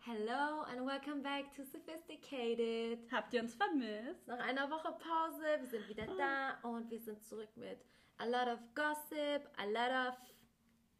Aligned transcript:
Hello 0.00 0.64
and 0.70 0.86
welcome 0.86 1.22
back 1.22 1.52
to 1.56 1.64
Sophisticated. 1.64 2.98
Habt 3.12 3.34
ihr 3.34 3.42
uns 3.42 3.54
vermisst? 3.54 4.26
Nach 4.26 4.38
einer 4.38 4.70
Woche 4.70 4.92
Pause, 4.92 5.60
wir 5.60 5.66
sind 5.66 5.88
wieder 5.88 6.06
da 6.16 6.68
und 6.68 6.90
wir 6.90 7.00
sind 7.00 7.22
zurück 7.22 7.50
mit 7.56 7.78
a 8.18 8.26
lot 8.26 8.48
of 8.48 8.58
gossip, 8.74 9.48
a 9.58 9.66
lot 9.66 9.90
of 9.90 10.14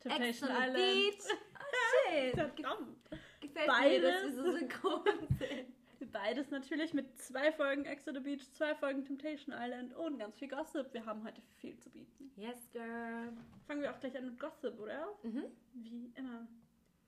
Ex 0.09 0.43
on 0.43 0.49
the 0.49 0.73
Beach. 0.73 1.23
Ah, 1.55 2.11
shit. 2.11 2.35
Verdammt. 2.37 2.99
Gefällt 3.41 3.67
Beides. 3.67 4.03
mir, 4.03 4.13
dass 4.13 4.25
wir 4.25 4.33
so 4.33 4.53
synchron 4.53 5.29
sind. 5.39 5.76
Beides 6.05 6.51
natürlich 6.51 6.93
mit 6.93 7.17
zwei 7.19 7.51
Folgen 7.53 7.85
Ex 7.87 8.07
on 8.07 8.15
the 8.15 8.21
Beach, 8.21 8.51
zwei 8.53 8.75
Folgen 8.75 9.05
Temptation 9.05 9.55
Island 9.57 9.95
und 9.95 10.19
ganz 10.19 10.39
viel 10.39 10.49
Gossip. 10.49 10.93
Wir 10.93 11.07
haben 11.07 11.25
heute 11.25 11.41
viel 11.61 11.79
zu 11.79 11.91
bieten. 11.91 12.31
Yes, 12.37 12.71
girl. 12.71 13.33
Fangen 13.67 13.81
wir 13.81 13.91
auch 13.91 14.01
gleich 14.01 14.17
an 14.17 14.27
mit 14.27 14.39
Gossip, 14.39 14.79
oder? 14.79 15.09
Mhm. 15.23 15.45
Wie 15.73 16.13
immer. 16.15 16.47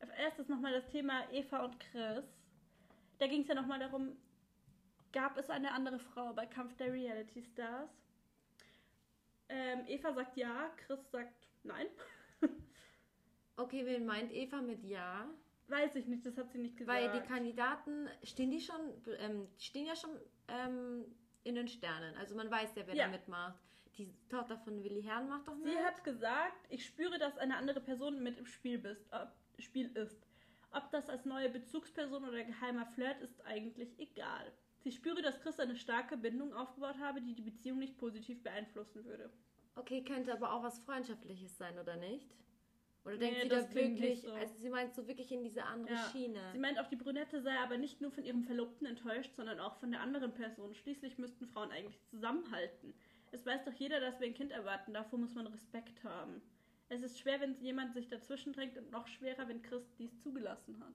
Als 0.01 0.11
erstes 0.13 0.49
nochmal 0.49 0.73
das 0.73 0.89
Thema 0.89 1.31
Eva 1.33 1.65
und 1.65 1.79
Chris. 1.81 2.25
Da 3.19 3.27
ging 3.27 3.43
es 3.43 3.49
ja 3.49 3.55
nochmal 3.55 3.79
darum, 3.79 4.17
gab 5.13 5.37
es 5.37 5.51
eine 5.51 5.73
andere 5.73 5.99
Frau 5.99 6.33
bei 6.33 6.47
Kampf 6.47 6.77
der 6.77 6.93
Reality 6.93 7.43
Stars? 7.43 7.91
Ähm, 9.49 9.85
Eva 9.87 10.13
sagt 10.13 10.37
ja, 10.37 10.71
Chris 10.77 11.11
sagt 11.11 11.49
nein. 11.63 11.87
Okay, 13.57 13.85
wen 13.85 14.07
meint 14.07 14.31
Eva 14.33 14.63
mit 14.63 14.85
Ja? 14.85 15.29
Weiß 15.69 15.97
ich 15.97 16.07
nicht, 16.07 16.25
das 16.25 16.37
hat 16.39 16.51
sie 16.51 16.59
nicht 16.59 16.77
gesagt. 16.77 16.99
Weil 16.99 17.11
die 17.13 17.27
Kandidaten, 17.27 18.09
stehen 18.23 18.51
die 18.51 18.61
schon, 18.61 18.81
ähm, 19.19 19.49
stehen 19.59 19.87
ja 19.87 19.95
schon 19.95 20.11
ähm, 20.49 21.05
in 21.45 21.55
den 21.55 21.69
Sternen. 21.69 22.15
Also 22.17 22.35
man 22.35 22.51
weiß 22.51 22.75
ja, 22.77 22.87
wer 22.87 22.95
Ja. 22.95 23.05
da 23.05 23.11
mitmacht. 23.11 23.59
Die 23.99 24.15
Tochter 24.29 24.57
von 24.59 24.83
Willi 24.83 25.03
Herrn 25.03 25.29
macht 25.29 25.49
doch 25.49 25.57
mit. 25.57 25.67
Sie 25.67 25.79
hat 25.79 26.05
gesagt, 26.05 26.67
ich 26.71 26.87
spüre, 26.87 27.19
dass 27.19 27.37
eine 27.37 27.57
andere 27.57 27.81
Person 27.81 28.23
mit 28.23 28.39
im 28.39 28.47
Spiel, 28.47 28.79
bist, 28.79 29.13
ob, 29.13 29.33
Spiel 29.59 29.95
ist. 29.97 30.27
Ob 30.71 30.91
das 30.91 31.09
als 31.11 31.25
neue 31.25 31.49
Bezugsperson 31.51 32.25
oder 32.29 32.45
geheimer 32.45 32.87
Flirt 32.87 33.21
ist 33.21 33.45
eigentlich 33.45 33.99
egal. 33.99 34.53
Sie 34.79 34.93
spüre, 34.93 35.21
dass 35.23 35.41
Chris 35.41 35.59
eine 35.59 35.75
starke 35.75 36.17
Bindung 36.17 36.55
aufgebaut 36.55 36.99
habe, 37.01 37.21
die 37.21 37.35
die 37.35 37.43
Beziehung 37.43 37.79
nicht 37.79 37.99
positiv 37.99 38.43
beeinflussen 38.43 39.05
würde. 39.05 39.31
Okay, 39.75 40.03
könnte 40.05 40.33
aber 40.33 40.53
auch 40.53 40.63
was 40.63 40.79
Freundschaftliches 40.81 41.59
sein, 41.59 41.79
oder 41.79 41.97
nicht? 41.97 42.35
Oder 43.09 43.17
Nee, 43.17 43.31
denkt 43.31 43.43
sie 43.43 43.49
das 43.49 43.65
da 43.67 43.71
klingt 43.73 44.01
wirklich, 44.01 44.21
so. 44.23 44.33
also 44.33 44.55
sie 44.59 44.69
meint 44.71 44.95
so 44.95 45.07
wirklich 45.09 45.33
in 45.33 45.43
diese 45.43 45.65
andere 45.65 45.95
Ja. 45.95 46.09
Schiene. 46.13 46.41
Sie 46.53 46.59
meint 46.59 46.79
auch, 46.79 46.87
die 46.89 46.97
Brünette 46.97 47.41
sei 47.41 47.57
aber 47.59 47.77
nicht 47.79 48.01
nur 48.01 48.11
von 48.11 48.25
ihrem 48.25 48.45
Verlobten 48.45 48.87
enttäuscht, 48.87 49.35
sondern 49.35 49.61
auch 49.61 49.77
von 49.77 49.91
der 49.91 50.01
anderen 50.01 50.33
Person. 50.35 50.75
Schließlich 50.75 51.19
müssten 51.19 51.47
Frauen 51.47 51.71
eigentlich 51.71 52.01
zusammenhalten. 52.05 52.95
Es 53.33 53.45
weiß 53.45 53.65
doch 53.65 53.75
jeder, 53.75 54.01
dass 54.01 54.21
wir 54.21 54.27
ein 54.27 54.35
Kind 54.35 54.53
erwarten. 54.53 54.93
Davor 54.95 55.19
muss 55.19 55.35
man 55.35 55.47
Respekt 55.47 56.03
haben. 56.05 56.41
Es 56.91 57.03
ist 57.03 57.19
schwer, 57.19 57.41
wenn 57.41 57.61
jemand 57.61 57.93
sich 57.93 58.09
dazwischen 58.09 58.53
drängt 58.53 58.79
und 58.79 58.91
noch 58.91 59.07
schwerer, 59.09 59.47
wenn 59.49 59.61
Chris 59.63 59.95
dies 59.99 60.19
zugelassen 60.21 60.83
hat. 60.83 60.95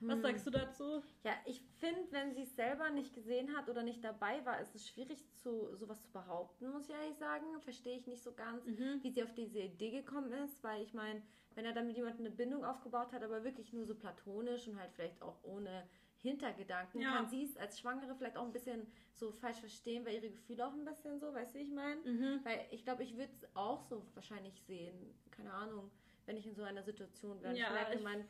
Was 0.00 0.16
Hm. 0.16 0.22
sagst 0.22 0.46
du 0.46 0.50
dazu? 0.50 1.02
Ja, 1.24 1.32
ich 1.46 1.62
finde, 1.78 2.00
wenn 2.10 2.34
sie 2.34 2.42
es 2.42 2.54
selber 2.54 2.90
nicht 2.90 3.14
gesehen 3.14 3.56
hat 3.56 3.68
oder 3.68 3.82
nicht 3.82 4.04
dabei 4.04 4.44
war, 4.44 4.60
ist 4.60 4.74
es 4.74 4.86
schwierig, 4.88 5.24
zu 5.36 5.74
sowas 5.76 6.02
zu 6.02 6.10
behaupten, 6.10 6.70
muss 6.70 6.88
ich 6.88 6.94
ehrlich 6.94 7.16
sagen. 7.16 7.46
Verstehe 7.62 7.96
ich 7.96 8.06
nicht 8.06 8.22
so 8.22 8.32
ganz, 8.32 8.66
Mhm. 8.66 8.98
wie 9.02 9.10
sie 9.10 9.22
auf 9.22 9.32
diese 9.32 9.60
Idee 9.60 9.90
gekommen 9.90 10.32
ist, 10.32 10.62
weil 10.62 10.82
ich 10.82 10.92
meine, 10.92 11.22
wenn 11.54 11.64
er 11.64 11.72
dann 11.72 11.86
mit 11.86 11.96
jemandem 11.96 12.26
eine 12.26 12.34
Bindung 12.34 12.64
aufgebaut 12.64 13.12
hat, 13.12 13.22
aber 13.22 13.42
wirklich 13.42 13.72
nur 13.72 13.86
so 13.86 13.94
platonisch 13.94 14.68
und 14.68 14.78
halt 14.78 14.92
vielleicht 14.92 15.22
auch 15.22 15.42
ohne 15.44 15.88
Hintergedanken, 16.18 17.00
Ja. 17.00 17.12
kann 17.16 17.28
sie 17.28 17.44
es 17.44 17.56
als 17.56 17.78
Schwangere 17.78 18.14
vielleicht 18.14 18.36
auch 18.36 18.44
ein 18.44 18.52
bisschen 18.52 18.86
so 19.14 19.32
falsch 19.32 19.58
verstehen, 19.60 20.04
weil 20.04 20.14
ihre 20.14 20.30
Gefühle 20.30 20.66
auch 20.66 20.72
ein 20.72 20.84
bisschen 20.84 21.18
so, 21.18 21.32
weißt 21.32 21.54
du, 21.54 21.58
wie 21.58 21.62
ich 21.62 21.70
meine? 21.72 22.00
Mhm. 22.02 22.40
Weil 22.44 22.66
ich 22.70 22.84
glaube, 22.84 23.02
ich 23.02 23.16
würde 23.16 23.32
es 23.32 23.46
auch 23.56 23.80
so 23.82 24.04
wahrscheinlich 24.14 24.60
sehen. 24.62 25.14
Keine 25.30 25.52
Ahnung, 25.52 25.90
wenn 26.26 26.36
ich 26.36 26.46
in 26.46 26.54
so 26.54 26.62
einer 26.64 26.82
Situation 26.82 27.40
wäre. 27.42 27.56
Ja, 27.56 27.66
ich 27.68 27.72
merke, 27.72 27.94
ich- 27.96 28.02
mein, 28.02 28.26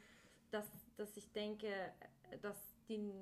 dass, 0.51 0.69
dass 0.97 1.17
ich 1.17 1.31
denke, 1.33 1.69
dass 2.43 2.77
die, 2.89 3.13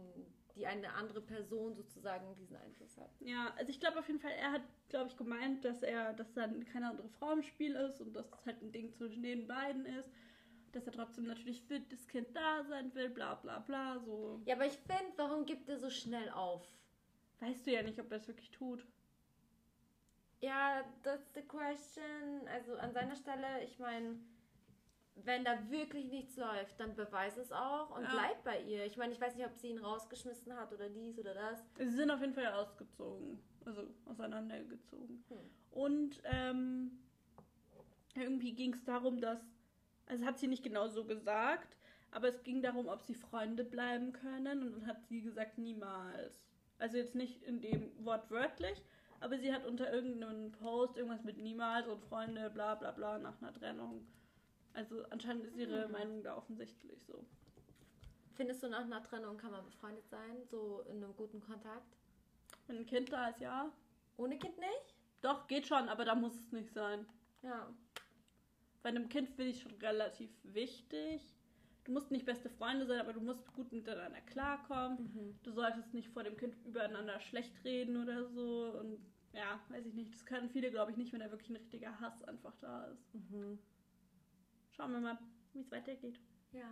die 0.54 0.66
eine 0.66 0.92
andere 0.94 1.20
Person 1.20 1.74
sozusagen 1.74 2.34
diesen 2.36 2.56
Einfluss 2.56 2.96
hat. 2.96 3.10
Ja, 3.20 3.52
also 3.56 3.70
ich 3.70 3.80
glaube 3.80 3.98
auf 3.98 4.06
jeden 4.06 4.20
Fall, 4.20 4.32
er 4.32 4.52
hat, 4.52 4.62
glaube 4.88 5.08
ich, 5.08 5.16
gemeint, 5.16 5.64
dass 5.64 5.82
er, 5.82 6.12
dass 6.14 6.32
dann 6.34 6.64
keine 6.66 6.90
andere 6.90 7.08
Frau 7.08 7.32
im 7.32 7.42
Spiel 7.42 7.74
ist 7.74 8.00
und 8.00 8.14
dass 8.14 8.26
es 8.26 8.46
halt 8.46 8.62
ein 8.62 8.72
Ding 8.72 8.92
zwischen 8.92 9.22
den 9.22 9.46
beiden 9.46 9.86
ist. 9.86 10.08
Dass 10.72 10.86
er 10.86 10.92
trotzdem 10.92 11.24
natürlich 11.26 11.62
für 11.62 11.78
das 11.78 12.08
Kind 12.08 12.26
da 12.34 12.64
sein 12.64 12.92
will, 12.94 13.08
bla 13.08 13.34
bla 13.34 13.60
bla, 13.60 14.00
so. 14.00 14.40
Ja, 14.44 14.56
aber 14.56 14.66
ich 14.66 14.76
finde, 14.78 15.12
warum 15.16 15.46
gibt 15.46 15.68
er 15.68 15.78
so 15.78 15.88
schnell 15.88 16.28
auf? 16.30 16.66
Weißt 17.40 17.66
du 17.66 17.72
ja 17.72 17.82
nicht, 17.82 18.00
ob 18.00 18.10
er 18.10 18.16
es 18.16 18.26
wirklich 18.26 18.50
tut. 18.50 18.84
Ja, 20.40 20.84
that's 21.02 21.32
the 21.34 21.42
question. 21.42 22.46
Also 22.48 22.74
an 22.76 22.92
seiner 22.92 23.14
Stelle, 23.16 23.64
ich 23.64 23.78
meine, 23.78 24.18
wenn 25.16 25.44
da 25.44 25.70
wirklich 25.70 26.08
nichts 26.08 26.36
läuft, 26.36 26.78
dann 26.80 26.94
beweis 26.96 27.36
es 27.36 27.52
auch 27.52 27.96
und 27.96 28.02
Ja. 28.02 28.10
bleib 28.10 28.44
bei 28.44 28.60
ihr. 28.62 28.84
Ich 28.84 28.96
meine, 28.96 29.12
ich 29.12 29.20
weiß 29.20 29.36
nicht, 29.36 29.46
ob 29.46 29.54
sie 29.54 29.68
ihn 29.68 29.78
rausgeschmissen 29.78 30.54
hat 30.56 30.72
oder 30.72 30.88
dies 30.88 31.18
oder 31.18 31.34
das. 31.34 31.64
Sie 31.78 31.90
sind 31.90 32.10
auf 32.10 32.20
jeden 32.20 32.34
Fall 32.34 32.46
ausgezogen. 32.52 33.38
Also 33.64 33.86
auseinandergezogen. 34.06 35.24
Hm. 35.28 35.38
Und 35.70 36.20
ähm, 36.24 36.98
irgendwie 38.14 38.52
ging 38.54 38.74
es 38.74 38.84
darum, 38.84 39.20
dass. 39.20 39.40
Also 40.06 40.26
hat 40.26 40.38
sie 40.38 40.48
nicht 40.48 40.62
genau 40.62 40.88
so 40.88 41.06
gesagt, 41.06 41.78
aber 42.10 42.28
es 42.28 42.42
ging 42.42 42.60
darum, 42.60 42.88
ob 42.88 43.00
sie 43.02 43.14
Freunde 43.14 43.64
bleiben 43.64 44.12
können. 44.12 44.62
Und 44.62 44.72
dann 44.72 44.86
hat 44.86 45.06
sie 45.06 45.22
gesagt, 45.22 45.56
niemals. 45.56 46.44
Also 46.78 46.98
jetzt 46.98 47.14
nicht 47.14 47.42
in 47.42 47.62
dem 47.62 48.04
wortwörtlich, 48.04 48.82
aber 49.20 49.38
sie 49.38 49.54
hat 49.54 49.64
unter 49.64 49.90
irgendeinem 49.90 50.52
Post 50.52 50.98
irgendwas 50.98 51.22
mit 51.24 51.38
niemals 51.38 51.86
und 51.86 52.00
Freunde, 52.02 52.50
bla 52.50 52.74
bla 52.74 52.90
bla 52.90 53.18
nach 53.18 53.40
einer 53.40 53.54
Trennung. 53.54 54.06
Also 54.74 55.04
anscheinend 55.10 55.44
ist 55.46 55.56
ihre 55.56 55.84
Hm. 55.84 55.92
Meinung 55.92 56.22
da 56.22 56.36
offensichtlich 56.36 57.02
so. 57.06 57.24
Findest 58.34 58.62
du, 58.62 58.68
nach 58.68 58.82
einer 58.82 59.02
Trennung 59.02 59.36
kann 59.36 59.52
man 59.52 59.64
befreundet 59.64 60.08
sein, 60.08 60.44
so 60.50 60.82
in 60.90 60.96
einem 61.02 61.14
guten 61.16 61.40
Kontakt? 61.40 61.96
Wenn 62.66 62.78
ein 62.78 62.86
Kind 62.86 63.12
da 63.12 63.28
ist, 63.28 63.40
ja. 63.40 63.70
Ohne 64.16 64.38
Kind 64.38 64.58
nicht? 64.58 64.94
Doch, 65.20 65.46
geht 65.46 65.66
schon, 65.66 65.88
aber 65.88 66.04
da 66.04 66.14
muss 66.14 66.34
es 66.34 66.52
nicht 66.52 66.72
sein. 66.72 67.06
Ja. 67.42 67.72
Bei 68.82 68.88
einem 68.88 69.08
Kind 69.08 69.30
finde 69.30 69.52
ich 69.52 69.62
schon 69.62 69.72
relativ 69.80 70.30
wichtig. 70.42 71.22
Du 71.84 71.92
musst 71.92 72.10
nicht 72.10 72.26
beste 72.26 72.50
Freunde 72.50 72.86
sein, 72.86 73.00
aber 73.00 73.12
du 73.12 73.20
musst 73.20 73.52
gut 73.52 73.70
miteinander 73.70 74.20
klarkommen. 74.22 74.98
Mhm. 74.98 75.38
Du 75.42 75.52
solltest 75.52 75.94
nicht 75.94 76.08
vor 76.08 76.24
dem 76.24 76.36
Kind 76.36 76.56
übereinander 76.64 77.20
schlecht 77.20 77.52
reden 77.64 78.02
oder 78.02 78.26
so. 78.26 78.76
Und 78.80 78.98
ja, 79.32 79.60
weiß 79.68 79.86
ich 79.86 79.94
nicht. 79.94 80.12
Das 80.12 80.24
können 80.26 80.48
viele, 80.50 80.70
glaube 80.70 80.90
ich, 80.90 80.96
nicht, 80.96 81.12
wenn 81.12 81.20
da 81.20 81.30
wirklich 81.30 81.50
ein 81.50 81.56
richtiger 81.56 81.98
Hass 82.00 82.22
einfach 82.24 82.54
da 82.60 82.86
ist. 82.86 83.14
Mhm. 83.14 83.58
Schauen 84.76 84.92
wir 84.92 85.00
mal, 85.00 85.18
wie 85.52 85.60
es 85.60 85.70
weitergeht. 85.70 86.18
Ja. 86.52 86.68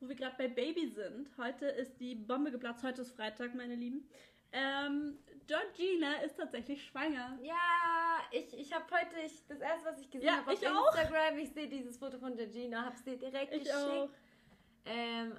Wo 0.00 0.08
wir 0.08 0.14
gerade 0.14 0.36
bei 0.36 0.48
Baby 0.48 0.88
sind. 0.88 1.30
Heute 1.38 1.66
ist 1.66 1.98
die 1.98 2.14
Bombe 2.14 2.50
geplatzt. 2.50 2.82
Heute 2.82 3.02
ist 3.02 3.12
Freitag, 3.16 3.54
meine 3.54 3.74
Lieben. 3.74 4.08
Ähm, 4.52 5.18
Georgina 5.46 6.16
ist 6.24 6.36
tatsächlich 6.36 6.84
schwanger. 6.84 7.38
Ja, 7.42 8.18
ich, 8.30 8.52
ich 8.58 8.72
habe 8.72 8.84
heute, 8.90 9.18
ich, 9.24 9.46
das 9.46 9.60
erste, 9.60 9.88
was 9.90 10.00
ich 10.00 10.10
gesehen 10.10 10.26
Ja, 10.26 10.36
habe 10.38 10.52
auf 10.52 10.62
ich 10.62 10.68
auch. 10.68 10.94
Instagram, 10.94 11.38
ich 11.38 11.50
sehe 11.52 11.68
dieses 11.68 11.98
Foto 11.98 12.18
von 12.18 12.34
Georgina, 12.36 12.84
habe 12.84 12.96
dir 13.02 13.18
direkt 13.18 13.52
Ich 13.52 13.64
geschickt. 13.64 13.76
auch. 13.78 14.08
Ähm, 14.86 15.32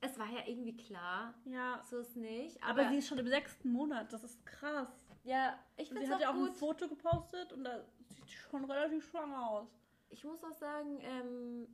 es 0.00 0.18
war 0.18 0.26
ja 0.28 0.40
irgendwie 0.46 0.76
klar, 0.76 1.34
Ja. 1.44 1.80
so 1.88 1.98
ist 1.98 2.16
nicht. 2.16 2.60
Aber, 2.62 2.80
Aber, 2.82 2.88
sie 2.90 2.98
ist 2.98 3.06
schon 3.08 3.18
im 3.18 3.28
sechsten 3.28 3.70
Monat. 3.70 4.12
Das 4.12 4.24
ist 4.24 4.44
krass. 4.44 4.88
ja, 5.22 5.56
ich 5.76 5.88
finde 5.88 6.02
sie 6.02 6.08
es 6.08 6.14
hat 6.14 6.20
ja 6.20 6.30
auch 6.30 6.34
auch 6.34 6.46
ein. 6.46 6.52
Foto 6.52 6.88
gepostet 6.88 7.52
und 7.52 7.62
da 7.62 7.84
sieht 8.08 8.26
sie 8.26 8.32
schon 8.32 8.64
relativ 8.64 9.08
schwanger 9.08 9.48
aus. 9.50 9.68
Ich 10.12 10.22
muss 10.24 10.44
auch 10.44 10.52
sagen, 10.52 11.00
ähm, 11.02 11.66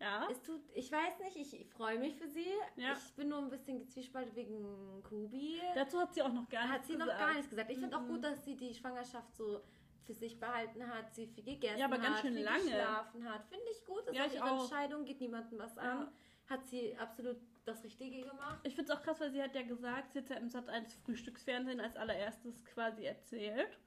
Ja. 0.00 0.28
es 0.30 0.42
tut, 0.42 0.60
ich 0.74 0.92
weiß 0.92 1.20
nicht, 1.20 1.36
ich, 1.36 1.60
ich 1.60 1.70
freue 1.70 1.98
mich 1.98 2.14
für 2.16 2.28
sie. 2.28 2.52
Ja. 2.76 2.92
Ich 2.92 3.14
bin 3.14 3.28
nur 3.28 3.38
ein 3.38 3.48
bisschen 3.48 3.78
gezwiespalten 3.78 4.34
wegen 4.36 5.02
Kubi. 5.08 5.60
Dazu 5.74 5.98
hat 6.00 6.12
sie 6.12 6.22
auch 6.22 6.32
noch 6.32 6.48
gar 6.48 6.62
nichts 6.64 6.74
hat 6.80 6.86
sie 6.86 6.96
noch 6.96 7.06
gesagt. 7.06 7.20
gar 7.20 7.32
nichts 7.34 7.48
gesagt. 7.50 7.70
Ich 7.70 7.78
finde 7.78 7.96
auch 7.96 8.02
Mhm. 8.02 8.08
gut, 8.08 8.24
dass 8.24 8.44
sie 8.44 8.56
die 8.56 8.74
Schwangerschaft 8.74 9.34
so 9.34 9.62
für 10.04 10.12
sich 10.12 10.38
behalten 10.38 10.86
hat, 10.86 11.14
sie 11.14 11.26
viel 11.26 11.44
gegessen 11.44 11.78
Ja, 11.78 11.86
aber 11.86 11.96
hat, 11.96 12.02
ganz 12.02 12.20
schön 12.20 12.34
viel 12.34 12.44
lange. 12.44 12.62
geschlafen 12.64 13.28
hat. 13.32 13.46
Finde 13.46 13.64
ich 13.72 13.84
gut, 13.86 14.06
ist 14.06 14.14
Ja, 14.14 14.22
auch 14.24 14.26
ich 14.26 14.34
ihre 14.34 14.44
auch. 14.52 14.60
Entscheidung, 14.62 15.04
geht 15.04 15.20
niemandem 15.20 15.58
was 15.58 15.76
Ja. 15.76 15.82
an. 15.82 16.08
Hat 16.48 16.66
sie 16.68 16.96
absolut 16.98 17.38
das 17.64 17.82
Richtige 17.82 18.20
gemacht. 18.20 18.60
Ich 18.64 18.76
finde 18.76 18.92
es 18.92 18.96
auch 18.98 19.02
krass, 19.02 19.18
weil 19.18 19.32
sie 19.32 19.42
hat 19.42 19.54
ja 19.56 19.62
gesagt, 19.62 20.12
sie 20.12 20.18
hat 20.20 20.28
ja 20.28 20.36
im 20.36 20.48
Sat 20.48 20.68
1 20.68 20.94
Frühstücksfernsehen 20.94 21.80
als 21.80 21.96
allererstes 21.96 22.64
quasi 22.66 23.04
erzählt. 23.04 23.78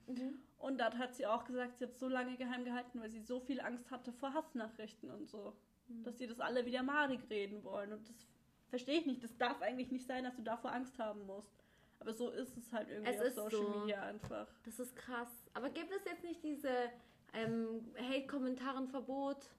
Und 0.60 0.80
dort 0.80 0.98
hat 0.98 1.16
sie 1.16 1.26
auch 1.26 1.46
gesagt, 1.46 1.78
sie 1.78 1.86
hat 1.86 1.98
so 1.98 2.10
lange 2.10 2.36
geheim 2.36 2.66
gehalten, 2.66 3.02
weil 3.02 3.10
sie 3.10 3.22
so 3.22 3.40
viel 3.40 3.62
Angst 3.62 3.90
hatte 3.92 4.12
vor 4.12 4.34
Hassnachrichten 4.34 5.10
und 5.10 5.28
so. 5.28 5.56
Mhm. 5.88 6.04
Dass 6.04 6.18
sie 6.18 6.28
das 6.28 6.40
alle 6.40 6.66
wieder 6.66 6.84
madig 6.84 7.22
reden 7.30 7.64
wollen. 7.64 7.94
Und 7.94 8.08
das 8.10 8.28
verstehe 8.70 9.00
ich 9.00 9.06
nicht. 9.06 9.24
Das 9.24 9.36
darf 9.38 9.62
eigentlich 9.62 9.90
nicht 9.90 10.06
sein, 10.06 10.26
dass 10.26 10.36
du 10.36 10.42
davor 10.42 10.74
Angst 10.74 11.00
haben 11.00 11.26
musst. 11.26 11.64
Aber 12.00 12.14
so 12.14 12.30
ist 12.30 12.58
es 12.58 12.72
halt 12.74 12.90
irgendwie 12.90 13.12
Es 13.12 13.20
auf 13.20 13.28
ist 13.28 13.36
Social 13.36 13.66
so. 13.66 13.80
Media 13.80 14.02
einfach. 14.04 14.48
Das 14.66 14.80
ist 14.80 14.96
krass. 14.96 15.50
Aber 15.54 15.70
gibt 15.70 15.92
es 15.92 16.04
jetzt 16.06 16.24
nicht 16.24 16.44
diese 16.44 16.90
ähm, 17.34 17.94
Hate-Kommentaren-Verbot, 17.98 19.50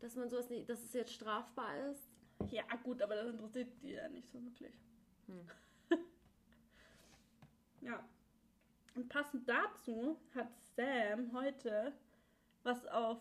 dass 0.00 0.16
man 0.16 0.30
sowas 0.30 0.48
nicht, 0.48 0.68
dass 0.68 0.82
es 0.82 0.92
jetzt 0.94 1.12
strafbar 1.12 1.90
ist? 1.90 2.10
Ja, 2.50 2.64
gut, 2.82 3.02
aber 3.02 3.16
das 3.16 3.28
interessiert 3.28 3.68
die 3.82 3.92
ja 3.92 4.08
nicht 4.08 4.30
so 4.30 4.42
wirklich. 4.42 4.74
Hm. 5.26 5.46
Ja. 7.80 8.04
Und 8.98 9.08
passend 9.08 9.48
dazu 9.48 10.18
hat 10.34 10.48
Sam 10.74 11.32
heute 11.32 11.92
was 12.64 12.84
auf 12.88 13.20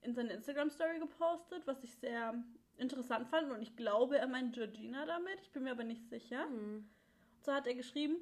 in 0.00 0.14
seine 0.14 0.32
Instagram-Story 0.32 1.00
gepostet, 1.00 1.66
was 1.66 1.84
ich 1.84 1.94
sehr 1.96 2.32
interessant 2.78 3.28
fand 3.28 3.52
und 3.52 3.60
ich 3.60 3.76
glaube, 3.76 4.16
er 4.16 4.26
meint 4.26 4.54
Georgina 4.54 5.04
damit. 5.04 5.38
Ich 5.42 5.52
bin 5.52 5.64
mir 5.64 5.72
aber 5.72 5.84
nicht 5.84 6.08
sicher. 6.08 6.44
Hm. 6.46 6.88
Und 7.36 7.44
so 7.44 7.52
hat 7.52 7.66
er 7.66 7.74
geschrieben, 7.74 8.16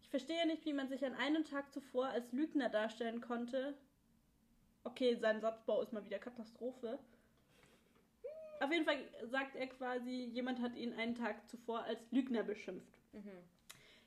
ich 0.00 0.08
verstehe 0.08 0.46
nicht, 0.46 0.64
wie 0.64 0.72
man 0.72 0.88
sich 0.88 1.04
an 1.04 1.14
einem 1.14 1.44
Tag 1.44 1.72
zuvor 1.72 2.06
als 2.06 2.30
Lügner 2.30 2.68
darstellen 2.68 3.20
konnte. 3.20 3.74
Okay, 4.84 5.16
sein 5.16 5.40
Satzbau 5.40 5.82
ist 5.82 5.92
mal 5.92 6.04
wieder 6.04 6.20
Katastrophe. 6.20 7.00
Auf 8.60 8.70
jeden 8.70 8.84
Fall 8.84 8.98
sagt 9.24 9.56
er 9.56 9.66
quasi, 9.66 10.26
jemand 10.32 10.60
hat 10.60 10.76
ihn 10.76 10.92
einen 10.92 11.16
Tag 11.16 11.48
zuvor 11.48 11.82
als 11.82 12.12
Lügner 12.12 12.44
beschimpft. 12.44 13.00
Mhm. 13.12 13.42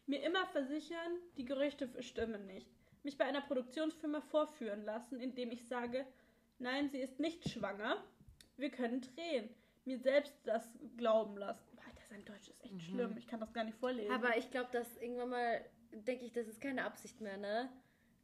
Mir 0.07 0.23
immer 0.23 0.45
versichern, 0.47 1.19
die 1.37 1.45
Gerüchte 1.45 1.89
stimmen 2.01 2.45
nicht. 2.47 2.67
Mich 3.03 3.17
bei 3.17 3.25
einer 3.25 3.41
Produktionsfirma 3.41 4.21
vorführen 4.21 4.83
lassen, 4.83 5.19
indem 5.19 5.51
ich 5.51 5.67
sage, 5.67 6.05
nein, 6.59 6.89
sie 6.89 6.99
ist 6.99 7.19
nicht 7.19 7.49
schwanger. 7.49 8.03
Wir 8.55 8.71
können 8.71 9.01
drehen. 9.01 9.49
Mir 9.85 9.99
selbst 9.99 10.33
das 10.45 10.67
glauben 10.97 11.37
lassen. 11.37 11.77
Alter, 11.85 12.01
sein 12.09 12.25
Deutsch 12.25 12.49
ist 12.49 12.63
echt 12.63 12.73
Mhm. 12.73 12.79
schlimm. 12.79 13.17
Ich 13.17 13.27
kann 13.27 13.39
das 13.39 13.53
gar 13.53 13.63
nicht 13.63 13.77
vorlesen. 13.77 14.11
Aber 14.11 14.35
ich 14.37 14.49
glaube, 14.49 14.69
dass 14.71 14.97
irgendwann 14.97 15.29
mal, 15.29 15.65
denke 15.91 16.25
ich, 16.25 16.31
das 16.33 16.47
ist 16.47 16.59
keine 16.61 16.83
Absicht 16.85 17.21
mehr, 17.21 17.37
ne? 17.37 17.69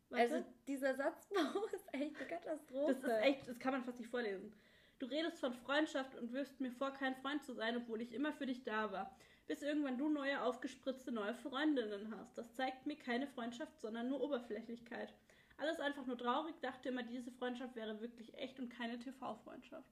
Warte. 0.10 0.36
Also 0.36 0.46
dieser 0.68 0.96
Satzbau 0.96 1.36
ist 1.74 1.94
echt 1.94 2.18
eine 2.18 2.28
Katastrophe. 2.28 2.94
Das 2.94 3.04
ist 3.04 3.24
echt, 3.24 3.48
das 3.48 3.60
kann 3.60 3.74
man 3.74 3.84
fast 3.84 4.00
nicht 4.00 4.10
vorlesen. 4.10 4.54
Du 5.00 5.06
redest 5.06 5.40
von 5.40 5.54
Freundschaft 5.54 6.16
und 6.16 6.32
wirfst 6.32 6.60
mir 6.62 6.72
vor, 6.72 6.92
kein 6.92 7.16
Freund 7.16 7.44
zu 7.44 7.54
sein, 7.54 7.76
obwohl 7.78 8.02
ich 8.02 8.14
immer 8.14 8.32
für 8.32 8.46
dich 8.46 8.64
da 8.64 8.92
war. 8.92 9.16
Bis 9.48 9.62
irgendwann 9.62 9.98
du 9.98 10.10
neue, 10.10 10.42
aufgespritzte 10.42 11.12
neue 11.12 11.34
Freundinnen 11.34 12.13
hast. 12.18 12.38
Das 12.38 12.54
zeigt 12.56 12.86
mir 12.86 12.95
keine 12.95 13.28
Freundschaft, 13.28 13.80
sondern 13.80 14.10
nur 14.10 14.22
Oberflächlichkeit. 14.22 15.13
Alles 15.57 15.80
einfach 15.80 16.06
nur 16.06 16.18
traurig, 16.18 16.56
dachte 16.62 16.90
immer, 16.90 17.04
diese 17.04 17.31
Freundschaft 17.31 17.75
wäre 17.75 18.00
wirklich 18.01 18.34
echt 18.36 18.60
und 18.60 18.69
keine 18.69 18.98
TV-Freundschaft. 19.00 19.90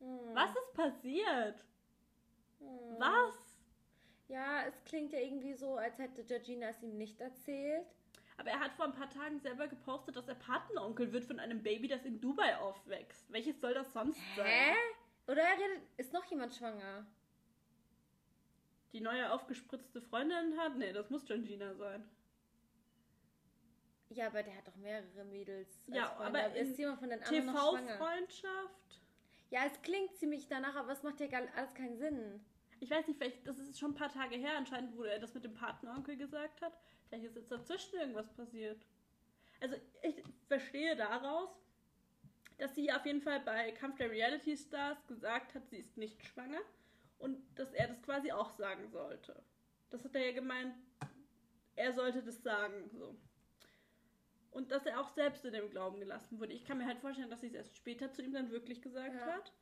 Hm. 0.00 0.34
Was 0.34 0.50
ist 0.50 0.74
passiert? 0.74 1.64
Hm. 2.58 2.96
Was? 2.98 3.34
Ja, 4.28 4.64
es 4.64 4.84
klingt 4.84 5.12
ja 5.12 5.18
irgendwie 5.18 5.54
so, 5.54 5.76
als 5.76 5.98
hätte 5.98 6.24
Georgina 6.24 6.68
es 6.68 6.82
ihm 6.82 6.96
nicht 6.96 7.20
erzählt. 7.20 7.86
Aber 8.36 8.50
er 8.50 8.60
hat 8.60 8.72
vor 8.72 8.86
ein 8.86 8.94
paar 8.94 9.10
Tagen 9.10 9.38
selber 9.40 9.68
gepostet, 9.68 10.16
dass 10.16 10.28
er 10.28 10.34
Patenonkel 10.34 11.12
wird 11.12 11.24
von 11.24 11.38
einem 11.38 11.62
Baby, 11.62 11.88
das 11.88 12.04
in 12.04 12.20
Dubai 12.20 12.56
aufwächst. 12.56 13.30
Welches 13.30 13.60
soll 13.60 13.74
das 13.74 13.92
sonst 13.92 14.20
sein? 14.36 14.46
Hä? 14.46 14.74
Oder 15.26 15.42
er 15.42 15.58
redet, 15.58 15.82
ist 15.98 16.12
noch 16.12 16.24
jemand 16.24 16.54
schwanger? 16.54 17.06
Die 18.92 19.00
neue 19.00 19.30
aufgespritzte 19.32 20.00
Freundin 20.00 20.58
hat? 20.58 20.76
Nee, 20.76 20.92
das 20.92 21.10
muss 21.10 21.24
Georgina 21.24 21.74
sein. 21.74 22.08
Ja, 24.08 24.26
aber 24.26 24.42
der 24.42 24.56
hat 24.56 24.66
doch 24.66 24.76
mehrere 24.76 25.24
Mädels. 25.24 25.68
Ja, 25.86 26.06
Freunde. 26.08 26.44
aber 26.44 26.56
ist 26.56 26.76
jemand 26.76 26.98
von 26.98 27.10
den 27.10 27.22
anderen? 27.22 27.54
TV-Freundschaft? 27.54 29.00
Ja, 29.50 29.60
es 29.66 29.80
klingt 29.82 30.16
ziemlich 30.16 30.48
danach, 30.48 30.74
aber 30.74 30.92
es 30.92 31.02
macht 31.02 31.20
ja 31.20 31.28
gar 31.28 31.42
alles 31.54 31.74
keinen 31.74 31.96
Sinn. 31.96 32.44
Ich 32.80 32.90
weiß 32.90 33.06
nicht, 33.06 33.18
vielleicht, 33.18 33.46
das 33.46 33.58
ist 33.58 33.78
schon 33.78 33.92
ein 33.92 33.94
paar 33.96 34.12
Tage 34.12 34.36
her 34.36 34.56
anscheinend, 34.56 34.96
wo 34.96 35.04
er 35.04 35.18
das 35.20 35.34
mit 35.34 35.44
dem 35.44 35.54
Patenonkel 35.54 36.16
gesagt 36.16 36.60
hat. 36.60 36.72
Vielleicht 37.08 37.26
ist 37.26 37.36
jetzt 37.36 37.52
dazwischen 37.52 37.98
irgendwas 37.98 38.32
passiert. 38.32 38.84
Also 39.60 39.76
ich 40.02 40.22
verstehe 40.48 40.96
daraus, 40.96 41.50
dass 42.58 42.74
sie 42.74 42.90
auf 42.92 43.04
jeden 43.06 43.20
Fall 43.20 43.40
bei 43.40 43.72
Kampf 43.72 43.98
der 43.98 44.10
Reality 44.10 44.56
Stars 44.56 45.06
gesagt 45.06 45.54
hat, 45.54 45.68
sie 45.68 45.78
ist 45.78 45.96
nicht 45.96 46.24
schwanger 46.24 46.60
und 47.20 47.38
dass 47.58 47.72
er 47.72 47.86
das 47.88 48.02
quasi 48.02 48.32
auch 48.32 48.50
sagen 48.50 48.88
sollte. 48.88 49.40
Das 49.90 50.04
hat 50.04 50.14
er 50.14 50.26
ja 50.26 50.32
gemeint, 50.32 50.74
er 51.76 51.92
sollte 51.92 52.22
das 52.22 52.42
sagen, 52.42 52.90
so. 52.92 53.16
Und 54.50 54.72
dass 54.72 54.84
er 54.84 55.00
auch 55.00 55.08
selbst 55.10 55.44
in 55.44 55.52
dem 55.52 55.70
Glauben 55.70 56.00
gelassen 56.00 56.40
wurde. 56.40 56.52
Ich 56.52 56.64
kann 56.64 56.78
mir 56.78 56.86
halt 56.86 56.98
vorstellen, 56.98 57.30
dass 57.30 57.40
sie 57.40 57.46
es 57.46 57.54
erst 57.54 57.76
später 57.76 58.10
zu 58.12 58.22
ihm 58.22 58.32
dann 58.32 58.50
wirklich 58.50 58.82
gesagt 58.82 59.14
Ja. 59.14 59.26
hat. 59.34 59.52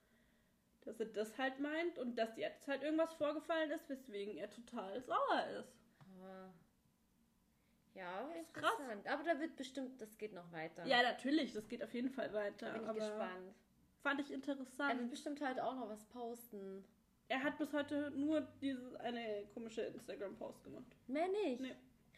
Dass 0.82 0.98
er 1.00 1.06
das 1.06 1.36
halt 1.36 1.60
meint 1.60 1.98
und 1.98 2.16
dass 2.16 2.36
jetzt 2.38 2.66
halt 2.68 2.82
irgendwas 2.82 3.12
vorgefallen 3.14 3.70
ist, 3.70 3.86
weswegen 3.90 4.38
er 4.38 4.48
total 4.48 5.02
sauer 5.02 5.44
ist. 5.60 5.76
Aber 5.98 6.54
ja, 7.94 8.28
Ist 8.40 8.54
krass. 8.54 8.72
interessant. 8.78 9.06
Aber 9.08 9.22
da 9.24 9.38
wird 9.40 9.56
bestimmt, 9.56 10.00
das 10.00 10.16
geht 10.16 10.32
noch 10.32 10.50
weiter. 10.52 10.86
Ja, 10.86 11.02
natürlich, 11.02 11.52
das 11.52 11.68
geht 11.68 11.82
auf 11.82 11.92
jeden 11.92 12.10
Fall 12.10 12.32
weiter. 12.32 12.72
bin 12.72 12.82
ich 12.86 12.94
gespannt. 12.94 13.54
Fand 14.02 14.20
ich 14.20 14.26
Er 14.30 14.36
wird 14.38 14.48
interessant. 14.48 15.10
bestimmt 15.10 15.40
halt 15.42 15.60
auch 15.60 15.74
noch 15.74 15.88
was 15.90 16.04
posten. 16.06 16.84
Er 17.28 17.42
hat 17.42 17.58
bis 17.58 17.72
heute 17.72 18.10
nur 18.12 18.40
dieses 18.60 18.94
eine 18.96 19.46
komische 19.52 19.82
Instagram-Post 19.82 20.64
gemacht. 20.64 20.96
Mehr 21.06 21.28
nicht. 21.28 21.60
Nee. 21.60 21.74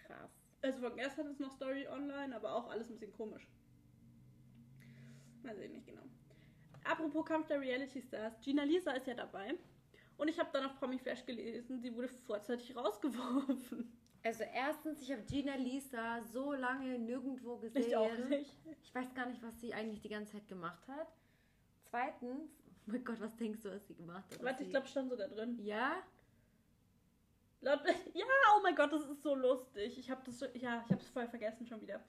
Krass. 0.07 0.31
Also 0.63 0.81
von 0.81 0.97
gestern 0.97 1.27
ist 1.29 1.41
noch 1.41 1.51
Story 1.51 1.89
online, 1.89 2.35
aber 2.35 2.55
auch 2.55 2.71
alles 2.71 2.89
ein 2.89 2.99
bisschen 2.99 3.13
komisch. 3.13 3.49
Mal 5.43 5.57
sehen, 5.57 5.73
nicht 5.73 5.87
genau. 5.87 6.03
Apropos 6.85 7.25
Kampf 7.25 7.49
der 7.49 7.61
Reality 7.61 8.01
Stars, 8.03 8.41
Gina 8.41 8.63
Lisa 8.63 8.93
ist 8.93 9.07
ja 9.07 9.15
dabei. 9.15 9.55
Und 10.17 10.29
ich 10.29 10.39
habe 10.39 10.51
dann 10.53 10.67
auf 10.67 10.79
Promi 10.79 10.99
Flash 10.99 11.25
gelesen, 11.25 11.81
sie 11.81 11.95
wurde 11.95 12.09
vorzeitig 12.09 12.77
rausgeworfen. 12.77 13.97
Also 14.23 14.45
erstens, 14.45 15.01
ich 15.01 15.11
habe 15.11 15.23
Gina 15.23 15.55
Lisa 15.55 16.21
so 16.21 16.53
lange 16.53 16.99
nirgendwo 16.99 17.57
gesehen. 17.57 17.87
Ich 17.87 17.97
auch 17.97 18.17
nicht. 18.29 18.55
Ich 18.83 18.95
weiß 18.95 19.15
gar 19.15 19.27
nicht, 19.27 19.43
was 19.43 19.59
sie 19.61 19.73
eigentlich 19.73 20.03
die 20.03 20.11
ganze 20.11 20.33
Zeit 20.33 20.47
gemacht 20.47 20.87
hat. 20.89 21.09
Zweitens, 21.85 22.60
mein 22.91 23.05
Gott, 23.05 23.21
was 23.21 23.37
denkst 23.37 23.63
du, 23.63 23.71
was 23.71 23.87
sie 23.87 23.95
gemacht 23.95 24.25
hat? 24.33 24.43
Warte, 24.43 24.63
ich 24.65 24.71
glaube, 24.71 24.87
stand 24.87 25.11
sogar 25.11 25.29
drin. 25.29 25.59
Ja? 25.63 26.03
Laut, 27.63 27.81
ja, 28.15 28.25
oh 28.57 28.61
mein 28.63 28.75
Gott, 28.75 28.93
das 28.93 29.05
ist 29.07 29.23
so 29.23 29.35
lustig. 29.35 29.99
Ich 29.99 30.11
habe 30.11 30.23
das, 30.25 30.41
ja, 30.41 30.49
ich 30.55 30.65
habe 30.93 31.01
es 31.01 31.09
voll 31.11 31.29
vergessen 31.29 31.67
schon 31.67 31.81
wieder. 31.81 32.01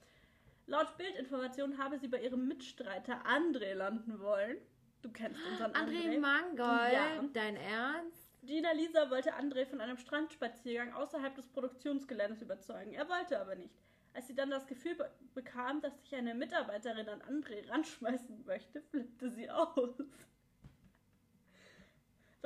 Laut 0.67 0.95
Bildinformation 0.97 1.77
habe 1.77 1.97
sie 1.97 2.07
bei 2.07 2.21
ihrem 2.21 2.47
Mitstreiter 2.47 3.25
André 3.25 3.73
landen 3.73 4.19
wollen. 4.19 4.57
Du 5.01 5.11
kennst 5.11 5.41
unseren 5.49 5.71
André 5.73 6.05
André. 6.05 6.19
Mangold, 6.19 6.93
Ja. 6.93 7.23
dein 7.33 7.55
Ernst? 7.57 8.29
Gina 8.43 8.71
Lisa 8.71 9.09
wollte 9.09 9.33
André 9.35 9.65
von 9.65 9.81
einem 9.81 9.97
Strandspaziergang 9.97 10.93
außerhalb 10.93 11.35
des 11.35 11.47
Produktionsgeländes 11.47 12.41
überzeugen. 12.41 12.93
Er 12.93 13.07
wollte 13.09 13.39
aber 13.39 13.55
nicht. 13.55 13.73
Als 14.13 14.27
sie 14.27 14.35
dann 14.35 14.49
das 14.49 14.67
Gefühl 14.67 14.95
be 14.95 15.09
bekam, 15.33 15.79
dass 15.81 15.97
sich 16.01 16.13
eine 16.15 16.35
Mitarbeiterin 16.35 17.07
an 17.07 17.21
André 17.21 17.67
ranschmeißen 17.69 18.45
möchte, 18.45 18.81
flippte 18.81 19.29
sie 19.31 19.49
aus. 19.49 20.03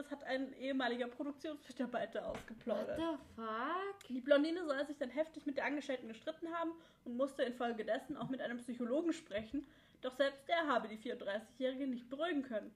Das 0.06 0.20
hat 0.20 0.24
ein 0.26 0.54
ehemaliger 0.54 1.08
Produktionsmitarbeiter 1.08 2.22
What 2.22 2.36
ausgeplaudert. 2.38 3.00
the 3.00 3.18
fuck? 3.36 4.08
Die 4.08 4.22
Blondine 4.22 4.64
soll 4.64 4.86
sich 4.86 4.98
dann 4.98 5.10
heftig 5.10 5.48
mit 5.48 5.58
der 5.58 5.66
Angestellten 5.66 6.08
gestritten 6.08 6.54
haben 6.54 6.74
und 7.06 7.18
musste 7.18 7.42
infolgedessen 7.42 8.16
auch 8.16 8.30
mit 8.30 8.40
einem 8.40 8.60
Psychologen 8.60 9.14
sprechen, 9.14 9.66
doch 10.02 10.14
selbst 10.14 10.48
der 10.48 10.68
habe 10.68 10.88
die 10.90 11.00
34-Jährige 11.00 11.88
nicht 11.88 12.08
beruhigen 12.08 12.44
können. 12.44 12.72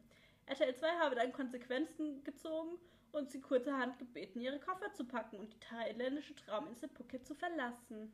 RTL 0.48 0.74
2 0.74 0.88
habe 0.98 1.14
dann 1.14 1.32
Konsequenzen 1.32 2.24
gezogen 2.24 2.80
und 3.12 3.30
sie 3.30 3.42
kurzerhand 3.42 4.00
gebeten, 4.00 4.42
ihre 4.42 4.60
Koffer 4.60 4.92
zu 4.94 5.06
packen 5.06 5.38
und 5.38 5.54
die 5.54 5.60
thailändische 5.60 6.34
Trauminsel 6.34 6.90
Phuket 6.90 7.28
zu 7.28 7.36
verlassen. 7.36 8.12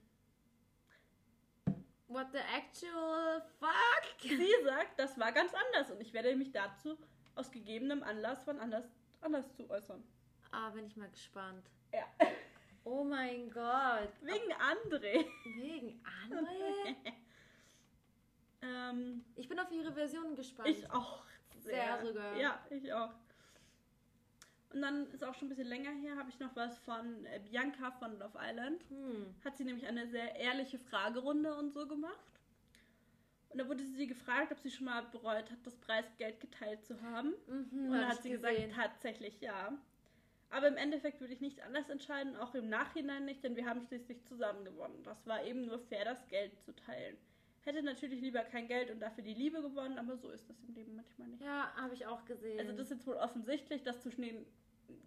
What 2.10 2.28
the 2.34 2.40
actual 2.40 3.42
fuck? 3.60 4.20
Sie 4.20 4.52
sagt, 4.66 5.00
das 5.00 5.18
war 5.18 5.32
ganz 5.32 5.54
anders 5.54 5.90
und 5.92 6.02
ich 6.02 6.12
werde 6.12 6.36
mich 6.36 6.52
dazu 6.52 6.98
aus 7.36 7.52
gegebenem 7.52 8.04
Anlass 8.04 8.44
von 8.44 8.60
anders, 8.60 8.86
anders 9.26 9.52
zu 9.56 9.70
äußern. 9.70 10.04
Ah, 10.52 10.70
bin 10.70 10.86
ich 10.86 10.96
mal 10.96 11.10
gespannt. 11.10 11.70
Ja. 11.94 12.06
Oh 12.88 13.04
mein 13.04 13.50
Gott. 13.50 14.14
Wegen 14.22 14.54
André. 14.54 15.26
Wegen 15.58 16.00
André? 16.30 16.96
ähm, 18.62 19.26
Ich 19.36 19.50
bin 19.50 19.60
auf 19.60 19.72
ihre 19.72 19.92
Version 19.92 20.36
gespannt. 20.36 20.70
Ich 20.70 20.92
auch. 20.92 21.24
Sehr 21.62 22.06
sogar. 22.06 22.38
Ja, 22.38 22.64
ich 22.70 22.94
auch. 22.94 23.10
Und 24.72 24.84
dann 24.84 25.10
ist 25.12 25.24
auch 25.24 25.34
schon 25.34 25.48
ein 25.48 25.50
bisschen 25.50 25.66
länger 25.68 25.90
her, 25.94 26.16
habe 26.16 26.30
ich 26.30 26.40
noch 26.40 26.56
was 26.56 26.78
von 26.78 27.26
äh, 27.26 27.40
Bianca 27.40 27.90
von 27.90 28.20
Love 28.20 28.38
Island. 28.40 28.84
Hm. 28.90 29.34
Hat 29.44 29.58
sie 29.58 29.64
nämlich 29.64 29.88
eine 29.88 30.08
sehr 30.08 30.36
ehrliche 30.36 30.78
Fragerunde 30.78 31.56
und 31.56 31.74
so 31.74 31.88
gemacht. 31.88 32.35
Und 33.56 33.60
da 33.60 33.70
wurde 33.70 33.86
sie 33.86 34.06
gefragt, 34.06 34.52
ob 34.52 34.60
sie 34.60 34.70
schon 34.70 34.84
mal 34.84 35.02
bereut 35.14 35.50
hat, 35.50 35.58
das 35.64 35.78
Preisgeld 35.78 36.42
geteilt 36.42 36.84
zu 36.84 37.02
haben. 37.02 37.34
Mhm, 37.48 37.86
Und 37.86 37.92
da 37.94 38.02
hab 38.02 38.16
hat 38.16 38.22
sie 38.24 38.32
gesehen. 38.32 38.68
gesagt, 38.68 38.76
tatsächlich 38.76 39.40
ja. 39.40 39.72
Aber 40.50 40.68
im 40.68 40.76
Endeffekt 40.76 41.22
würde 41.22 41.32
ich 41.34 41.40
nicht 41.40 41.62
anders 41.62 41.88
entscheiden, 41.88 42.36
auch 42.36 42.54
im 42.54 42.68
Nachhinein 42.68 43.24
nicht, 43.24 43.46
denn 43.46 43.56
wir 43.56 43.66
haben 43.66 43.80
schließlich 43.88 44.26
zusammen 44.26 44.66
gewonnen. 44.66 45.02
Das 45.04 45.26
war 45.26 45.42
eben 45.46 45.68
nur 45.68 45.80
fair, 45.80 46.04
das 46.04 46.28
Geld 46.28 46.60
zu 46.60 46.76
teilen. 46.76 47.16
Hätte 47.62 47.82
natürlich 47.82 48.20
lieber 48.20 48.42
kein 48.42 48.68
Geld 48.68 48.92
und 48.92 49.00
dafür 49.00 49.24
die 49.24 49.34
Liebe 49.34 49.62
gewonnen, 49.62 50.00
aber 50.00 50.18
so 50.18 50.30
ist 50.32 50.50
das 50.50 50.60
im 50.68 50.76
Leben 50.76 50.94
manchmal 50.98 51.30
nicht. 51.30 51.42
Ja, 51.42 51.74
habe 51.78 51.94
ich 51.94 52.06
auch 52.06 52.26
gesehen. 52.26 52.60
Also 52.60 52.74
das 52.74 52.88
ist 52.88 52.98
jetzt 52.98 53.08
wohl 53.08 53.16
offensichtlich, 53.16 53.84
dass 53.84 54.02
zwischen 54.02 54.22
denen 54.22 54.46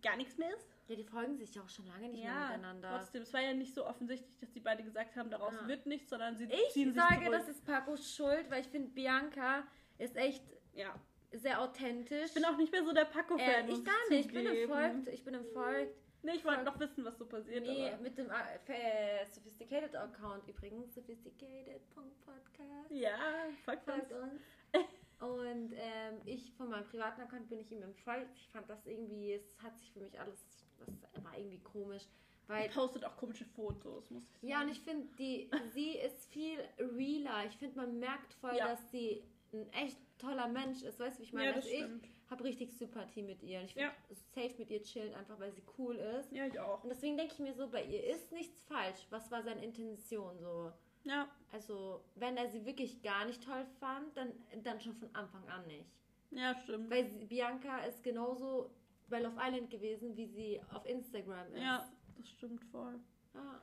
gar 0.01 0.17
nichts 0.17 0.39
mehr 0.39 0.55
ist. 0.57 0.75
Ja, 0.89 0.97
die 0.97 1.05
folgen 1.05 1.37
sich 1.37 1.55
ja 1.55 1.63
auch 1.63 1.69
schon 1.69 1.87
lange 1.87 2.09
nicht 2.09 2.25
mehr 2.25 2.47
miteinander. 2.49 2.99
trotzdem, 2.99 3.23
es 3.23 3.33
war 3.33 3.41
ja 3.43 3.53
nicht 3.55 3.75
so 3.75 3.87
offensichtlich, 3.87 4.37
dass 4.41 4.51
die 4.53 4.61
beide 4.61 4.83
gesagt 4.83 5.15
haben, 5.17 5.31
daraus 5.31 5.53
Ja. 5.61 5.69
wird 5.69 5.87
nichts, 5.87 6.11
sondern 6.11 6.37
sie 6.37 6.45
Ich 6.45 6.73
ziehen 6.73 6.93
sich 6.93 7.01
sage, 7.03 7.25
zurück. 7.27 7.33
das 7.33 7.49
ist 7.49 7.65
Pacos 7.65 8.15
Schuld, 8.15 8.51
weil 8.51 8.61
ich 8.63 8.69
finde, 8.69 8.89
Bianca 8.91 9.65
ist 9.99 10.17
echt 10.17 10.43
ja. 10.75 10.95
sehr 11.33 11.61
authentisch. 11.61 12.27
Ich 12.29 12.35
bin 12.35 12.45
auch 12.47 12.57
nicht 12.57 12.73
mehr 12.73 12.85
so 12.85 12.93
der 12.93 13.05
Paco-Fan. 13.05 13.69
äh, 13.69 13.73
ich 13.73 13.85
gar 13.85 14.09
nicht. 14.11 14.27
Ich 14.27 14.33
bin 14.33 14.47
entfolgt. 14.47 15.09
Ich 15.09 15.25
bin 15.25 15.35
entfolgt. 15.35 15.95
Nee, 16.23 16.33
ich 16.33 16.45
wollte 16.45 16.65
noch 16.65 16.79
wissen, 16.81 17.05
was 17.05 17.17
so 17.17 17.27
passiert. 17.27 17.63
Nee, 17.65 17.91
aber. 17.93 18.03
mit 18.03 18.19
dem 18.19 18.29
äh, 18.29 19.25
Sophisticated 19.27 19.95
Account 19.95 20.49
übrigens. 20.49 20.93
Sophisticated.podcast. 20.95 22.91
Ja, 22.91 23.17
folgt 23.65 23.85
Folgt 23.85 24.11
uns. 24.13 24.23
uns. 24.23 24.43
Und 25.21 25.73
ähm, 25.75 26.21
ich 26.25 26.53
von 26.55 26.71
meinem 26.71 26.85
privaten 26.87 27.21
Account 27.23 27.49
bin 27.49 27.59
ich 27.61 27.71
ihm 27.73 27.83
entfolgt. 27.83 28.37
Ich 28.37 28.49
fand 28.51 28.69
das 28.71 28.87
irgendwie, 28.87 29.33
es 29.33 29.57
hat 29.63 29.77
sich 29.79 29.93
für 29.93 30.01
mich 30.01 30.19
alles, 30.21 30.68
das 30.79 31.25
war 31.25 31.37
irgendwie 31.37 31.61
komisch. 31.61 32.03
Weil 32.47 32.69
postet 32.71 33.05
auch 33.05 33.17
komische 33.19 33.45
Fotos, 33.45 34.11
muss 34.11 34.23
ich 34.25 34.31
sagen. 34.39 34.49
Ja, 34.49 34.63
und 34.63 34.71
ich 34.71 34.81
finde, 34.81 35.07
die, 35.19 35.51
sie 35.75 35.91
ist 35.99 36.25
viel 36.33 36.59
realer. 36.79 37.45
Ich 37.47 37.57
finde, 37.59 37.77
man 37.77 37.99
merkt 37.99 38.33
voll, 38.35 38.57
Ja. 38.57 38.69
dass 38.69 38.91
sie 38.91 39.23
ein 39.53 39.71
echt 39.75 39.99
toller 40.19 40.49
Mensch 40.49 40.83
ist. 40.83 40.99
Weißt 40.99 41.17
du, 41.19 41.21
wie 41.21 41.25
ich 41.27 41.33
meine? 41.35 41.49
Ja, 41.51 41.55
also 41.57 41.69
ich 41.69 41.85
habe 42.31 42.45
richtig 42.45 42.73
Sympathie 42.73 43.23
mit 43.23 43.43
ihr. 43.43 43.63
Ich 43.63 43.75
finde 43.75 43.91
Ja. 43.91 44.15
safe 44.35 44.55
mit 44.59 44.71
ihr 44.71 44.83
chillen, 44.83 45.15
einfach 45.15 45.39
weil 45.39 45.53
sie 45.53 45.63
cool 45.79 45.97
ist. 45.97 46.33
Ja, 46.33 46.47
ich 46.47 46.59
auch. 46.59 46.83
Und 46.85 46.89
deswegen 46.91 47.17
denke 47.19 47.35
ich 47.35 47.39
mir 47.39 47.53
so, 47.55 47.69
bei 47.69 47.85
ihr 47.85 48.03
ist 48.05 48.33
nichts 48.33 48.63
falsch. 48.63 49.07
Was 49.11 49.31
war 49.31 49.43
seine 49.43 49.63
Intention 49.63 50.39
so? 50.39 50.73
Ja, 51.05 51.29
Also, 51.53 52.03
wenn 52.17 52.37
er 52.37 52.49
sie 52.49 52.65
wirklich 52.67 53.03
gar 53.03 53.25
nicht 53.27 53.43
toll 53.45 53.65
fand, 53.79 54.15
dann, 54.17 54.33
dann 54.63 54.81
schon 54.81 54.95
von 54.95 55.15
Anfang 55.15 55.47
an 55.49 55.67
nicht. 55.67 55.87
ja, 56.31 56.55
stimmt. 56.63 56.91
Weil 56.91 57.07
sie, 57.09 57.25
Bianca 57.25 57.79
ist 57.85 58.03
genauso 58.03 58.71
bei 59.09 59.21
Love 59.21 59.37
Island 59.41 59.71
gewesen, 59.71 60.17
wie 60.17 60.27
sie 60.27 60.61
auf 60.73 60.85
Instagram 60.87 61.53
ist. 61.55 61.63
Ja, 61.63 61.89
das 62.17 62.29
stimmt 62.31 62.63
voll. 62.67 62.99
Ah. 63.35 63.61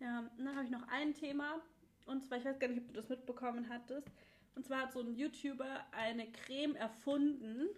Ja, 0.00 0.30
dann 0.36 0.54
habe 0.54 0.64
ich 0.64 0.70
noch 0.70 0.86
ein 0.88 1.14
Thema. 1.14 1.60
Und 2.06 2.24
zwar, 2.24 2.38
ich 2.38 2.44
weiß 2.44 2.58
gar 2.58 2.68
nicht, 2.68 2.80
ob 2.80 2.88
du 2.88 2.94
das 2.94 3.08
mitbekommen 3.08 3.68
hattest. 3.68 4.08
Und 4.54 4.64
zwar 4.64 4.82
hat 4.82 4.92
so 4.92 5.00
ein 5.00 5.14
YouTuber 5.14 5.84
eine 5.92 6.30
Creme 6.32 6.76
erfunden. 6.76 7.68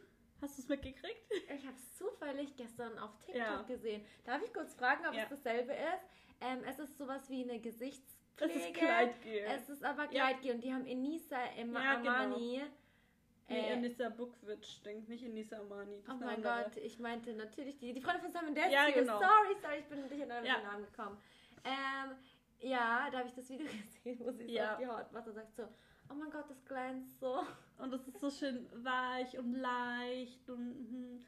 Hast 0.41 0.57
du 0.59 0.63
es 0.63 0.69
mitgekriegt? 0.69 1.33
Ich 1.55 1.67
habe 1.67 1.75
es 1.75 1.97
zufällig 1.97 2.55
gestern 2.57 2.97
auf 2.99 3.17
TikTok 3.19 3.37
Ja. 3.37 3.63
gesehen. 3.63 4.05
Darf 4.25 4.41
ich 4.45 4.53
kurz 4.53 4.75
fragen, 4.75 5.05
ob 5.07 5.15
Ja. 5.15 5.25
es 5.25 5.29
dasselbe 5.31 5.73
ist? 5.73 6.05
Ähm, 6.41 6.61
es 6.69 6.79
ist 6.79 6.97
sowas 6.97 7.29
wie 7.29 7.43
eine 7.43 7.59
Gesichtspflege. 7.61 8.55
Das 8.55 8.55
ist 8.55 8.75
Kleidgel. 8.75 9.39
Es 9.49 9.69
ist 9.69 9.83
aber 9.85 10.05
Ja. 10.13 10.27
Kleidgel 10.29 10.55
und 10.55 10.63
die 10.63 10.73
haben 10.73 10.87
Enisa 10.87 11.43
im 11.59 11.73
Ja, 11.73 11.97
genau. 11.97 12.39
Nee, 13.49 13.61
Äh, 13.61 13.73
Enisa 13.73 14.11
Bukvic 14.11 14.83
denkt 14.85 15.09
nicht 15.09 15.25
Enisa 15.25 15.59
Amani. 15.59 16.03
oh 16.09 16.15
mein 16.15 16.29
andere. 16.37 16.65
Gott, 16.65 16.77
ich 16.77 16.99
meinte 16.99 17.33
natürlich 17.33 17.79
die, 17.79 17.93
die 17.95 18.01
Freundin 18.01 18.23
von 18.23 18.31
Simon 18.33 18.55
Desio. 18.55 18.71
Ja, 18.73 18.91
genau. 18.91 19.19
Sorry, 19.19 19.57
sorry, 19.63 19.79
ich 19.79 19.87
bin 19.87 20.03
nicht 20.03 20.13
in 20.13 20.31
euren 20.31 20.45
Ja. 20.45 20.61
Namen 20.61 20.85
gekommen. 20.85 21.19
Ähm, 21.65 22.17
ja, 22.61 23.09
da 23.11 23.19
habe 23.19 23.29
ich 23.29 23.35
das 23.35 23.49
Video 23.49 23.67
gesehen, 23.95 24.19
wo 24.21 24.31
sie 24.33 24.45
so 24.47 24.53
Ja. 24.53 24.73
auf 24.75 24.79
die 24.79 24.87
Haut 24.87 25.13
macht 25.13 25.27
und 25.29 25.35
sagt 25.35 25.55
so, 25.57 25.63
oh 26.11 26.15
mein 26.15 26.31
Gott, 26.31 26.45
das 26.51 26.63
glänzt 26.67 27.21
so. 27.21 27.43
Und 27.79 27.91
das 27.93 28.07
ist 28.07 28.21
so 28.21 28.31
schön 28.31 28.69
weich 28.85 29.39
und 29.39 29.55
leicht 29.55 30.49
und. 30.51 30.91
mhm. 30.91 31.25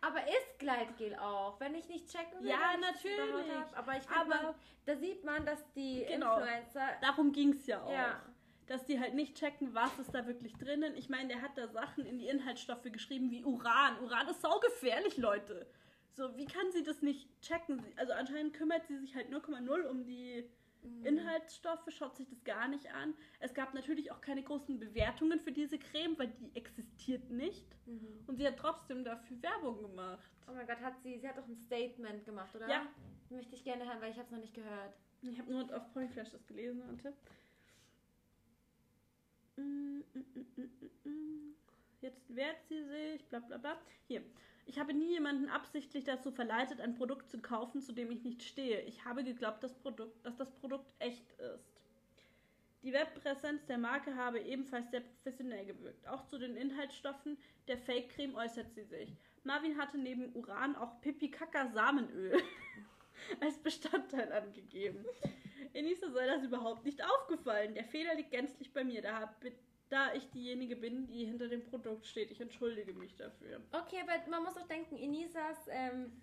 Aber 0.00 0.18
ist 0.26 0.58
Gleitgel 0.58 1.14
auch, 1.14 1.58
wenn 1.60 1.74
ich 1.76 1.88
nicht 1.88 2.08
checken 2.10 2.40
will, 2.42 2.50
Ja, 2.50 2.76
natürlich. 2.78 3.50
hab. 3.56 3.78
Aber 3.78 3.96
ich 3.96 4.02
find, 4.02 4.18
Aber- 4.20 4.42
man, 4.42 4.54
da 4.84 4.96
sieht 4.96 5.24
man, 5.24 5.46
dass 5.46 5.64
die 5.72 6.04
Genau. 6.06 6.36
Influencer 6.40 6.88
Darum 7.00 7.32
ging 7.32 7.52
es 7.54 7.66
ja 7.66 7.80
auch. 7.82 7.90
Ja. 7.90 8.20
Dass 8.66 8.84
die 8.86 8.98
halt 8.98 9.14
nicht 9.14 9.36
checken, 9.36 9.74
was 9.74 9.98
ist 9.98 10.14
da 10.14 10.26
wirklich 10.26 10.54
drinnen. 10.54 10.94
Ich 10.96 11.08
meine, 11.08 11.28
der 11.28 11.42
hat 11.42 11.56
da 11.56 11.68
Sachen 11.68 12.06
in 12.06 12.18
die 12.18 12.28
Inhaltsstoffe 12.28 12.90
geschrieben 12.90 13.30
wie 13.30 13.44
Uran. 13.44 13.98
Uran 14.02 14.28
ist 14.28 14.40
saugefährlich, 14.40 15.16
Leute. 15.18 15.66
So, 16.12 16.36
wie 16.36 16.46
kann 16.46 16.70
sie 16.72 16.82
das 16.82 17.02
nicht 17.02 17.28
checken? 17.42 17.82
Also 17.96 18.12
anscheinend 18.12 18.54
kümmert 18.54 18.86
sie 18.86 18.98
sich 18.98 19.14
halt 19.14 19.30
0,0 19.30 19.82
um 19.86 20.04
die 20.04 20.48
Mhm. 20.84 21.06
Inhaltsstoffe, 21.06 21.88
schaut 21.88 22.14
sich 22.16 22.28
das 22.28 22.44
gar 22.44 22.68
nicht 22.68 22.92
an. 22.92 23.14
Es 23.40 23.54
gab 23.54 23.74
natürlich 23.74 24.12
auch 24.12 24.20
keine 24.20 24.42
großen 24.42 24.78
Bewertungen 24.78 25.40
für 25.40 25.52
diese 25.52 25.78
Creme, 25.78 26.18
weil 26.18 26.28
die 26.28 26.54
existiert 26.54 27.30
nicht. 27.30 27.66
Mhm. 27.86 28.24
Und 28.26 28.36
sie 28.36 28.46
hat 28.46 28.58
trotzdem 28.58 29.04
dafür 29.04 29.40
Werbung 29.42 29.80
gemacht. 29.80 30.30
Oh 30.46 30.52
mein 30.52 30.66
Gott, 30.66 30.80
hat 30.80 31.00
sie, 31.02 31.18
sie 31.18 31.28
hat 31.28 31.38
doch 31.38 31.48
ein 31.48 31.56
Statement 31.56 32.24
gemacht, 32.24 32.54
oder? 32.54 32.68
Ja. 32.68 32.86
Möchte 33.30 33.54
ich 33.54 33.64
gerne 33.64 33.86
hören, 33.86 34.00
weil 34.00 34.10
ich 34.10 34.18
habe 34.18 34.26
es 34.26 34.32
noch 34.32 34.40
nicht 34.40 34.54
gehört. 34.54 34.94
Ich 35.22 35.38
habe 35.38 35.50
nur 35.50 35.74
auf 35.74 35.90
Polyflash 35.94 36.30
das 36.30 36.46
gelesen, 36.46 36.82
warte. 36.86 37.08
Mm, 37.08 37.12
mm, 37.12 37.12
mm, 37.12 37.12
mm, 37.12 37.12
mm, 37.12 37.14
mm. 37.14 37.44
Jetzt 42.00 42.34
wehrt 42.34 42.62
sie 42.68 42.84
sich, 42.84 43.24
bla 43.28 43.38
bla 43.40 43.56
bla. 43.56 43.78
Hier. 44.06 44.22
Ich 44.66 44.78
habe 44.78 44.94
nie 44.94 45.10
jemanden 45.10 45.48
absichtlich 45.48 46.04
dazu 46.04 46.30
verleitet, 46.30 46.80
ein 46.80 46.94
Produkt 46.94 47.30
zu 47.30 47.40
kaufen, 47.40 47.82
zu 47.82 47.92
dem 47.92 48.10
ich 48.10 48.24
nicht 48.24 48.42
stehe. 48.42 48.80
Ich 48.82 49.04
habe 49.04 49.24
geglaubt, 49.24 49.62
das 49.62 49.74
Produkt, 49.74 50.24
dass 50.24 50.36
das 50.36 50.50
Produkt 50.52 50.86
echt 50.98 51.32
ist. 51.32 51.74
Die 52.82 52.92
Webpräsenz 52.92 53.64
der 53.66 53.78
Marke 53.78 54.14
habe 54.14 54.40
ebenfalls 54.40 54.90
sehr 54.90 55.00
professionell 55.00 55.64
gewirkt. 55.64 56.06
Auch 56.06 56.26
zu 56.26 56.38
den 56.38 56.56
Inhaltsstoffen 56.56 57.38
der 57.66 57.78
Fake-Creme 57.78 58.34
äußert 58.34 58.74
sie 58.74 58.84
sich. 58.84 59.16
Marvin 59.42 59.78
hatte 59.78 59.96
neben 59.96 60.34
Uran 60.34 60.76
auch 60.76 61.00
Pipi-Kaka-Samenöl 61.00 62.42
als 63.40 63.58
Bestandteil 63.58 64.30
angegeben. 64.32 65.04
Enisa 65.72 66.10
sei 66.10 66.26
das 66.26 66.42
überhaupt 66.42 66.84
nicht 66.84 67.02
aufgefallen. 67.04 67.74
Der 67.74 67.84
Fehler 67.84 68.14
liegt 68.14 68.30
gänzlich 68.30 68.72
bei 68.72 68.84
mir, 68.84 69.02
da, 69.02 69.20
hab, 69.20 69.44
da 69.88 70.12
ich 70.14 70.28
diejenige 70.30 70.76
bin, 70.76 71.06
die 71.06 71.24
hinter 71.24 71.48
dem 71.48 71.64
Produkt 71.64 72.06
steht. 72.06 72.30
Ich 72.30 72.40
entschuldige 72.40 72.92
mich 72.92 73.16
dafür. 73.16 73.60
Okay, 73.72 74.00
aber 74.02 74.30
man 74.30 74.42
muss 74.42 74.56
auch 74.56 74.66
denken, 74.66 74.96
Inisas 74.96 75.68
ähm, 75.68 76.22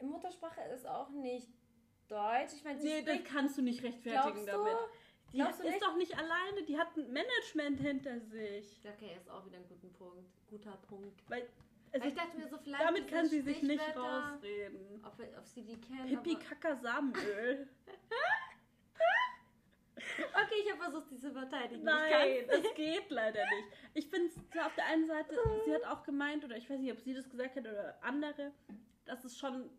Muttersprache 0.00 0.60
ist 0.74 0.86
auch 0.86 1.10
nicht 1.10 1.48
Deutsch. 2.08 2.54
Ich 2.54 2.64
meine, 2.64 2.80
sie 2.80 2.88
Nee, 2.88 3.02
das 3.02 3.24
kannst 3.24 3.58
du 3.58 3.62
nicht 3.62 3.82
rechtfertigen 3.82 4.44
Glaubst 4.44 4.48
du? 4.48 4.52
damit. 4.52 4.76
Die 5.32 5.36
Glaubst 5.38 5.60
du 5.60 5.64
ist 5.64 5.70
nicht? 5.74 5.82
doch 5.84 5.96
nicht 5.96 6.18
alleine, 6.18 6.62
die 6.66 6.76
hat 6.76 6.96
ein 6.96 7.12
Management 7.12 7.80
hinter 7.80 8.18
sich. 8.18 8.80
Okay, 8.84 9.14
ist 9.16 9.30
auch 9.30 9.46
wieder 9.46 9.58
ein 9.58 9.68
guter 9.68 9.88
Punkt. 9.96 10.28
Guter 10.48 10.76
Punkt. 10.88 11.22
Weil, 11.28 11.42
Weil 11.42 11.48
also, 12.02 12.08
ich 12.08 12.14
dachte 12.14 12.36
mir 12.36 12.48
so, 12.48 12.58
vielleicht 12.58 12.84
damit 12.84 13.08
kann 13.08 13.28
sie 13.28 13.40
sich 13.40 13.62
nicht 13.62 13.96
rausreden. 13.96 15.04
Ob, 15.04 15.14
ob 15.38 15.46
sie 15.46 15.62
die 15.62 15.80
kennen. 15.80 16.08
Pipi 16.08 16.34
aber... 16.34 16.44
Kaka 16.44 16.76
Samenöl. 16.76 17.68
Okay, 20.18 20.54
ich 20.64 20.70
habe 20.72 20.82
versucht, 20.82 21.08
sie 21.10 21.18
zu 21.18 21.32
verteidigen. 21.32 21.84
Nein, 21.84 22.44
das 22.48 22.74
geht 22.74 23.10
leider 23.10 23.42
nicht. 23.44 23.68
Ich 23.94 24.08
finde 24.08 24.28
es 24.28 24.36
auf 24.64 24.74
der 24.74 24.86
einen 24.86 25.06
Seite, 25.06 25.34
sie 25.64 25.74
hat 25.74 25.84
auch 25.84 26.02
gemeint, 26.02 26.44
oder 26.44 26.56
ich 26.56 26.68
weiß 26.68 26.78
nicht, 26.80 26.92
ob 26.92 27.00
sie 27.00 27.14
das 27.14 27.28
gesagt 27.28 27.56
hat 27.56 27.66
oder 27.66 27.98
andere, 28.02 28.52
dass 29.04 29.24
es 29.24 29.38
schon 29.38 29.70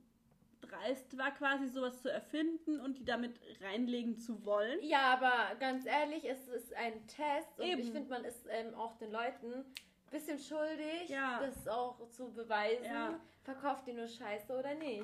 dreist 0.62 1.18
war, 1.18 1.32
quasi 1.32 1.68
sowas 1.68 2.02
zu 2.02 2.12
erfinden 2.12 2.80
und 2.80 2.98
die 2.98 3.04
damit 3.06 3.40
reinlegen 3.62 4.18
zu 4.18 4.46
wollen. 4.46 4.80
Ja, 4.84 5.14
aber 5.14 5.56
ganz 5.60 5.86
ehrlich, 5.86 6.24
es 6.30 6.48
ist 6.48 6.74
ein 6.76 7.06
Test 7.08 7.60
und 7.60 7.66
Eben. 7.66 7.82
ich 7.82 7.92
finde, 7.92 8.10
man 8.10 8.24
ist 8.24 8.46
ähm, 8.50 8.74
auch 8.76 8.96
den 8.98 9.12
Leuten 9.12 9.54
ein 9.54 9.66
bisschen 10.12 10.38
schuldig, 10.40 11.10
Ja. 11.10 11.40
das 11.44 11.68
auch 11.68 12.08
zu 12.10 12.32
beweisen. 12.32 12.86
Ja. 12.86 13.20
Verkauft 13.44 13.88
ihr 13.88 13.96
nur 13.96 14.08
Scheiße 14.08 14.54
oder 14.58 14.76
nicht? 14.76 15.04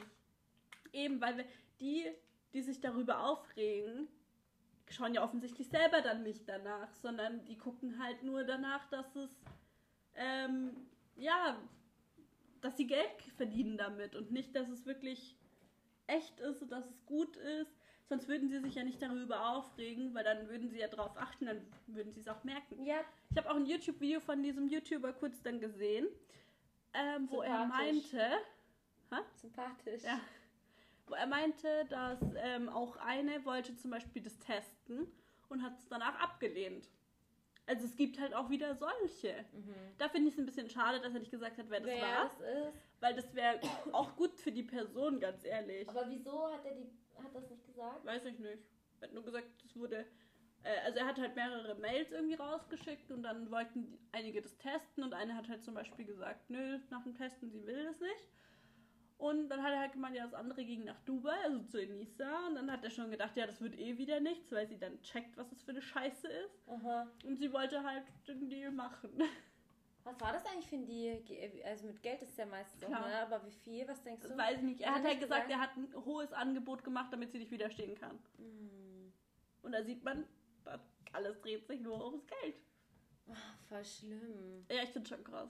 Eben, 0.93 1.19
weil 1.19 1.37
wir, 1.37 1.45
die, 1.79 2.05
die 2.53 2.61
sich 2.61 2.79
darüber 2.79 3.23
aufregen, 3.23 4.07
schauen 4.89 5.13
ja 5.13 5.23
offensichtlich 5.23 5.67
selber 5.67 6.01
dann 6.01 6.23
nicht 6.23 6.47
danach, 6.47 6.93
sondern 6.95 7.43
die 7.45 7.57
gucken 7.57 8.01
halt 8.01 8.23
nur 8.23 8.43
danach, 8.43 8.85
dass 8.89 9.15
es, 9.15 9.29
ähm, 10.15 10.75
ja, 11.15 11.57
dass 12.61 12.77
sie 12.77 12.87
Geld 12.87 13.21
verdienen 13.35 13.77
damit 13.77 14.15
und 14.15 14.31
nicht, 14.31 14.55
dass 14.55 14.69
es 14.69 14.85
wirklich 14.85 15.35
echt 16.07 16.39
ist 16.39 16.61
und 16.61 16.71
dass 16.71 16.89
es 16.89 17.05
gut 17.05 17.35
ist. 17.37 17.71
Sonst 18.09 18.29
würden 18.29 18.47
sie 18.47 18.59
sich 18.59 18.75
ja 18.75 18.83
nicht 18.83 19.01
darüber 19.01 19.49
aufregen, 19.49 20.13
weil 20.13 20.23
dann 20.23 20.47
würden 20.47 20.69
sie 20.69 20.79
ja 20.79 20.87
drauf 20.87 21.17
achten, 21.17 21.45
dann 21.45 21.61
würden 21.87 22.13
sie 22.13 22.21
es 22.21 22.27
auch 22.29 22.43
merken. 22.45 22.85
Ja, 22.85 23.01
Ich 23.29 23.37
habe 23.37 23.49
auch 23.51 23.55
ein 23.55 23.65
YouTube-Video 23.65 24.21
von 24.21 24.41
diesem 24.41 24.69
YouTuber 24.69 25.11
kurz 25.11 25.41
dann 25.41 25.59
gesehen, 25.59 26.07
ähm, 26.93 27.27
wo 27.29 27.41
er 27.41 27.65
meinte, 27.65 28.31
sympathisch. 29.35 30.03
ja, 30.03 30.21
er 31.11 31.27
meinte, 31.27 31.85
dass 31.89 32.19
ähm, 32.37 32.69
auch 32.69 32.97
eine 32.97 33.43
wollte 33.45 33.75
zum 33.75 33.91
Beispiel 33.91 34.21
das 34.21 34.37
testen 34.39 35.07
und 35.49 35.61
hat 35.63 35.77
es 35.77 35.87
danach 35.87 36.19
abgelehnt. 36.19 36.89
Also 37.65 37.85
es 37.85 37.95
gibt 37.97 38.19
halt 38.19 38.33
auch 38.33 38.49
wieder 38.49 38.75
solche. 38.75 39.33
Mhm. 39.51 39.73
Da 39.97 40.07
finde 40.09 40.29
ich 40.29 40.35
es 40.35 40.39
ein 40.39 40.45
bisschen 40.45 40.69
schade, 40.69 41.01
dass 41.01 41.13
er 41.13 41.19
nicht 41.19 41.31
gesagt 41.31 41.57
hat, 41.57 41.69
wer 41.69 41.81
das 41.81 41.89
Wer 41.89 42.01
war. 42.01 42.73
Weil 42.99 43.13
das 43.15 43.33
wäre 43.35 43.59
auch 43.91 44.15
gut 44.15 44.33
für 44.37 44.51
die 44.51 44.63
Person, 44.63 45.19
ganz 45.19 45.43
ehrlich. 45.43 45.87
Aber 45.89 46.09
wieso 46.09 46.51
hat 46.51 46.65
er 46.65 46.75
die 46.75 46.89
hat 47.21 47.33
das 47.35 47.49
nicht 47.49 47.65
gesagt? 47.65 48.05
Weiß 48.05 48.25
ich 48.25 48.39
nicht. 48.39 48.63
Er 49.01 49.07
hat 49.07 49.13
nur 49.13 49.23
gesagt, 49.25 49.47
es 49.65 49.75
wurde. 49.75 50.05
Äh, 50.63 50.79
also 50.85 50.99
er 50.99 51.05
hat 51.05 51.19
halt 51.19 51.35
mehrere 51.35 51.75
Mails 51.75 52.11
irgendwie 52.11 52.35
rausgeschickt 52.35 53.11
und 53.11 53.23
dann 53.23 53.51
wollten 53.51 53.83
die- 53.85 53.99
einige 54.11 54.41
das 54.41 54.57
testen 54.57 55.03
und 55.03 55.13
eine 55.13 55.35
hat 55.35 55.47
halt 55.49 55.63
zum 55.63 55.73
Beispiel 55.73 56.05
gesagt, 56.05 56.49
nö, 56.49 56.79
nach 56.89 57.03
dem 57.03 57.15
Testen, 57.15 57.51
sie 57.51 57.65
will 57.65 57.83
das 57.85 57.99
nicht. 57.99 58.29
Und 59.17 59.49
dann 59.49 59.63
hat 59.63 59.73
er 59.73 59.79
halt 59.79 59.93
gemeint, 59.93 60.15
ja, 60.15 60.25
das 60.25 60.35
andere 60.35 60.63
ging 60.63 60.83
nach 60.83 60.99
Dubai, 61.01 61.35
also 61.43 61.63
zu 61.63 61.81
Enisa. 61.81 62.47
Und 62.47 62.55
dann 62.55 62.71
hat 62.71 62.83
er 62.83 62.91
schon 62.91 63.09
gedacht, 63.09 63.35
ja, 63.35 63.47
das 63.47 63.59
wird 63.61 63.75
eh 63.79 63.97
wieder 63.97 64.19
nichts, 64.19 64.51
weil 64.51 64.67
sie 64.67 64.77
dann 64.77 65.01
checkt, 65.01 65.35
was 65.37 65.49
das 65.49 65.61
für 65.63 65.71
eine 65.71 65.81
Scheiße 65.81 66.27
ist. 66.27 66.69
Aha. 66.69 67.07
Und 67.23 67.37
sie 67.37 67.51
wollte 67.51 67.83
halt 67.83 68.03
den 68.27 68.47
Deal 68.47 68.71
machen. 68.71 69.09
Was 70.03 70.21
war 70.21 70.31
das 70.31 70.45
eigentlich 70.45 70.67
für 70.67 70.75
ein 70.75 70.85
Deal? 70.85 71.21
Also 71.65 71.87
mit 71.87 72.01
Geld 72.01 72.21
ist 72.21 72.37
ja 72.37 72.45
meistens 72.45 72.83
auch, 72.83 72.87
Klar. 72.87 73.07
ne? 73.07 73.17
Aber 73.17 73.43
wie 73.45 73.51
viel? 73.51 73.87
Was 73.87 74.01
denkst 74.03 74.21
du? 74.21 74.29
Das 74.29 74.37
weiß 74.37 74.57
ich 74.59 74.63
nicht. 74.63 74.81
Er 74.81 74.91
Hat 74.91 74.99
hat 74.99 75.05
halt 75.05 75.19
gesagt, 75.19 75.49
er 75.49 75.59
hat 75.59 75.75
ein 75.75 75.93
hohes 76.05 76.31
Angebot 76.31 76.83
gemacht, 76.83 77.11
damit 77.11 77.31
sie 77.31 77.39
nicht 77.39 77.51
widerstehen 77.51 77.95
kann. 77.95 78.17
Hm. 78.37 79.11
Und 79.63 79.71
da 79.71 79.83
sieht 79.83 80.03
man, 80.03 80.25
alles 81.11 81.41
dreht 81.41 81.67
sich 81.67 81.81
nur 81.81 82.05
ums 82.05 82.25
Geld. 82.27 82.55
Ah, 83.29 83.35
voll 83.67 83.83
schlimm. 83.83 84.65
Ja, 84.71 84.83
ich 84.83 84.91
finde 84.91 85.09
schon 85.09 85.23
krass. 85.23 85.49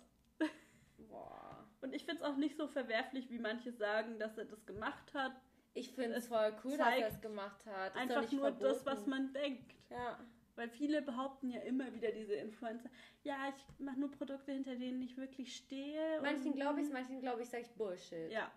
Boah. 0.98 1.67
Und 1.82 1.94
ich 1.94 2.06
finde 2.06 2.22
es 2.22 2.28
auch 2.28 2.38
nicht 2.38 2.58
so 2.58 2.68
verwerflich, 2.68 3.30
wie 3.30 3.40
manche 3.40 3.72
sagen, 3.72 4.20
dass 4.20 4.38
er 4.38 4.46
das 4.46 4.66
gemacht 4.66 5.14
hat. 5.14 5.34
Ich 5.74 5.92
finde 5.92 6.16
es 6.16 6.28
voll 6.28 6.56
cool, 6.64 6.78
dass 6.78 6.98
er 6.98 7.08
es 7.08 7.22
gemacht 7.22 7.66
hat. 7.68 7.94
Ist 7.94 8.02
Einfach 8.02 8.22
nicht 8.22 8.34
nur 8.34 8.52
das, 8.52 8.82
verboten. 8.82 8.86
was 8.86 9.06
man 9.06 9.34
denkt. 9.34 9.76
Ja. 9.90 10.20
Weil 10.56 10.70
viele 10.70 11.04
behaupten 11.04 11.52
ja 11.52 11.62
immer 11.62 11.94
wieder 11.94 12.12
diese 12.12 12.34
Influencer, 12.34 12.90
ja, 13.24 13.36
ich 13.50 13.80
mache 13.80 14.00
nur 14.00 14.10
Produkte, 14.10 14.52
hinter 14.52 14.76
denen 14.76 15.04
ich 15.04 15.16
wirklich 15.16 15.56
stehe. 15.56 16.20
Manchen 16.22 16.54
glaube 16.54 16.82
ich, 16.82 16.90
manchen 16.92 17.20
glaube 17.20 17.44
ich, 17.44 17.50
sage 17.50 17.64
ich 17.64 17.70
Bullshit. 17.76 18.32
Ja. 18.32 18.52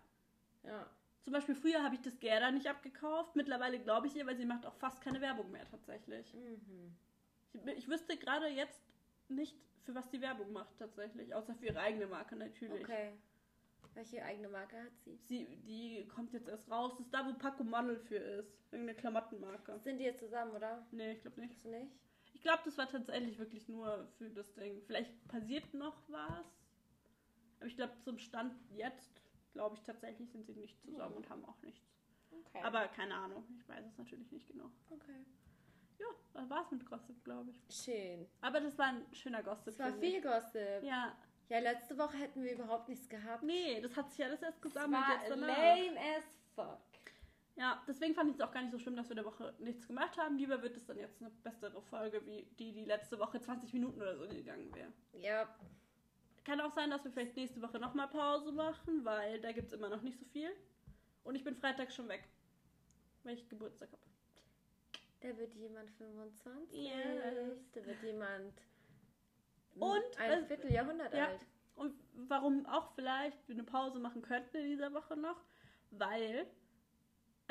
Ja. 0.65 0.87
Zum 1.23 1.35
Beispiel 1.35 1.55
früher 1.55 1.83
habe 1.83 1.95
ich 1.95 2.01
das 2.01 2.19
Gerda 2.19 2.51
nicht 2.51 2.67
abgekauft. 2.69 3.37
Mittlerweile 3.37 3.79
glaube 3.79 4.07
ich 4.07 4.17
ihr, 4.17 4.27
weil 4.27 4.37
sie 4.37 4.47
macht 4.47 4.65
auch 4.65 4.75
fast 4.77 5.03
keine 5.03 5.21
Werbung 5.21 5.51
mehr 5.51 5.67
tatsächlich. 5.67 6.33
Mhm. 6.33 6.97
Ich, 7.53 7.67
ich 7.67 7.89
wüsste 7.89 8.17
gerade 8.17 8.47
jetzt 8.49 8.81
nicht, 9.29 9.55
für 9.85 9.95
was 9.95 10.09
die 10.11 10.21
Werbung 10.21 10.53
macht 10.53 10.77
tatsächlich. 10.79 11.35
Außer 11.35 11.55
für 11.55 11.67
ihre 11.67 11.81
eigene 11.81 12.07
Marke 12.07 12.37
natürlich. 12.37 12.83
Okay. 12.83 13.13
Welche 13.95 14.25
eigene 14.25 14.49
Marke 14.49 14.77
hat 14.81 14.99
sie? 15.05 15.17
Sie, 15.27 15.47
die 15.67 16.07
kommt 16.07 16.33
jetzt 16.33 16.49
erst 16.49 16.71
raus. 16.71 16.93
Das 16.97 17.07
ist 17.07 17.13
da, 17.15 17.27
wo 17.27 17.35
Paco 17.35 17.65
Model 17.65 17.97
für 17.99 18.17
ist. 18.17 18.57
Irgendeine 18.71 18.97
Klamottenmarke. 18.99 19.79
Sind 19.81 19.99
die 19.99 20.05
jetzt 20.05 20.21
zusammen, 20.21 20.53
oder? 20.53 20.87
Nee, 20.93 21.13
ich 21.13 21.23
glaube 21.23 21.41
nicht. 21.41 21.65
Du 21.65 21.69
nicht? 21.71 21.91
Ich 22.33 22.41
glaube, 22.41 22.63
das 22.65 22.79
war 22.79 22.89
tatsächlich 22.89 23.39
wirklich 23.39 23.69
nur 23.69 24.07
für 24.17 24.31
das 24.31 24.55
Ding. 24.55 24.81
Vielleicht 24.87 25.27
passiert 25.27 25.75
noch 25.75 25.97
was. 26.09 26.47
Aber 27.59 27.67
ich 27.67 27.75
glaube, 27.77 27.99
zum 27.99 28.19
Stand 28.19 28.55
jetzt, 28.71 29.21
glaube 29.53 29.75
ich, 29.75 29.83
tatsächlich 29.83 30.31
sind 30.31 30.47
sie 30.47 30.55
nicht 30.55 30.81
zusammen 30.81 31.11
Mhm. 31.11 31.17
und 31.17 31.29
haben 31.31 31.45
auch 31.45 31.61
nichts. 31.63 31.85
Okay. 32.31 32.63
Aber 32.63 32.87
keine 32.89 33.15
Ahnung. 33.17 33.45
Ich 33.59 33.69
weiß 33.69 33.85
es 33.85 33.99
natürlich 33.99 34.31
nicht 34.31 34.47
genau. 34.47 34.71
Okay. 34.91 35.25
Ja, 36.01 36.07
das 36.33 36.51
war's 36.51 36.71
mit 36.71 36.85
Gossip, 36.87 37.23
glaube 37.25 37.51
ich. 37.51 37.61
Schön. 37.75 38.27
Aber 38.41 38.61
das 38.61 38.77
war 38.79 38.87
ein 38.87 39.07
schöner 39.13 39.43
Gossip. 39.43 39.69
Es 39.69 39.79
war 39.79 39.91
finde 39.91 40.07
ich. 40.07 40.13
viel 40.15 40.23
Gossip. 40.23 40.83
Ja. 40.83 41.17
Ja, 41.49 41.59
letzte 41.59 41.99
Woche 41.99 42.17
hätten 42.17 42.45
wir 42.45 42.53
überhaupt 42.53 42.89
nichts 42.89 43.09
gehabt. 43.09 43.43
Nee, 43.43 43.81
das 43.81 43.97
hat 43.97 44.11
sich 44.11 44.25
alles 44.25 44.41
erst 44.41 44.59
es 44.59 44.63
gesammelt 44.63 45.03
war 45.03 45.15
jetzt 45.17 45.31
danach. 45.31 45.49
lame 45.49 45.99
as 46.17 46.25
fuck. 46.55 46.79
Ja, 47.57 47.83
deswegen 47.87 48.15
fand 48.15 48.31
ich 48.31 48.37
es 48.37 48.41
auch 48.41 48.53
gar 48.53 48.63
nicht 48.63 48.71
so 48.71 48.79
schlimm, 48.79 48.95
dass 48.97 49.09
wir 49.09 49.17
der 49.17 49.25
Woche 49.25 49.53
nichts 49.59 49.87
gemacht 49.87 50.17
haben. 50.17 50.39
Lieber 50.39 50.63
wird 50.63 50.77
es 50.77 50.87
dann 50.87 50.97
jetzt 50.97 51.21
eine 51.21 51.31
bessere 51.31 51.83
Folge, 51.83 52.25
wie 52.25 52.45
die, 52.59 52.73
die 52.73 52.85
letzte 52.85 53.19
Woche 53.19 53.41
20 53.41 53.73
Minuten 53.75 54.01
oder 54.01 54.17
so 54.17 54.29
gegangen 54.29 54.73
wäre. 54.75 54.93
Ja. 55.13 55.49
Kann 56.45 56.61
auch 56.61 56.73
sein, 56.73 56.91
dass 56.91 57.05
wir 57.05 57.11
vielleicht 57.11 57.37
nächste 57.37 57.61
Woche 57.61 57.79
nochmal 57.79 58.09
Pause 58.09 58.53
machen, 58.53 59.05
weil 59.05 59.41
da 59.41 59.53
gibt 59.53 59.67
es 59.67 59.73
immer 59.75 59.89
noch 59.89 60.03
nicht 60.03 60.19
so 60.19 60.25
viel. 60.27 60.51
Und 61.25 61.35
ich 61.35 61.45
bin 61.45 61.57
Freitag 61.57 61.93
schon 61.93 62.09
weg, 62.09 62.25
weil 63.25 63.35
ich 63.35 63.49
Geburtstag 63.49 63.91
habe. 63.93 64.10
Da 65.21 65.37
wird 65.37 65.55
jemand 65.55 65.91
25. 65.93 66.79
Yes. 66.79 67.71
Da 67.73 67.87
wird 67.87 68.03
jemand 68.03 68.55
Und, 69.75 70.19
ein 70.19 70.45
äh, 70.45 70.47
Vierteljahrhundert 70.47 71.13
ja. 71.15 71.27
alt. 71.27 71.41
Und 71.75 71.95
warum 72.15 72.67
auch 72.67 72.93
vielleicht 72.95 73.47
wir 73.49 73.55
eine 73.55 73.65
Pause 73.65 73.99
machen 73.99 74.23
könnten 74.23 74.57
in 74.59 74.67
dieser 74.67 74.93
Woche 74.93 75.17
noch, 75.17 75.43
weil 75.91 76.47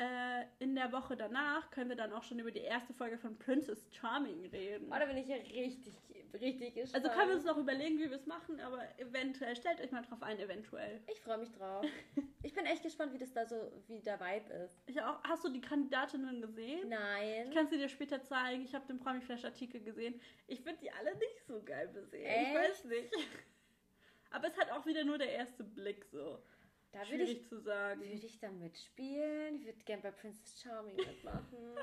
äh, 0.00 0.46
in 0.60 0.74
der 0.74 0.92
Woche 0.92 1.14
danach 1.14 1.70
können 1.70 1.90
wir 1.90 1.96
dann 1.96 2.12
auch 2.14 2.22
schon 2.22 2.38
über 2.38 2.50
die 2.50 2.60
erste 2.60 2.94
Folge 2.94 3.18
von 3.18 3.38
Princess 3.38 3.86
Charming 3.92 4.46
reden. 4.46 4.86
Oh, 4.90 4.98
da 4.98 5.04
bin 5.04 5.18
ich 5.18 5.28
ja 5.28 5.36
richtig, 5.36 5.94
richtig 6.32 6.74
gespannt. 6.74 7.04
Also 7.04 7.14
können 7.14 7.28
wir 7.28 7.36
uns 7.36 7.44
noch 7.44 7.58
überlegen, 7.58 7.98
wie 7.98 8.08
wir 8.08 8.16
es 8.16 8.24
machen, 8.24 8.58
aber 8.60 8.82
eventuell, 8.98 9.54
stellt 9.56 9.78
euch 9.78 9.90
mal 9.90 10.00
drauf 10.00 10.22
ein, 10.22 10.38
eventuell. 10.38 11.02
Ich 11.06 11.20
freue 11.20 11.36
mich 11.36 11.52
drauf. 11.52 11.84
ich 12.42 12.54
bin 12.54 12.64
echt 12.64 12.82
gespannt, 12.82 13.12
wie 13.12 13.18
das 13.18 13.30
da 13.34 13.44
so, 13.44 13.70
wie 13.88 14.00
der 14.00 14.18
Vibe 14.18 14.50
ist. 14.64 14.80
Ich 14.86 14.98
auch, 15.02 15.22
hast 15.24 15.44
du 15.44 15.50
die 15.50 15.60
Kandidatinnen 15.60 16.40
gesehen? 16.40 16.88
Nein. 16.88 17.48
Ich 17.48 17.54
kann 17.54 17.68
sie 17.68 17.76
dir 17.76 17.90
später 17.90 18.22
zeigen. 18.22 18.64
Ich 18.64 18.74
habe 18.74 18.86
den 18.86 18.98
Promi 18.98 19.20
Flash 19.20 19.44
Artikel 19.44 19.82
gesehen. 19.82 20.18
Ich 20.46 20.62
finde 20.62 20.80
die 20.80 20.90
alle 20.90 21.14
nicht 21.14 21.46
so 21.46 21.62
geil 21.62 21.88
besehen. 21.88 22.24
Echt? 22.24 22.48
Ich 22.48 22.54
weiß 22.54 22.84
nicht. 22.86 23.12
Aber 24.30 24.46
es 24.46 24.56
hat 24.56 24.70
auch 24.70 24.86
wieder 24.86 25.04
nur 25.04 25.18
der 25.18 25.30
erste 25.30 25.62
Blick 25.62 26.06
so. 26.06 26.38
Da 26.92 26.98
würde 27.00 27.06
Schwierig 27.06 27.40
ich, 27.42 27.48
zu 27.48 27.58
sagen. 27.60 28.00
würde 28.00 28.26
ich 28.26 28.38
da 28.38 28.50
mitspielen. 28.50 29.56
Ich 29.56 29.66
würde 29.66 29.78
gerne 29.84 30.02
bei 30.02 30.10
Princess 30.10 30.60
Charming 30.60 30.96
mitmachen. 30.96 31.74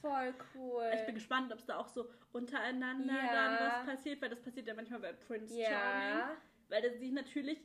Voll 0.00 0.32
cool. 0.54 0.90
Ich 0.94 1.04
bin 1.06 1.14
gespannt, 1.16 1.52
ob 1.52 1.58
es 1.58 1.66
da 1.66 1.76
auch 1.78 1.88
so 1.88 2.08
untereinander 2.32 3.14
Ja. 3.14 3.32
dann 3.32 3.68
was 3.86 3.96
passiert, 3.96 4.22
weil 4.22 4.28
das 4.30 4.40
passiert 4.40 4.66
ja 4.68 4.74
manchmal 4.74 5.00
bei 5.00 5.12
Prince 5.12 5.54
Charming. 5.54 6.18
ja. 6.18 6.36
Weil 6.68 6.82
da 6.82 6.90
sie 6.98 7.10
natürlich 7.10 7.58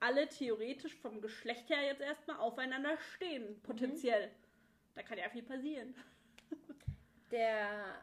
alle 0.00 0.28
theoretisch 0.28 0.94
vom 0.96 1.20
Geschlecht 1.20 1.68
her 1.70 1.82
jetzt 1.84 2.00
erstmal 2.00 2.38
aufeinander 2.38 2.96
stehen, 3.14 3.60
potenziell. 3.62 4.30
Da 4.94 5.02
kann 5.02 5.18
ja 5.18 5.28
viel 5.30 5.42
passieren. 5.44 5.94
Der. 7.30 8.02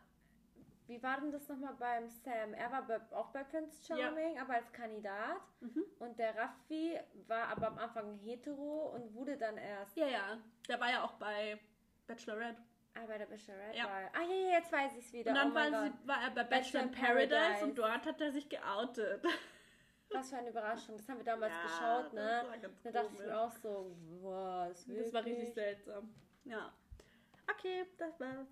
Wie 0.89 1.03
war 1.03 1.21
denn 1.21 1.31
das 1.31 1.47
nochmal 1.47 1.75
beim 1.75 2.09
Sam? 2.09 2.55
Er 2.55 2.71
war 2.71 2.81
bei, 2.81 2.99
auch 3.11 3.29
bei 3.29 3.43
Prince 3.43 3.85
Charming, 3.85 4.39
aber 4.39 4.55
als 4.55 4.71
Kandidat. 4.71 5.39
Mhm. 5.59 5.85
Und 5.99 6.17
der 6.17 6.35
Raffi 6.35 6.99
war 7.27 7.49
aber 7.49 7.67
am 7.67 7.77
Anfang 7.77 8.17
hetero 8.17 8.95
und 8.95 9.13
wurde 9.13 9.37
dann 9.37 9.55
erst 9.57 9.95
Ja, 9.95 10.07
ja. 10.07 10.39
Der 10.67 10.79
war 10.79 10.89
ja 10.89 11.03
auch 11.03 11.13
bei 11.13 11.59
Bachelorette. 12.07 12.59
ah, 12.95 13.05
bei 13.05 13.19
der 13.19 13.27
Bachelorette. 13.27 13.77
Ja. 13.77 13.83
War. 13.83 14.09
Ah, 14.13 14.23
ja, 14.23 14.33
ja, 14.33 14.57
jetzt 14.57 14.71
weiß 14.71 14.93
ich 14.97 15.05
es 15.05 15.13
wieder. 15.13 15.29
Und 15.29 15.35
dann 15.35 15.51
oh 15.51 15.53
war, 15.53 15.65
sie, 15.67 16.07
war 16.07 16.23
er 16.23 16.31
bei 16.31 16.43
Bachelor 16.43 16.81
Bachelor 16.81 16.81
in 16.81 16.91
Paradise, 16.91 17.35
Paradise. 17.35 17.65
und 17.65 17.77
dort 17.77 18.05
hat 18.07 18.21
er 18.21 18.31
sich 18.31 18.49
geoutet. 18.49 19.23
Was 20.09 20.31
für 20.31 20.37
eine 20.37 20.49
Überraschung. 20.49 20.97
Das 20.97 21.07
haben 21.07 21.17
wir 21.17 21.25
damals 21.25 21.53
Ja, 21.53 21.61
geschaut, 22.01 22.13
ne? 22.13 22.45
Da 22.83 22.91
dachte 22.91 23.11
ich 23.13 23.19
mir 23.19 23.39
auch 23.39 23.51
so, 23.51 23.95
was? 24.23 24.87
Das 24.87 25.13
war 25.13 25.23
richtig 25.23 25.53
seltsam. 25.53 26.11
Ja. 26.45 26.73
Okay, 27.47 27.85
das 27.95 28.19
war's. 28.19 28.47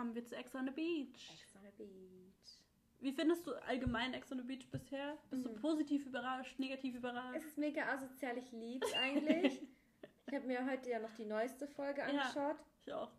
Kommen 0.00 0.14
wir 0.14 0.24
zu 0.24 0.34
Ex 0.34 0.54
on 0.54 0.64
the 0.64 0.70
Beach. 0.70 1.28
Ex 1.30 1.54
on 1.56 1.60
the 1.62 1.84
Beach. 1.84 2.58
Wie 3.00 3.12
findest 3.12 3.46
du 3.46 3.52
allgemein 3.66 4.14
Ex 4.14 4.32
on 4.32 4.38
the 4.38 4.44
Beach 4.44 4.66
bisher? 4.70 5.18
Bist 5.28 5.44
du 5.44 5.50
Mhm. 5.50 5.56
positiv 5.60 6.06
überrascht, 6.06 6.58
negativ 6.58 6.94
Es 6.94 6.98
überrascht? 7.00 7.44
ist 7.44 7.58
mega 7.58 7.86
asozial, 7.86 8.38
ich 8.38 8.50
lieb's 8.50 8.90
eigentlich. 8.94 9.60
ich 10.26 10.34
habe 10.34 10.46
mir 10.46 10.64
heute 10.64 10.88
ja 10.88 11.00
noch 11.00 11.12
die 11.18 11.26
neueste 11.26 11.68
Folge 11.68 12.00
Ja. 12.00 12.06
angeschaut. 12.06 12.56
Ich 12.86 12.92
auch. 12.94 13.12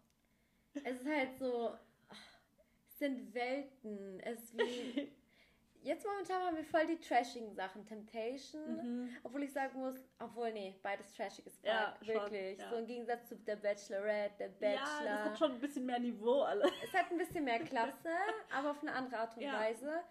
Es 0.74 1.00
ist 1.02 1.06
halt 1.06 1.38
so, 1.38 1.78
es 2.88 2.98
sind 2.98 3.32
Welten. 3.36 4.20
Es 4.22 4.42
ist 4.46 4.58
wie, 4.58 5.12
jetzt 5.84 6.06
momentan 6.06 6.42
haben 6.44 6.56
wir 6.58 6.64
voll 6.64 6.86
die 6.88 7.00
trashigen 7.00 7.54
Sachen. 7.56 7.86
Temptation, 7.86 8.76
Mhm. 9.06 9.16
obwohl 9.24 9.44
ich 9.44 9.52
sagen 9.54 9.80
muss, 9.80 9.96
obwohl, 10.20 10.52
nee, 10.54 10.76
beides 10.84 11.14
trashig 11.14 11.46
ist 11.46 11.64
Ja, 11.64 11.94
fuck, 11.98 12.06
schon, 12.06 12.16
wirklich. 12.16 12.60
ja. 12.60 12.70
So 12.70 12.76
im 12.78 12.86
Gegensatz 12.88 13.28
zu 13.30 13.36
der 13.38 13.56
Bachelorette, 13.58 14.50
der 14.62 14.72
Ja, 14.74 14.82
Bachelor. 14.84 15.16
das 15.16 15.26
hat 15.26 15.38
schon 15.40 15.52
ein 15.54 15.60
bisschen 15.60 15.86
mehr 15.86 16.00
Niveau 16.00 16.42
alles. 16.42 16.72
Es 16.84 16.94
hat 16.94 17.12
ein 17.12 17.18
bisschen 17.18 17.44
mehr 17.44 17.60
Klasse, 17.60 18.10
aber 18.54 18.72
auf 18.72 18.82
eine 18.82 18.94
andere 18.94 19.20
Art 19.20 19.36
und 19.36 19.44
Ja. 19.44 19.54
Weise. 19.60 20.04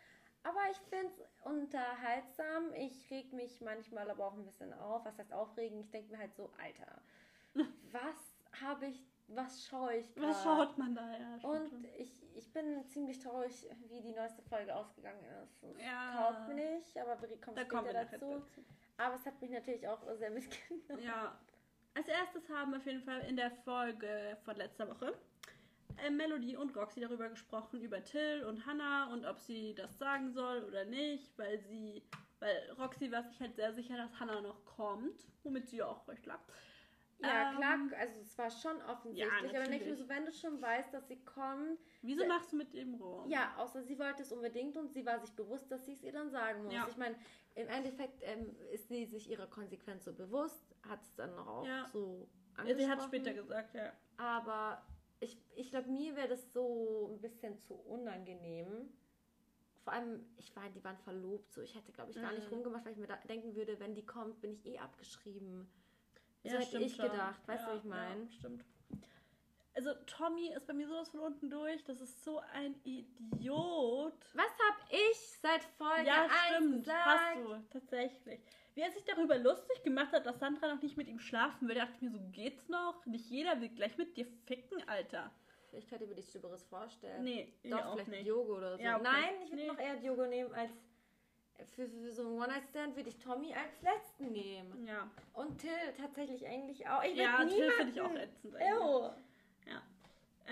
Aber 0.43 0.61
ich 0.71 0.79
finde 0.89 1.13
es 1.13 1.23
unterhaltsam. 1.45 2.73
Ich 2.75 3.11
reg 3.11 3.33
mich 3.33 3.61
manchmal 3.61 4.11
aber 4.11 4.27
auch 4.27 4.35
ein 4.35 4.45
bisschen 4.45 4.73
auf. 4.73 5.05
Was 5.05 5.19
heißt 5.19 5.33
aufregen? 5.33 5.79
Ich 5.81 5.91
denke 5.91 6.13
mir 6.13 6.19
halt 6.19 6.35
so, 6.35 6.51
Alter, 6.63 7.03
was 7.93 8.61
habe 8.63 8.87
ich, 8.87 9.05
was 9.35 9.67
schaue 9.67 9.95
ich 9.97 10.15
gerade? 10.15 10.29
Was 10.29 10.43
schaut 10.43 10.79
man 10.79 10.95
da? 10.95 11.11
Ja, 11.17 11.35
Und 11.49 11.71
schon. 11.71 11.85
ich, 11.99 12.17
ich 12.35 12.53
bin 12.53 12.85
ziemlich 12.87 13.19
traurig, 13.19 13.69
wie 13.89 14.01
die 14.01 14.13
neueste 14.13 14.43
Folge 14.43 14.75
ausgegangen 14.75 15.25
ist. 15.43 15.63
Es 15.63 15.85
Ja. 15.85 16.13
taugt 16.33 16.49
mir 16.49 16.55
nicht, 16.77 16.97
aber 16.99 17.21
wir 17.21 17.41
kommen 17.41 17.57
da 17.57 17.65
kommen 17.65 17.87
wir 17.87 17.93
dazu. 17.95 18.19
dazu. 18.19 18.65
Aber 18.99 19.15
es 19.15 19.25
hat 19.27 19.41
mich 19.41 19.51
natürlich 19.51 19.87
auch 19.89 20.01
sehr 20.17 20.31
mitgenommen. 20.31 21.03
Ja. 21.03 21.39
Als 21.95 22.07
erstes 22.09 22.49
haben 22.51 22.75
auf 22.75 22.85
jeden 22.87 23.03
Fall 23.03 23.21
in 23.23 23.37
der 23.37 23.51
Folge 23.51 24.37
von 24.45 24.57
letzter 24.57 24.89
Woche 24.89 25.13
äh, 26.05 26.11
Melody 26.11 26.57
und 26.57 26.75
Roxy 26.77 27.01
darüber 27.01 27.29
gesprochen, 27.29 27.81
über 27.83 28.03
Till 28.05 28.45
und 28.45 28.65
Hannah 28.67 29.13
und 29.13 29.25
ob 29.27 29.41
sie 29.41 29.75
das 29.75 29.99
sagen 29.99 30.33
soll 30.33 30.63
oder 30.65 30.85
nicht, 30.85 31.37
weil 31.37 31.59
sie, 31.61 32.03
weil 32.39 32.71
Roxy 32.79 33.11
war 33.11 33.23
sich 33.25 33.41
halt 33.41 33.57
sehr 33.57 33.73
sicher, 33.73 33.97
dass 33.97 34.19
Hannah 34.21 34.41
noch 34.41 34.65
kommt, 34.65 35.27
womit 35.43 35.69
sie 35.69 35.79
ja 35.79 35.87
auch 35.87 36.07
recht 36.09 36.27
lag. 36.27 36.39
Ja, 37.23 37.51
Ähm, 37.51 37.57
klar, 37.57 38.01
also 38.01 38.21
es 38.21 38.39
war 38.39 38.51
schon 38.51 38.81
offensichtlich, 38.83 39.33
aber 39.33 39.49
denke 39.53 39.63
ich 39.63 39.69
mir 39.71 39.79
natürlich. 39.79 39.99
so, 39.99 40.09
wenn 40.09 40.25
du 40.25 40.33
schon 40.33 40.61
weißt, 40.63 40.93
dass 40.95 41.07
sie 41.09 41.23
kommt, 41.25 41.79
Wieso 42.03 42.23
Ja. 42.23 42.29
machst 42.29 42.53
du 42.53 42.57
mit 42.57 42.73
dem 42.73 42.95
rum? 42.95 43.29
Ja, 43.31 43.55
außer 43.59 43.83
sie 43.83 43.99
wollte 43.99 44.23
es 44.23 44.33
unbedingt 44.33 44.77
und 44.77 44.93
sie 44.93 45.05
war 45.05 45.19
sich 45.21 45.33
bewusst, 45.33 45.71
dass 45.71 45.85
sie 45.85 45.93
es 45.93 46.03
ihr 46.03 46.13
dann 46.13 46.31
sagen 46.31 46.65
muss. 46.65 46.73
Ja. 46.75 46.87
Ich 46.89 46.97
meine, 46.97 47.17
im 47.55 47.69
Endeffekt 47.69 48.21
ähm, 48.23 48.57
ist 48.73 48.89
sie 48.89 49.05
sich 49.05 49.29
ihrer 49.29 49.47
Konsequenz 49.47 50.05
so 50.05 50.13
bewusst, 50.15 50.75
hat 50.89 51.03
es 51.03 51.15
dann 51.17 51.37
auch 51.39 51.67
Ja. 51.67 51.87
so 51.93 52.29
Ja, 52.57 52.61
angesprochen. 52.63 52.79
sie 52.79 52.89
hat 52.91 53.03
später 53.05 53.33
gesagt, 53.35 53.75
ja. 53.75 53.93
Aber 54.17 54.83
ich, 55.21 55.39
ich 55.57 55.71
glaube, 55.71 55.91
mir 55.91 56.17
wäre 56.17 56.29
das 56.29 56.53
so 56.53 57.11
ein 57.13 57.21
bisschen 57.21 57.59
zu 57.59 57.75
unangenehm. 57.75 58.91
Vor 59.85 59.93
allem, 59.95 60.25
ich 60.37 60.55
war, 60.57 60.69
die 60.71 60.83
waren 60.85 60.99
verlobt, 60.99 61.53
so 61.53 61.63
ich 61.63 61.75
hätte, 61.75 61.93
glaube 61.93 62.11
ich, 62.11 62.21
gar 62.21 62.33
nicht 62.33 62.47
Mhm. 62.49 62.55
rumgemacht, 62.55 62.85
weil 62.85 62.93
ich 62.93 62.99
mir 62.99 63.07
da 63.07 63.17
denken 63.17 63.55
würde, 63.57 63.79
wenn 63.81 63.95
die 63.95 64.05
kommt, 64.05 64.41
bin 64.41 64.53
ich 64.53 64.65
eh 64.67 64.79
abgeschrieben. 64.79 65.71
So 66.43 66.49
ja, 66.49 66.55
hätte 66.55 66.67
stimmt 66.67 66.87
ich 66.87 66.97
gedacht, 66.99 67.47
weißt 67.47 67.65
du, 67.67 67.69
ja, 67.69 67.75
wie 67.75 67.79
ich 67.79 67.85
meine? 67.85 68.23
Ja, 68.23 68.31
stimmt. 68.31 68.65
Also 69.75 69.95
Tommy 70.07 70.49
ist 70.49 70.67
bei 70.67 70.73
mir 70.73 70.89
sowas 70.89 71.11
von 71.11 71.21
unten 71.21 71.49
durch. 71.49 71.83
Das 71.85 72.01
ist 72.01 72.25
so 72.25 72.41
ein 72.53 72.75
Idiot. 72.85 74.15
Was 74.35 74.47
hab 74.47 74.91
ich 74.91 75.17
seit 75.41 75.63
Folge 75.79 76.07
ja, 76.07 76.25
1 76.25 76.57
stimmt. 76.57 76.79
gesagt? 76.81 77.07
Hast 77.07 77.37
du, 77.37 77.79
tatsächlich. 77.79 78.41
Wie 78.75 78.81
er 78.81 78.91
sich 78.91 79.05
darüber 79.05 79.39
lustig 79.39 79.83
gemacht 79.83 80.13
hat, 80.13 80.27
dass 80.27 80.39
Sandra 80.39 80.75
noch 80.75 80.83
nicht 80.83 80.97
mit 80.97 81.09
ihm 81.09 81.19
schlafen 81.19 81.69
will, 81.69 81.75
dachte 81.77 81.93
ich 81.97 82.03
mir 82.03 82.11
so, 82.11 82.21
geht's 82.33 82.69
noch? 82.69 83.05
Nicht 83.07 83.31
jeder 83.31 83.61
will 83.61 83.69
gleich 83.69 83.97
mit 83.97 84.17
dir 84.17 84.27
ficken, 84.47 84.87
Alter. 84.89 85.31
Ich 85.73 85.87
könnte 85.87 86.07
mir 86.07 86.15
nichts 86.17 86.33
Schlimmeres 86.33 86.65
vorstellen. 86.65 87.23
Nee, 87.23 87.55
ich 87.63 87.71
Doch, 87.71 87.93
vielleicht 87.93 88.09
nicht. 88.09 88.27
Diogo 88.27 88.57
oder 88.57 88.77
so. 88.77 88.83
Ja, 88.83 88.97
okay. 88.97 89.05
Nein, 89.05 89.35
ich 89.45 89.51
würde 89.51 89.63
Nee. 89.63 89.69
noch 89.69 89.79
eher 89.79 89.97
Diogo 89.97 90.27
nehmen 90.27 90.53
als. 90.53 90.73
Für, 91.75 91.89
für 91.89 92.13
so 92.13 92.23
einen 92.23 92.33
One-Night-Stand 92.33 92.97
würde 92.97 93.09
ich 93.09 93.19
Tommy 93.19 93.55
als 93.55 93.81
letzten 93.83 94.33
nehmen. 94.33 94.87
Ja, 94.87 95.11
Und 95.35 95.59
Till 95.59 95.71
tatsächlich 95.97 96.47
eigentlich 96.47 96.87
auch. 96.89 97.03
Ich 97.05 97.17
ja 97.17 97.45
Till 97.45 97.71
finde 97.73 97.93
ich 97.93 98.01
auch 98.01 98.15
ätzend. 98.15 98.55
Ew. 98.55 99.11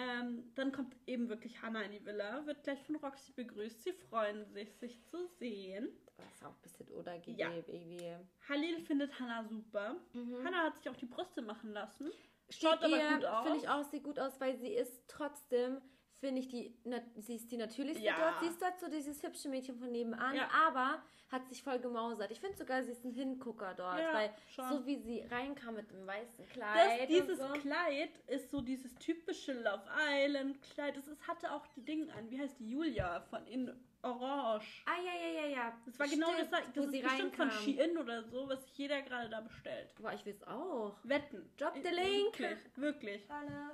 Ähm, 0.01 0.44
dann 0.55 0.71
kommt 0.71 0.94
eben 1.07 1.29
wirklich 1.29 1.61
Hannah 1.61 1.83
in 1.83 1.90
die 1.90 2.05
Villa, 2.07 2.47
wird 2.47 2.62
gleich 2.62 2.81
von 2.85 2.94
Roxy 2.97 3.33
begrüßt. 3.33 3.83
Sie 3.83 3.92
freuen 3.92 4.44
sich, 4.53 4.73
sich 4.77 5.05
zu 5.07 5.27
sehen. 5.40 5.88
Das 6.16 6.27
ist 6.35 6.44
auch 6.44 6.51
ein 6.51 6.62
bisschen 6.62 6.88
oder 6.88 7.16
Ja. 7.27 7.51
irgendwie. 7.51 8.14
Halil 8.49 8.81
findet 8.81 9.18
Hannah 9.18 9.42
super. 9.49 9.97
Mhm. 10.12 10.44
Hannah 10.44 10.64
hat 10.66 10.77
sich 10.77 10.88
auch 10.88 10.94
die 10.97 11.07
Brüste 11.07 11.42
machen 11.42 11.73
lassen. 11.73 12.12
Steht 12.49 12.62
Schaut 12.71 12.85
aber 12.85 12.97
ihr, 12.97 13.14
gut 13.16 13.25
aus. 13.25 13.42
Finde 13.44 13.59
ich 13.59 13.68
auch, 13.68 13.83
sieht 13.90 14.05
gut 14.05 14.18
aus, 14.21 14.40
weil 14.40 14.57
sie 14.59 14.73
ist 14.73 15.03
trotzdem, 15.09 15.81
finde 16.21 16.41
ich, 16.41 16.49
die, 16.49 16.75
na, 16.85 17.01
sie 17.17 17.37
ist 17.37 17.51
die 17.51 17.57
natürlichste 17.57 18.05
Ja. 18.05 18.17
dort. 18.19 18.41
Sie 18.41 18.47
ist 18.49 18.61
dort 18.61 18.79
so 18.81 18.89
dieses 18.89 19.23
hübsche 19.23 19.49
Mädchen 19.49 19.77
von 19.79 19.91
nebenan, 19.91 20.35
Ja. 20.35 20.49
aber 20.67 21.03
hat 21.31 21.47
sich 21.49 21.63
voll 21.63 21.79
gemausert. 21.79 22.31
Ich 22.31 22.41
finde 22.41 22.57
sogar, 22.57 22.83
sie 22.83 22.93
ist 22.93 23.05
ein 23.05 23.13
Hingucker 23.13 23.75
dort, 23.75 23.99
Ja, 24.01 24.15
weil 24.15 24.31
schon. 24.55 24.69
so 24.69 24.87
wie 24.87 24.97
sie 24.97 25.21
reinkam 25.31 25.75
mit 25.75 25.91
dem 25.91 26.07
weißen 26.07 26.45
Das, 26.45 26.53
Kleid. 26.55 27.09
dieses 27.09 27.39
und 27.39 27.55
so. 27.55 27.61
Kleid 27.61 28.11
ist 28.29 28.51
so 28.51 28.61
dieses 28.63 28.95
typische 28.97 29.53
Love 29.53 29.83
Island 30.11 30.61
Kleid. 30.73 30.97
Es 30.97 31.07
ist, 31.07 31.27
hatte 31.29 31.53
auch 31.53 31.67
die 31.69 31.85
Dinge 31.85 32.13
an. 32.15 32.31
Wie 32.31 32.39
heißt 32.41 32.59
die 32.59 32.71
Julia 32.71 33.21
von 33.29 33.47
in 33.47 33.71
Orange? 34.03 34.85
Ah, 34.87 34.93
ja, 35.05 35.13
ja, 35.13 35.41
ja, 35.43 35.49
ja. 35.49 35.79
Das 35.85 35.99
war 35.99 36.09
genau 36.09 36.33
Stimmt, 36.33 36.51
das. 36.53 36.61
Das 36.63 36.77
wo 36.77 36.81
ist 36.85 36.91
sie 36.93 37.03
bestimmt 37.03 37.37
von 37.37 37.49
reinkam. 37.51 37.65
Shein 37.75 37.99
oder 37.99 38.23
so, 38.23 38.49
was 38.49 38.65
sich 38.65 38.79
jeder 38.79 39.03
gerade 39.03 39.29
da 39.29 39.41
bestellt. 39.43 39.95
Boah, 40.01 40.13
ich 40.15 40.25
will 40.25 40.33
es 40.35 40.43
auch. 40.47 40.97
Wetten. 41.03 41.51
Drop 41.59 41.75
the 41.75 41.91
link. 41.91 42.39
Wirklich, 42.39 42.59
wirklich. 42.77 43.31
Anna. 43.31 43.73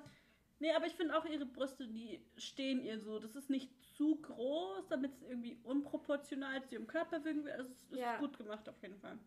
Nee, 0.64 0.72
aber 0.72 0.86
ich 0.86 0.94
finde 0.94 1.14
auch 1.14 1.26
ihre 1.26 1.44
Brüste, 1.44 1.86
die 1.86 2.24
stehen 2.38 2.80
ihr 2.80 2.98
so. 2.98 3.18
Das 3.18 3.36
ist 3.36 3.50
nicht 3.50 3.70
zu 3.98 4.16
groß, 4.16 4.88
damit 4.88 5.12
es 5.12 5.20
irgendwie 5.22 5.58
unproportional 5.62 6.64
zu 6.64 6.76
ihrem 6.76 6.86
Körper 6.86 7.22
wirken 7.22 7.44
will. 7.44 7.52
Also 7.52 7.70
es 7.70 7.82
ist 7.82 7.96
Ja. 8.00 8.16
gut 8.16 8.38
gemacht 8.38 8.66
auf 8.66 8.80
jeden 8.80 8.96
Fall. 8.96 9.18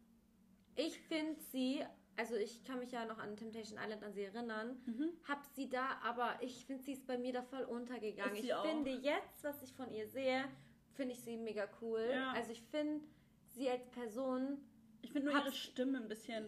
Ich 0.76 0.97
finde 1.02 1.39
sie, 1.39 1.86
also 2.15 2.34
ich 2.36 2.63
kann 2.63 2.80
mich 2.80 2.91
ja 2.91 3.06
noch 3.06 3.19
an 3.19 3.36
Temptation 3.38 3.78
Island 3.80 4.04
an 4.04 4.13
sie 4.13 4.23
erinnern, 4.23 4.82
Mhm. 4.88 5.10
hab 5.28 5.45
sie 5.54 5.69
da, 5.69 6.00
aber 6.04 6.39
ich 6.41 6.65
finde, 6.65 6.82
sie 6.84 6.93
ist 6.93 7.06
bei 7.06 7.19
mir 7.19 7.34
da 7.34 7.43
voll 7.43 7.65
untergegangen. 7.65 8.36
Ich 8.36 8.52
auch. 8.56 8.65
finde 8.65 8.89
jetzt, 8.89 9.43
was 9.43 9.62
ich 9.62 9.71
von 9.73 9.91
ihr 9.91 10.08
sehe, 10.08 10.43
finde 10.95 11.13
ich 11.13 11.19
sie 11.21 11.38
mega 11.38 11.69
cool. 11.82 12.10
Ja. 12.12 12.32
Also 12.32 12.52
ich 12.52 12.63
finde 12.63 13.06
sie 13.50 13.69
als 13.69 13.86
Person, 13.91 14.58
Ich 15.04 15.12
finde 15.12 15.30
nur 15.32 15.39
ihre 15.39 15.52
Stimme 15.52 16.00
ein 16.00 16.08
bisschen. 16.08 16.47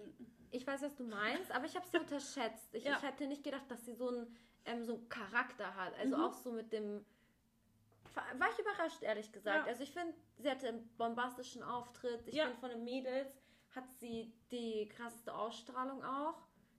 ich 0.50 0.66
weiß, 0.66 0.82
was 0.82 0.96
du 0.96 1.04
meinst, 1.04 1.52
aber 1.52 1.66
ich 1.68 1.76
habe 1.76 1.86
sie 1.88 1.98
unterschätzt. 2.00 2.74
Ich, 2.74 2.86
Ja. 2.86 2.98
ich 2.98 3.04
hätte 3.04 3.28
nicht 3.28 3.44
gedacht, 3.44 3.70
dass 3.70 3.86
sie 3.86 3.94
so 3.94 4.08
einen 4.10 4.36
ähm, 4.66 4.84
so 4.86 4.96
einen 4.96 5.10
Charakter 5.10 5.76
hat. 5.76 5.98
Also 6.00 6.18
Mhm. 6.18 6.24
auch 6.24 6.34
so 6.34 6.52
mit 6.52 6.72
dem. 6.74 7.06
War 8.16 8.50
ich 8.52 8.60
überrascht, 8.60 9.02
ehrlich 9.04 9.32
gesagt. 9.32 9.66
Ja. 9.66 9.72
Also 9.72 9.84
ich 9.84 9.92
finde, 9.92 10.14
sie 10.38 10.50
hatte 10.50 10.68
einen 10.68 10.88
bombastischen 10.98 11.64
Auftritt. 11.64 12.28
Ich 12.28 12.34
Ja. 12.36 12.46
finde, 12.46 12.60
von 12.60 12.70
den 12.70 12.84
Mädels 12.84 13.32
hat 13.76 13.90
sie 13.94 14.34
die 14.52 14.88
krasseste 14.90 15.34
Ausstrahlung 15.34 16.04
auch. 16.04 16.36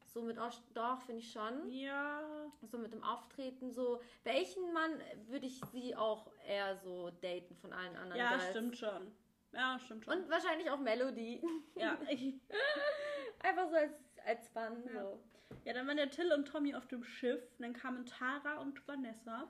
So 0.07 0.23
mit 0.23 0.39
Aus 0.41 0.61
doch, 0.75 1.01
finde 1.03 1.21
ich 1.21 1.31
schon. 1.33 1.71
Ja. 1.71 2.21
So 2.63 2.79
mit 2.79 2.93
dem 2.93 3.05
Auftreten, 3.05 3.71
so. 3.73 4.01
Welchen 4.25 4.73
Mann 4.73 5.01
würde 5.29 5.47
ich 5.47 5.61
sie 5.73 5.95
auch 5.95 6.33
eher 6.47 6.77
so 6.79 7.11
daten 7.23 7.55
von 7.57 7.73
allen 7.73 7.95
anderen? 7.97 8.17
Ja, 8.21 8.31
Girls? 8.31 8.51
stimmt 8.51 8.77
schon. 8.77 9.15
Ja, 9.53 9.79
stimmt 9.79 10.05
schon. 10.05 10.15
Und 10.19 10.29
wahrscheinlich 10.29 10.69
auch 10.69 10.79
Melody. 10.81 11.41
ja. 11.77 11.97
Einfach 13.43 13.69
so 13.69 13.77
als, 13.77 13.93
als 14.27 14.49
Fun. 14.49 14.83
Ja. 14.93 15.03
So. 15.03 15.21
ja, 15.65 15.73
dann 15.73 15.87
waren 15.87 15.97
der 15.97 16.11
Till 16.11 16.33
und 16.33 16.47
Tommy 16.47 16.75
auf 16.75 16.87
dem 16.87 17.03
Schiff. 17.05 17.43
Und 17.59 17.63
dann 17.63 17.73
kamen 17.73 18.07
Tara 18.07 18.59
und 18.59 18.87
Vanessa. 18.87 19.49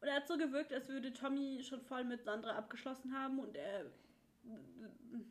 Und 0.00 0.08
er 0.08 0.16
hat 0.16 0.28
so 0.28 0.36
gewirkt, 0.36 0.72
als 0.72 0.88
würde 0.88 1.12
Tommy 1.12 1.60
schon 1.62 1.80
voll 1.80 2.04
mit 2.04 2.22
Sandra 2.24 2.52
abgeschlossen 2.56 3.12
haben 3.16 3.38
und 3.40 3.56
er. 3.56 3.86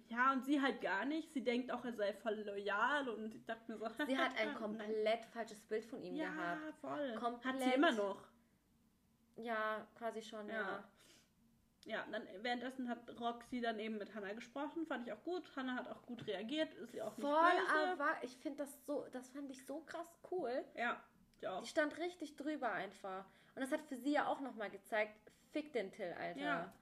Ja, 0.10 0.34
und 0.34 0.45
sie 0.45 0.62
halt 0.62 0.82
gar 0.82 1.06
nicht. 1.06 1.34
Sie 1.34 1.43
denkt 1.43 1.71
auch, 1.71 1.84
er 1.86 1.93
sei 1.93 2.13
voll 2.13 2.36
loyal 2.45 3.10
und 3.10 3.34
ich 3.34 3.45
dachte 3.45 3.71
mir 3.71 3.78
so. 3.78 3.86
Sie 4.06 4.17
hat 4.17 4.38
ein 4.38 4.54
komplett 4.56 5.26
falsches 5.26 5.62
Bild 5.63 5.86
von 5.86 6.02
ihm 6.04 6.15
Ja, 6.15 6.30
gehabt. 6.30 6.76
voll. 6.82 7.12
Hat 7.13 7.19
Komplett. 7.19 7.62
sie 7.62 7.71
immer 7.73 7.91
noch. 7.93 8.28
Ja, 9.38 9.88
quasi 9.95 10.21
schon, 10.21 10.47
ja. 10.50 10.62
Ja. 10.62 10.84
Ja, 11.88 12.06
dann 12.12 12.23
währenddessen 12.41 12.89
hat 12.89 13.00
Roxy 13.19 13.62
dann 13.62 13.80
eben 13.80 13.97
mit 13.97 14.13
Hannah 14.13 14.34
gesprochen, 14.34 14.86
fand 14.86 15.08
ich 15.08 15.13
auch 15.13 15.23
gut. 15.23 15.43
Hannah 15.56 15.76
hat 15.76 15.88
auch 15.88 16.02
gut 16.06 16.28
reagiert, 16.28 16.73
ist 16.76 16.91
sie 16.91 17.02
auch 17.02 17.13
Voll, 17.15 17.54
nicht 17.54 17.67
böse. 17.67 17.91
aber 17.91 18.12
ich 18.21 18.36
finde 18.38 18.58
das 18.58 18.86
so, 18.86 19.06
das 19.12 19.30
fand 19.30 19.50
ich 19.50 19.65
so 19.65 19.80
krass 19.82 20.08
cool. 20.30 20.65
Ja, 20.76 21.02
ich 21.39 21.47
auch. 21.47 21.62
Die 21.62 21.67
stand 21.67 21.97
richtig 21.97 22.36
drüber 22.36 22.71
einfach. 22.71 23.26
Und 23.56 23.62
das 23.62 23.71
hat 23.71 23.82
für 23.88 23.97
sie 23.97 24.12
ja 24.12 24.28
auch 24.28 24.41
nochmal 24.41 24.69
gezeigt, 24.69 25.15
fick 25.52 25.71
den 25.71 25.91
Till, 25.91 26.13
Alter. 26.19 26.39
Ja. 26.39 26.73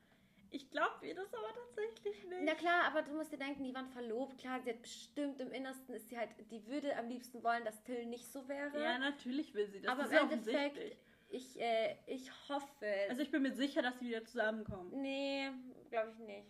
Ich 0.52 0.72
glaube 0.72 1.06
ihr 1.06 1.15
das 1.15 1.34
aber 1.34 1.54
tatsächlich 1.54 2.24
nicht. 2.28 2.44
Na 2.44 2.56
klar, 2.56 2.86
aber 2.86 3.02
du 3.02 3.12
musst 3.13 3.32
dir 3.32 3.38
denken, 3.38 3.63
die 3.63 3.74
waren 3.76 3.89
verlobt. 3.89 4.38
Klar, 4.39 4.62
sie 4.62 4.70
hat 4.72 4.82
bestimmt 4.82 5.41
im 5.41 5.52
Innersten 5.52 5.94
ist 5.94 6.08
sie 6.10 6.18
halt, 6.18 6.30
die 6.50 6.65
würde 6.68 6.96
am 6.98 7.10
liebsten 7.10 7.44
wollen, 7.44 7.65
dass 7.65 7.84
Till 7.84 8.06
nicht 8.06 8.26
so 8.32 8.48
wäre. 8.48 8.82
Ja, 8.82 8.98
natürlich 8.98 9.54
will 9.54 9.68
sie 9.68 9.82
das. 9.82 9.91
aber 9.91 10.02
im 10.04 10.08
ist 10.08 10.13
ja 10.13 10.22
Endeffekt, 10.22 10.78
offensichtlich. 10.78 10.98
Ich, 11.30 11.60
äh, 11.60 11.96
ich 12.08 12.32
hoffe. 12.50 12.86
Also 13.10 13.22
ich 13.22 13.32
bin 13.32 13.42
mir 13.44 13.54
sicher, 13.54 13.82
dass 13.82 13.98
sie 14.00 14.08
wieder 14.08 14.24
zusammenkommen. 14.26 14.92
nee, 15.02 15.50
glaube 15.90 16.12
ich 16.12 16.20
nicht. 16.20 16.48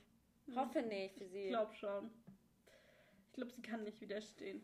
Hm. 0.48 0.56
Hoffe 0.58 0.82
nicht 0.82 1.18
für 1.18 1.28
sie. 1.28 1.44
Ich 1.46 1.50
glaube 1.50 1.74
schon. 1.76 2.12
Ich 3.28 3.34
glaube, 3.34 3.52
sie 3.52 3.62
kann 3.62 3.84
nicht 3.84 4.00
widerstehen. 4.00 4.64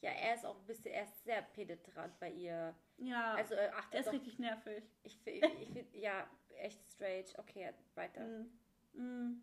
Ja, 0.00 0.10
er 0.10 0.34
ist 0.34 0.46
auch 0.46 0.58
ein 0.58 0.66
bisschen, 0.66 0.92
er 0.92 1.04
ist 1.04 1.24
sehr 1.24 1.42
penetrant 1.42 2.18
bei 2.18 2.30
ihr. 2.30 2.74
Ja, 2.96 3.34
Also 3.34 3.54
äh, 3.54 3.68
achtet 3.68 3.94
er 3.94 4.00
ist 4.00 4.06
doch, 4.06 4.12
richtig 4.14 4.38
nervig. 4.38 4.82
ich, 5.02 5.20
ich, 5.26 5.42
ich, 5.42 5.92
ja, 6.00 6.26
echt 6.56 6.80
strange. 6.90 7.26
Okay, 7.36 7.70
weiter. 7.94 8.22
Mm. 8.24 8.50
Mm. 8.94 9.42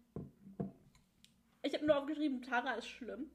Ich 1.61 1.73
habe 1.75 1.85
nur 1.85 1.97
aufgeschrieben, 1.97 2.41
Tara 2.41 2.73
ist 2.73 2.87
schlimm. 2.87 3.29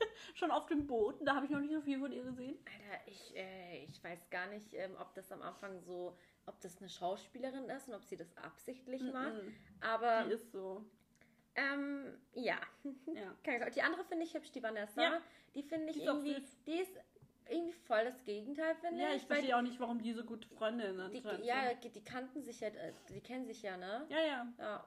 schon 0.34 0.50
auf 0.50 0.66
dem 0.66 0.86
Boot. 0.86 1.16
Da 1.22 1.34
habe 1.36 1.46
ich 1.46 1.50
noch 1.50 1.60
nicht 1.60 1.72
so 1.72 1.80
viel 1.80 1.98
von 1.98 2.12
ihr 2.12 2.24
gesehen. 2.24 2.56
Alter, 2.66 3.02
ich, 3.06 3.36
äh, 3.36 3.84
ich 3.84 4.02
weiß 4.02 4.28
gar 4.30 4.46
nicht, 4.48 4.72
ähm, 4.74 4.96
ob 5.00 5.14
das 5.14 5.30
am 5.32 5.42
Anfang 5.42 5.80
so, 5.80 6.16
ob 6.46 6.60
das 6.60 6.78
eine 6.78 6.88
Schauspielerin 6.88 7.68
ist 7.68 7.88
und 7.88 7.94
ob 7.94 8.04
sie 8.04 8.16
das 8.16 8.36
absichtlich 8.38 9.02
macht. 9.12 9.34
Mm-mm. 9.34 9.52
Aber 9.80 10.24
Die 10.26 10.32
ist 10.32 10.50
so. 10.52 10.84
ähm, 11.54 12.18
ja. 12.34 12.58
Ja. 13.06 13.70
Die 13.74 13.82
andere 13.82 14.04
finde 14.04 14.24
ich 14.24 14.34
hübsch, 14.34 14.50
die 14.52 14.62
Vanessa. 14.62 15.00
Ja. 15.02 15.20
Die 15.54 15.62
finde 15.62 15.90
ich 15.90 15.96
Die 15.96 16.02
irgendwie, 16.04 16.42
die 16.66 16.78
ist 16.80 16.92
irgendwie 17.48 17.72
voll 17.72 18.04
das 18.04 18.22
Gegenteil, 18.24 18.76
finde 18.76 19.02
Ja, 19.02 19.08
ich. 19.10 19.16
ich 19.16 19.22
weil 19.28 19.38
verstehe 19.38 19.56
auch 19.56 19.62
nicht, 19.62 19.80
warum 19.80 20.00
die 20.00 20.12
so 20.12 20.22
gute 20.24 20.46
Freundinnen 20.48 21.10
die, 21.10 21.16
anscheinend 21.18 21.44
ja, 21.44 21.70
sind. 21.82 21.94
die 21.96 22.04
kannten 22.04 22.42
sich 22.42 22.60
ja, 22.60 22.68
äh, 22.68 22.92
die 23.08 23.20
kennen 23.20 23.44
sich 23.46 23.62
ja, 23.62 23.76
ne? 23.76 24.06
Ja, 24.08 24.20
ja. 24.20 24.46
Ja. 24.58 24.84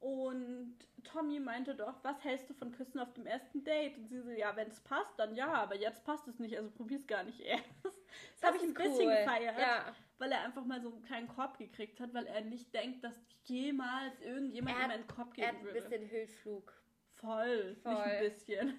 Und 0.00 0.76
Tommy 1.04 1.38
meinte 1.40 1.74
doch, 1.74 2.02
was 2.02 2.24
hältst 2.24 2.48
du 2.48 2.54
von 2.54 2.72
Küssen 2.72 2.98
auf 2.98 3.12
dem 3.12 3.26
ersten 3.26 3.62
Date? 3.64 3.98
Und 3.98 4.08
sie 4.08 4.20
so, 4.22 4.30
ja, 4.30 4.56
wenn 4.56 4.68
es 4.68 4.80
passt, 4.80 5.18
dann 5.18 5.34
ja, 5.34 5.52
aber 5.52 5.76
jetzt 5.76 6.04
passt 6.04 6.26
es 6.26 6.38
nicht, 6.38 6.56
also 6.56 6.70
probier's 6.70 7.06
gar 7.06 7.22
nicht 7.22 7.40
erst. 7.40 7.64
Das, 8.40 8.48
habe 8.48 8.56
ich 8.56 8.64
ein 8.64 8.70
ist 8.70 8.74
bisschen 8.74 9.06
cool. 9.06 9.14
gefeiert, 9.18 9.56
Ja. 9.56 9.94
weil 10.18 10.32
er 10.32 10.40
einfach 10.42 10.64
mal 10.64 10.80
so 10.82 10.88
einen 10.90 11.02
kleinen 11.02 11.28
Korb 11.28 11.58
gekriegt 11.58 12.00
hat, 12.00 12.12
weil 12.12 12.26
er 12.26 12.40
nicht 12.40 12.74
denkt, 12.74 13.04
dass 13.04 13.14
jemals 13.44 14.20
irgendjemand 14.20 14.76
ihm 14.78 14.90
einen 14.90 15.06
Korb 15.06 15.38
Er 15.38 15.46
hat 15.48 15.54
geben 15.54 15.68
ein 15.68 15.74
würde. 15.74 15.80
bisschen 15.88 16.10
Höhlflug. 16.10 16.72
Voll, 17.14 17.70
nicht 17.70 17.82
Voll. 17.82 17.94
ein 17.94 18.18
bisschen. 18.24 18.78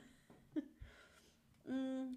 Mm. 1.66 2.16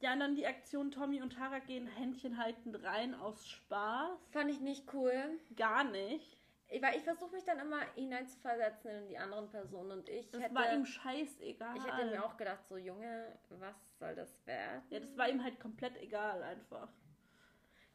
ja, 0.00 0.12
und 0.14 0.20
dann 0.20 0.36
die 0.36 0.46
Aktion 0.46 0.90
Tommy 0.90 1.20
und 1.20 1.34
Tara 1.34 1.58
gehen 1.58 1.86
Händchen 1.86 2.38
haltend 2.38 2.82
rein 2.84 3.14
aus 3.14 3.46
Spaß. 3.46 4.18
Fand 4.30 4.50
ich 4.50 4.60
nicht 4.60 4.84
cool. 4.94 5.38
Gar 5.56 5.84
nicht. 5.84 6.37
Ich, 6.70 6.82
weil 6.82 6.96
ich 6.96 7.02
versuche 7.02 7.32
mich 7.34 7.44
dann 7.44 7.58
immer 7.60 7.80
hineinzuversetzen 7.94 8.90
in 8.90 9.08
die 9.08 9.16
anderen 9.18 9.48
Personen 9.48 9.90
und 9.92 10.08
ich 10.08 10.30
Das 10.30 10.42
hätte, 10.42 10.54
war 10.54 10.72
ihm 10.72 10.84
scheißegal. 10.84 11.76
ich 11.76 11.84
hätte 11.86 12.06
mir 12.10 12.22
auch 12.24 12.36
gedacht, 12.36 12.66
so 12.68 12.76
Junge, 12.76 13.38
was 13.48 13.98
soll 13.98 14.14
das 14.14 14.46
werden? 14.46 14.82
Ja, 14.90 15.00
das 15.00 15.16
war 15.16 15.28
ihm 15.30 15.42
halt 15.42 15.58
komplett 15.60 15.96
egal 15.96 16.42
einfach. 16.42 16.88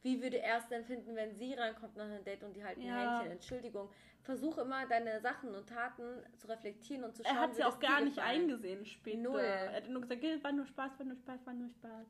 Wie 0.02 0.22
würde 0.22 0.40
er 0.42 0.58
es 0.58 0.68
denn 0.68 0.84
finden, 0.84 1.16
wenn 1.16 1.34
sie 1.36 1.54
reinkommt 1.54 1.96
nach 1.96 2.06
einem 2.06 2.24
Date 2.26 2.44
und 2.44 2.54
die 2.56 2.64
halten 2.66 2.82
Ja. 2.82 2.96
Händchen? 3.20 3.32
Entschuldigung. 3.32 3.90
Versuch 4.22 4.58
immer 4.58 4.86
deine 4.88 5.22
Sachen 5.22 5.54
und 5.54 5.70
Taten 5.70 6.24
zu 6.38 6.48
reflektieren 6.48 7.04
und 7.04 7.16
zu 7.16 7.24
schauen, 7.24 7.36
Er 7.36 7.42
hat 7.42 7.54
sie 7.56 7.62
das 7.62 7.76
auch 7.76 7.80
gar 7.80 8.02
nicht 8.02 8.16
gefallen. 8.16 8.42
eingesehen 8.42 8.86
später. 8.86 9.20
Null. 9.20 9.40
Er 9.40 9.74
hat 9.76 9.88
nur 9.88 10.02
gesagt, 10.02 10.20
"Geh, 10.22 10.44
war 10.44 10.52
nur 10.52 10.66
Spaß, 10.66 10.98
war 11.00 11.06
nur 11.06 11.16
Spaß, 11.18 11.46
war 11.46 11.54
nur 11.54 11.70
Spaß. 11.70 12.08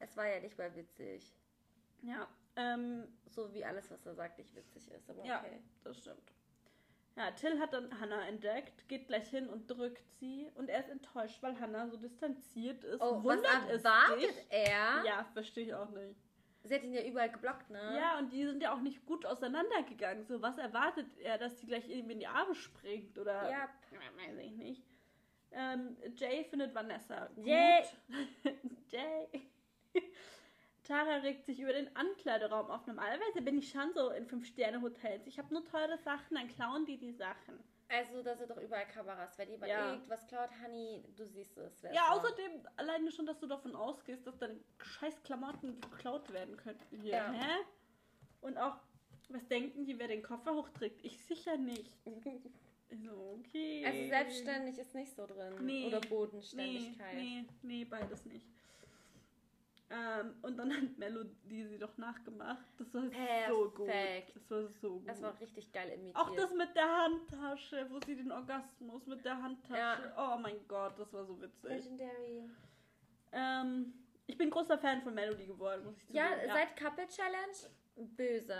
Es 0.00 0.16
war 0.18 0.26
ja 0.28 0.38
nicht 0.40 0.58
mal 0.58 0.74
witzig. 0.76 1.32
Ja, 2.02 2.28
ähm, 2.56 3.08
So 3.26 3.52
wie 3.52 3.64
alles, 3.64 3.90
was 3.90 4.04
er 4.06 4.14
sagt, 4.14 4.38
nicht 4.38 4.54
witzig 4.54 4.88
ist. 4.90 5.08
Aber 5.10 5.24
Ja. 5.24 5.40
okay. 5.40 5.60
das 5.82 5.98
stimmt. 5.98 6.32
Ja, 7.16 7.30
Till 7.30 7.60
hat 7.60 7.72
dann 7.72 8.00
Hannah 8.00 8.26
entdeckt, 8.26 8.88
geht 8.88 9.06
gleich 9.06 9.28
hin 9.28 9.48
und 9.48 9.68
drückt 9.70 10.08
sie 10.18 10.50
und 10.56 10.68
er 10.68 10.80
ist 10.80 10.88
enttäuscht, 10.88 11.40
weil 11.42 11.58
Hannah 11.60 11.86
so 11.88 11.96
distanziert 11.96 12.82
ist. 12.82 13.00
Oh, 13.00 13.18
was 13.18 13.24
Wundert 13.24 13.70
es 13.70 13.84
erwartet 13.84 14.22
dich? 14.30 14.46
er? 14.50 15.04
Ja, 15.04 15.24
verstehe 15.32 15.66
ich 15.66 15.74
auch 15.74 15.90
nicht. 15.90 16.18
Sie 16.64 16.74
hat 16.74 16.82
ihn 16.82 16.92
ja 16.94 17.04
überall 17.04 17.30
geblockt, 17.30 17.70
ne? 17.70 17.96
Ja, 17.98 18.18
und 18.18 18.32
die 18.32 18.44
sind 18.44 18.62
ja 18.62 18.72
auch 18.74 18.80
nicht 18.80 19.04
gut 19.06 19.26
auseinandergegangen. 19.26 20.24
So, 20.24 20.40
was 20.42 20.56
erwartet 20.58 21.06
er, 21.18 21.36
dass 21.38 21.54
die 21.56 21.66
gleich 21.66 21.86
ihm 21.88 22.08
in 22.10 22.18
die 22.18 22.26
Arme 22.26 22.54
springt? 22.54 23.16
Oder. 23.18 23.48
Ja. 23.50 23.68
Weiß 24.16 24.38
ich 24.38 24.52
nicht. 24.52 24.82
Ähm, 25.52 25.96
Jay 26.16 26.42
findet 26.44 26.74
Vanessa 26.74 27.26
gut. 27.36 27.44
Jay. 27.46 27.84
Jay. 28.88 29.42
Tara 30.84 31.16
regt 31.16 31.44
sich 31.46 31.58
über 31.60 31.72
den 31.72 31.94
Ankleideraum 31.96 32.70
auf. 32.70 32.86
Normalerweise 32.86 33.42
bin 33.42 33.58
ich 33.58 33.70
schon 33.70 33.92
so 33.94 34.10
in 34.10 34.26
Fünf-Sterne-Hotels. 34.26 35.26
Ich 35.26 35.38
habe 35.38 35.52
nur 35.52 35.64
teure 35.64 35.96
Sachen, 35.98 36.34
dann 36.36 36.48
klauen 36.48 36.84
die 36.86 36.98
die 36.98 37.12
Sachen. 37.12 37.58
Also, 37.88 38.22
da 38.22 38.34
sind 38.36 38.50
doch 38.50 38.56
überall 38.60 38.86
Kameras. 38.86 39.36
Wenn 39.38 39.50
jemand 39.50 39.70
Ja. 39.70 39.92
irgendwas 39.92 40.26
klaut, 40.26 40.48
Honey, 40.62 41.02
du 41.16 41.26
siehst 41.26 41.56
es. 41.58 41.82
Ja, 41.82 41.92
war. 42.08 42.12
außerdem 42.16 42.66
alleine 42.76 43.10
schon, 43.12 43.26
dass 43.26 43.38
du 43.38 43.46
davon 43.46 43.74
ausgehst, 43.76 44.26
dass 44.26 44.36
deine 44.38 44.56
scheiß 44.78 45.22
Klamotten 45.22 45.80
geklaut 45.80 46.32
werden 46.32 46.56
könnten 46.56 46.96
hier. 47.00 47.12
Ja. 47.12 47.32
Hä? 47.32 47.64
Und 48.40 48.56
auch, 48.58 48.76
was 49.28 49.46
denken 49.48 49.84
die, 49.84 49.98
wer 49.98 50.08
den 50.08 50.22
Koffer 50.22 50.54
hochträgt? 50.54 51.04
Ich 51.04 51.18
sicher 51.24 51.56
nicht. 51.56 51.94
So, 53.02 53.38
okay. 53.40 53.84
Also, 53.84 54.08
selbstständig 54.08 54.78
ist 54.78 54.94
nicht 54.94 55.16
so 55.16 55.26
drin. 55.26 55.54
Nee. 55.62 55.86
Oder 55.86 56.00
Nee, 56.00 56.06
Bodenständigkeit. 56.08 57.14
nee, 57.16 57.44
nee, 57.62 57.84
beides 57.84 58.24
nicht. 58.24 58.46
Ähm, 59.90 60.34
und 60.42 60.56
dann 60.56 60.72
hat 60.72 60.96
Melody 60.98 61.66
sie 61.68 61.78
doch 61.78 61.96
nachgemacht. 61.98 62.64
Das 62.78 62.92
war 62.94 63.02
so 63.48 63.70
gut. 63.70 63.86
Perfekt. 63.86 64.34
Das 64.34 64.50
war 64.50 64.66
so 64.68 64.98
gut. 64.98 65.08
Das 65.08 65.22
war 65.22 65.38
richtig 65.40 65.70
geil 65.72 65.90
imitiert. 65.90 66.16
auch 66.16 66.34
das 66.34 66.52
mit 66.54 66.74
der 66.74 66.88
Handtasche, 67.04 67.86
wo 67.90 68.00
sie 68.06 68.16
den 68.16 68.32
Orgasmus 68.32 69.06
mit 69.06 69.24
der 69.24 69.40
Handtasche. 69.42 70.12
Oh 70.16 70.36
mein 70.40 70.66
Gott, 70.68 70.98
das 70.98 71.12
war 71.12 71.24
so 71.26 71.40
witzig. 71.40 71.70
Legendary. 71.70 72.48
Ähm, 73.32 73.92
ich 74.26 74.38
bin 74.38 74.48
großer 74.50 74.78
Fan 74.78 75.02
von 75.02 75.14
Melody 75.14 75.46
geworden, 75.46 75.84
muss 75.84 75.96
ich 75.98 76.14
Ja, 76.14 76.28
zugeben. 76.34 76.52
seit 76.54 76.76
Couple 76.78 77.06
Challenge, 77.08 77.56
böse. 78.16 78.56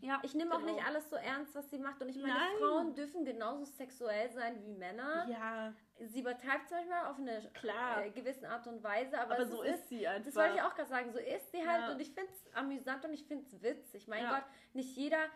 ja, 0.00 0.20
Ich 0.22 0.34
nehme 0.34 0.54
auch 0.54 0.60
genau. 0.60 0.74
nicht 0.74 0.86
alles 0.86 1.10
so 1.10 1.16
ernst, 1.16 1.54
was 1.54 1.68
sie 1.70 1.78
macht. 1.78 2.00
Und 2.00 2.08
ich 2.08 2.16
meine, 2.16 2.34
Nein. 2.34 2.56
Frauen 2.60 2.94
dürfen 2.94 3.24
genauso 3.24 3.64
sexuell 3.64 4.30
sein 4.30 4.62
wie 4.64 4.72
Männer. 4.72 5.26
Ja, 5.28 5.74
Sie 6.00 6.20
übertreibt 6.20 6.70
manchmal 6.70 7.06
auf 7.06 7.18
eine 7.18 7.50
Klar. 7.54 8.04
äh, 8.04 8.10
gewisse 8.10 8.48
Art 8.48 8.66
und 8.68 8.82
Weise, 8.82 9.18
aber, 9.18 9.34
aber, 9.34 9.42
es 9.42 9.50
so 9.50 9.62
ist, 9.62 9.74
ist 9.80 9.88
sie 9.88 10.06
einfach. 10.06 10.26
Das 10.26 10.36
wollte 10.36 10.54
ich 10.56 10.62
auch 10.62 10.74
gerade 10.74 10.88
sagen. 10.88 11.12
So 11.12 11.18
ist 11.18 11.50
sie 11.50 11.66
halt 11.66 11.82
Ja. 11.82 11.92
und 11.92 12.00
ich 12.00 12.12
finde 12.12 12.30
es 12.32 12.54
amüsant 12.54 13.04
und 13.04 13.12
ich 13.12 13.24
finde 13.24 13.44
es 13.46 13.60
witzig. 13.62 14.06
Mein 14.06 14.22
Ja. 14.22 14.30
Gott, 14.38 14.44
nicht 14.74 14.96
jeder 14.96 15.26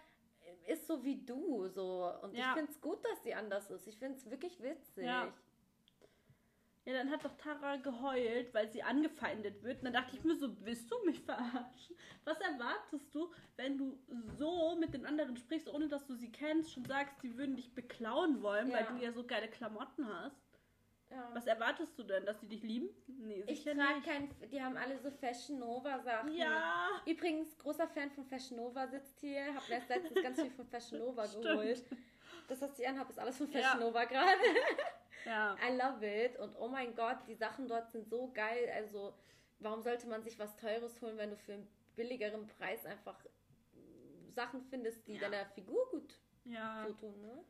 ist 0.69 0.87
so 0.87 1.03
wie 1.05 1.25
du. 1.25 1.67
so 1.69 2.13
Und 2.23 2.35
Ja. 2.35 2.51
ich 2.51 2.55
finde 2.59 2.71
es 2.71 2.81
gut, 2.81 3.05
dass 3.05 3.23
sie 3.25 3.35
anders 3.35 3.71
ist. 3.71 3.87
Ich 3.89 3.99
finde 3.99 4.19
es 4.19 4.31
wirklich 4.31 4.63
witzig. 4.63 5.05
Ja. 5.05 5.33
Ja, 6.85 6.95
dann 6.95 7.13
hat 7.13 7.25
doch 7.25 7.37
Tara 7.37 7.77
geheult, 7.77 8.53
weil 8.55 8.69
sie 8.73 8.83
angefeindet 8.83 9.63
wird. 9.63 9.79
Und 9.79 9.85
dann 9.85 9.93
dachte 9.93 10.17
ich 10.17 10.25
mir 10.25 10.35
so, 10.35 10.49
willst 10.65 10.91
du 10.91 10.97
mich 11.07 11.21
verarschen? 11.21 11.97
Was 12.25 12.41
erwartest 12.41 13.15
du, 13.15 13.33
wenn 13.57 13.79
du 13.79 13.97
so 14.37 14.75
mit 14.77 14.93
den 14.93 15.07
anderen 15.07 15.37
sprichst, 15.37 15.69
ohne 15.73 15.87
dass 15.87 16.05
du 16.07 16.15
sie 16.17 16.33
kennst, 16.33 16.73
schon 16.73 16.85
sagst, 16.85 17.21
sie 17.21 17.37
würden 17.37 17.55
dich 17.55 17.73
beklauen 17.73 18.43
wollen, 18.43 18.73
weil 18.73 18.85
du 18.87 18.97
ja 18.97 19.13
so 19.13 19.25
geile 19.25 19.47
Klamotten 19.49 20.09
hast? 20.13 20.42
Ja. 21.13 21.31
Was 21.35 21.47
erwartest 21.47 21.99
du 21.99 22.03
denn, 22.05 22.25
dass 22.25 22.41
sie 22.41 22.49
dich 22.49 22.63
lieben? 22.63 22.89
Nee, 23.07 23.45
Ich 23.47 23.63
trage 23.65 24.01
kein. 24.05 24.31
Die 24.51 24.63
haben 24.63 24.77
alle 24.77 24.99
so 24.99 25.11
Fashion 25.11 25.59
Nova 25.59 26.01
Sachen. 26.01 26.33
Ja, 26.35 26.89
Übrigens, 27.07 27.57
großer 27.59 27.87
Fan 27.89 28.11
von 28.11 28.25
Fashion 28.25 28.57
Nova 28.57 28.87
sitzt 28.89 29.21
hier. 29.21 29.55
Hab 29.55 29.69
mir 29.69 29.75
erst 29.77 29.89
letztens 29.91 30.23
ganz 30.23 30.41
viel 30.41 30.51
von 30.51 30.67
Fashion 30.67 30.99
Nova 31.01 31.27
geholt. 31.43 31.85
Das, 32.49 32.61
was 32.63 32.79
ich 32.79 32.89
anhabe, 32.89 33.11
ist 33.11 33.19
alles 33.19 33.37
von 33.37 33.51
Ja. 33.51 33.61
Fashion 33.61 33.81
Nova 33.81 34.05
gerade. 34.07 34.41
ja. 35.27 35.55
I 35.63 35.77
love 35.77 36.07
it. 36.25 36.39
Und 36.39 36.57
oh 36.59 36.69
mein 36.69 36.95
Gott, 36.95 37.19
die 37.29 37.35
Sachen 37.35 37.69
dort 37.69 37.91
sind 37.91 38.09
so 38.09 38.31
geil. 38.33 38.71
Also, 38.75 39.13
warum 39.61 39.83
sollte 39.83 40.07
man 40.09 40.23
sich 40.23 40.39
was 40.39 40.57
Teures 40.57 41.01
holen, 41.03 41.19
wenn 41.19 41.31
du 41.31 41.37
für 41.37 41.53
einen 41.55 41.69
billigeren 41.95 42.47
Preis 42.47 42.87
einfach 42.87 43.19
Sachen 44.31 44.63
findest, 44.63 45.07
die 45.07 45.17
Ja. 45.17 45.29
deiner 45.29 45.45
Figur 45.47 45.91
gut 45.91 46.19
Ja. 46.45 46.87
so 46.89 46.95
tun, 46.95 47.21
ne? 47.21 47.45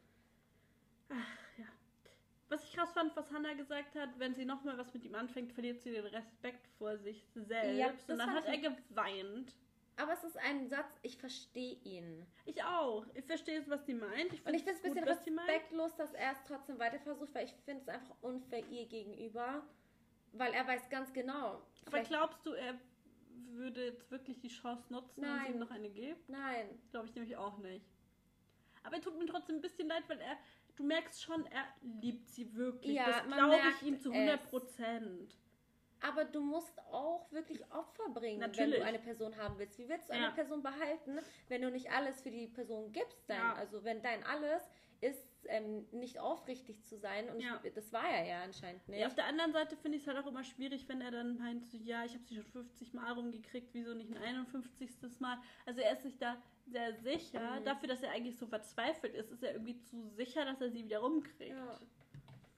Was 2.53 2.65
ich 2.65 2.73
krass 2.75 2.93
fand, 2.93 3.17
was 3.17 3.33
Hannah 3.33 3.55
gesagt 3.55 3.95
hat, 3.95 4.11
wenn 4.19 4.35
sie 4.35 4.45
nochmal 4.45 4.77
was 4.77 4.93
mit 4.93 5.07
ihm 5.07 5.15
anfängt, 5.15 5.55
verliert 5.55 5.81
sie 5.81 5.91
den 5.91 6.05
Respekt 6.05 6.67
vor 6.77 6.99
sich 6.99 7.27
selbst. 7.35 8.07
Ja, 8.07 8.13
und 8.13 8.19
dann 8.19 8.31
hat 8.31 8.45
er 8.45 8.59
geweint. 8.59 9.57
Aber 9.97 10.13
es 10.13 10.23
ist 10.23 10.37
ein 10.37 10.69
Satz, 10.69 10.99
ich 11.01 11.17
verstehe 11.17 11.79
ihn. 11.83 12.27
Ich 12.45 12.63
auch. 12.63 13.07
Ich 13.15 13.25
verstehe 13.25 13.55
jetzt, 13.55 13.71
was 13.71 13.83
die 13.87 13.95
meint. 13.95 14.35
Ich 14.35 14.45
Und 14.45 14.53
ich 14.53 14.65
finde 14.65 14.79
es 14.79 14.85
ein 14.85 14.93
bisschen 14.93 15.05
sie 15.05 15.11
respektlos, 15.11 15.97
dass 15.97 16.13
er 16.13 16.33
es 16.33 16.45
trotzdem 16.47 16.79
weiter 16.79 16.99
versucht, 17.01 17.35
weil 17.35 17.47
ich 17.47 17.55
finde 17.65 17.81
es 17.81 17.89
einfach 17.89 18.15
unfair 18.21 18.63
ihr 18.69 18.85
gegenüber. 18.85 19.63
Weil 20.33 20.53
er 20.53 20.67
weiß 20.67 20.91
ganz 20.91 21.11
genau. 21.15 21.63
Aber 21.87 22.01
glaubst 22.01 22.45
du, 22.45 22.53
er 22.53 22.79
würde 23.53 23.87
jetzt 23.87 24.11
wirklich 24.11 24.41
die 24.41 24.49
Chance 24.49 24.93
nutzen, 24.93 25.23
wenn 25.23 25.31
sie 25.31 25.39
Nein. 25.39 25.55
ihm 25.55 25.59
noch 25.59 25.71
eine 25.71 25.89
gibt? 25.89 26.29
Nein. 26.29 26.79
Glaube 26.91 27.07
ich 27.07 27.15
nämlich 27.15 27.35
auch 27.35 27.57
nicht. 27.57 27.87
Aber 28.83 28.97
er 28.97 29.03
tut 29.03 29.19
mir 29.19 29.27
trotzdem 29.27 29.57
ein 29.57 29.63
bisschen 29.63 29.89
leid, 29.89 30.03
weil 30.09 30.21
er, 30.21 30.37
du 30.77 30.85
merkst 30.85 31.23
schon, 31.23 31.45
er 31.47 31.65
liebt 31.83 32.29
sie 32.31 32.55
wirklich. 32.55 32.97
Ja, 32.97 33.07
das 33.07 33.27
glaube 33.27 33.57
ich 33.81 33.87
ihm 33.87 34.01
zu 34.01 34.11
es. 34.11 34.15
100 34.17 34.51
Prozent. 34.51 35.39
Aber 36.01 36.25
du 36.25 36.41
musst 36.41 36.77
auch 36.91 37.31
wirklich 37.31 37.63
Opfer 37.73 38.09
bringen, 38.13 38.41
wenn 38.41 38.51
Natürlich. 38.51 38.81
du 38.81 38.85
eine 38.85 38.99
Person 38.99 39.37
haben 39.37 39.57
willst. 39.59 39.79
Wie 39.79 39.89
willst 39.89 40.09
du 40.09 40.15
Ja. 40.15 40.25
eine 40.27 40.35
Person 40.35 40.61
behalten, 40.63 41.19
wenn 41.49 41.63
du 41.63 41.71
nicht 41.71 41.93
alles 41.93 42.21
für 42.23 42.31
die 42.33 42.49
Person 42.49 42.91
gibst? 42.93 43.29
Dein, 43.29 43.37
Ja. 43.39 43.55
Also 43.55 43.85
wenn 43.85 44.03
dein 44.03 44.25
alles 44.25 44.63
ist, 45.01 45.32
ähm, 45.49 45.87
nicht 45.93 46.19
aufrichtig 46.19 46.83
zu 46.85 46.97
sein. 46.99 47.29
Und 47.31 47.41
Ja. 47.41 47.61
ich, 47.63 47.73
das 47.73 47.93
war 47.93 48.09
er 48.09 48.25
ja 48.27 48.43
anscheinend 48.43 48.87
nicht. 48.89 49.01
Ja, 49.01 49.07
auf 49.07 49.15
der 49.15 49.27
anderen 49.27 49.53
Seite 49.53 49.77
finde 49.77 49.97
ich 49.99 50.03
es 50.03 50.09
halt 50.09 50.19
auch 50.19 50.29
immer 50.29 50.45
schwierig, 50.45 50.89
wenn 50.89 51.01
er 51.01 51.11
dann 51.11 51.39
meint, 51.39 51.67
so, 51.67 51.77
ja, 51.79 52.05
ich 52.05 52.15
habe 52.15 52.25
sie 52.25 52.37
schon 52.37 52.45
50 52.47 52.93
Mal 52.95 53.13
rumgekriegt, 53.13 53.71
wieso 53.73 53.95
nicht 53.95 54.11
ein 54.15 54.23
51. 54.23 54.91
Mal? 55.21 55.39
Also 55.67 55.81
er 55.81 55.93
ist 55.95 56.03
sich 56.03 56.19
da 56.19 56.37
sehr 56.67 56.95
sicher. 56.95 57.61
Mhm. 57.61 57.65
Dafür, 57.65 57.89
dass 57.89 58.03
er 58.03 58.11
eigentlich 58.13 58.37
so 58.39 58.47
verzweifelt 58.47 59.15
ist, 59.15 59.31
ist 59.31 59.43
er 59.43 59.53
irgendwie 59.53 59.79
zu 59.81 60.09
sicher, 60.11 60.45
dass 60.45 60.61
er 60.61 60.71
sie 60.71 60.85
wieder 60.85 60.99
rumkriegt. 61.01 61.51
ja. 61.51 61.79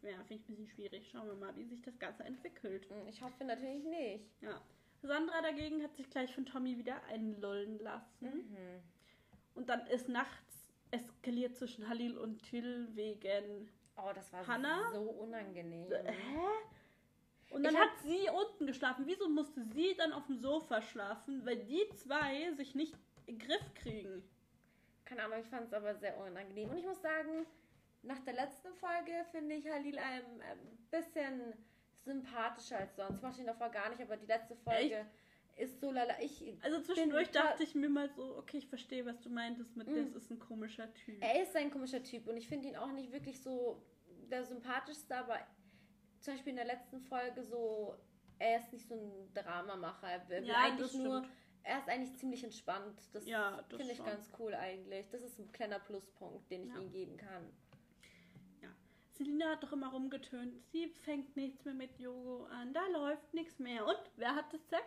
Ja, 0.02 0.18
finde 0.24 0.34
ich 0.34 0.40
ein 0.42 0.46
bisschen 0.56 0.66
schwierig. 0.68 1.08
Schauen 1.10 1.26
wir 1.26 1.34
mal, 1.34 1.56
wie 1.56 1.64
sich 1.64 1.80
das 1.80 1.98
Ganze 1.98 2.24
entwickelt. 2.24 2.86
Ich 3.08 3.22
hoffe 3.22 3.42
natürlich 3.42 3.84
nicht. 3.84 4.24
Ja. 4.42 4.60
Sandra 5.00 5.40
dagegen 5.40 5.82
hat 5.82 5.96
sich 5.96 6.10
gleich 6.10 6.34
von 6.34 6.44
Tommy 6.44 6.76
wieder 6.76 7.02
einlullen 7.04 7.78
lassen. 7.78 8.26
Mhm. 8.50 8.82
Und 9.54 9.70
dann 9.70 9.86
ist 9.86 10.10
nachts 10.10 10.43
eskaliert 10.94 11.56
zwischen 11.56 11.88
Halil 11.88 12.16
und 12.16 12.42
Till 12.42 12.88
wegen. 12.94 13.68
Oh, 13.96 14.10
das 14.14 14.32
war 14.32 14.46
Hannah? 14.46 14.90
so 14.92 15.00
unangenehm. 15.02 15.90
Hä? 15.92 16.38
Und 17.50 17.62
dann 17.62 17.76
hab- 17.76 17.90
hat 17.90 17.98
sie 18.02 18.28
unten 18.30 18.66
geschlafen. 18.66 19.04
Wieso 19.06 19.28
musste 19.28 19.62
sie 19.64 19.94
dann 19.96 20.12
auf 20.12 20.26
dem 20.26 20.38
Sofa 20.38 20.82
schlafen? 20.82 21.44
Weil 21.46 21.58
die 21.58 21.88
zwei 21.94 22.52
sich 22.54 22.74
nicht 22.74 22.94
in 23.26 23.38
den 23.38 23.46
Griff 23.46 23.74
kriegen. 23.74 24.28
Keine 25.04 25.24
Ahnung, 25.24 25.38
ich 25.40 25.46
fand 25.46 25.66
es 25.66 25.72
aber 25.72 25.94
sehr 25.94 26.16
unangenehm. 26.18 26.70
Und 26.70 26.78
ich 26.78 26.84
muss 26.86 27.00
sagen, 27.00 27.46
nach 28.02 28.18
der 28.20 28.34
letzten 28.34 28.72
Folge 28.74 29.24
finde 29.30 29.54
ich 29.54 29.68
Halil 29.68 29.98
ein, 29.98 30.24
ein 30.42 30.58
bisschen 30.90 31.52
sympathischer 32.04 32.78
als 32.78 32.96
sonst. 32.96 33.16
Ich 33.18 33.22
mochte 33.22 33.40
ihn 33.40 33.46
davor 33.46 33.68
gar 33.70 33.88
nicht, 33.90 34.00
aber 34.02 34.16
die 34.16 34.26
letzte 34.26 34.56
Folge 34.56 35.06
ist 35.56 35.80
so 35.80 35.90
lala. 35.90 36.20
Ich, 36.20 36.42
Also 36.62 36.80
zwischendurch 36.82 37.30
dachte 37.30 37.62
ich 37.62 37.74
mir 37.74 37.88
mal 37.88 38.08
so, 38.10 38.36
okay, 38.38 38.58
ich 38.58 38.66
verstehe, 38.66 39.04
was 39.06 39.20
du 39.20 39.30
meintest 39.30 39.76
mit, 39.76 39.86
Mhm. 39.88 39.96
das 39.96 40.14
ist 40.14 40.30
ein 40.30 40.38
komischer 40.38 40.92
Typ. 40.94 41.22
er 41.22 41.42
ist 41.42 41.54
ein 41.56 41.70
komischer 41.70 42.02
Typ 42.02 42.26
und 42.28 42.36
ich 42.36 42.48
finde 42.48 42.68
ihn 42.68 42.76
auch 42.76 42.92
nicht 42.92 43.12
wirklich 43.12 43.40
so 43.42 43.82
der 44.30 44.44
sympathischste, 44.44 45.16
aber 45.16 45.38
zum 46.20 46.34
Beispiel 46.34 46.50
in 46.50 46.56
der 46.56 46.64
letzten 46.66 47.00
Folge 47.00 47.42
so, 47.44 47.94
er 48.38 48.58
ist 48.58 48.72
nicht 48.72 48.86
so 48.88 48.94
ein 48.94 49.34
Dramamacher. 49.34 50.08
Er 50.28 50.42
Ja, 50.42 50.54
eigentlich 50.62 50.94
nur, 50.94 51.24
er 51.62 51.78
ist 51.78 51.88
eigentlich 51.88 52.16
ziemlich 52.18 52.42
entspannt. 52.42 53.00
Das 53.12 53.26
Ja, 53.26 53.62
das 53.68 53.76
finde 53.78 53.92
ich 53.92 54.04
ganz 54.04 54.30
cool 54.38 54.54
eigentlich. 54.54 55.08
Das 55.10 55.22
ist 55.22 55.38
ein 55.38 55.52
kleiner 55.52 55.78
Pluspunkt, 55.78 56.50
den 56.50 56.64
ich 56.64 56.70
Ja. 56.74 56.80
ihm 56.80 56.90
geben 56.90 57.16
kann. 57.16 57.50
Selina 59.16 59.50
hat 59.50 59.62
doch 59.62 59.72
immer 59.72 59.92
rumgetönt, 59.92 60.60
sie 60.72 60.88
fängt 60.88 61.36
nichts 61.36 61.64
mehr 61.64 61.74
mit 61.74 62.00
Jogo 62.00 62.46
an, 62.46 62.72
da 62.74 62.84
läuft 62.88 63.32
nichts 63.32 63.60
mehr. 63.60 63.86
Und 63.86 63.96
wer 64.16 64.34
hatte 64.34 64.58
Sex? 64.58 64.82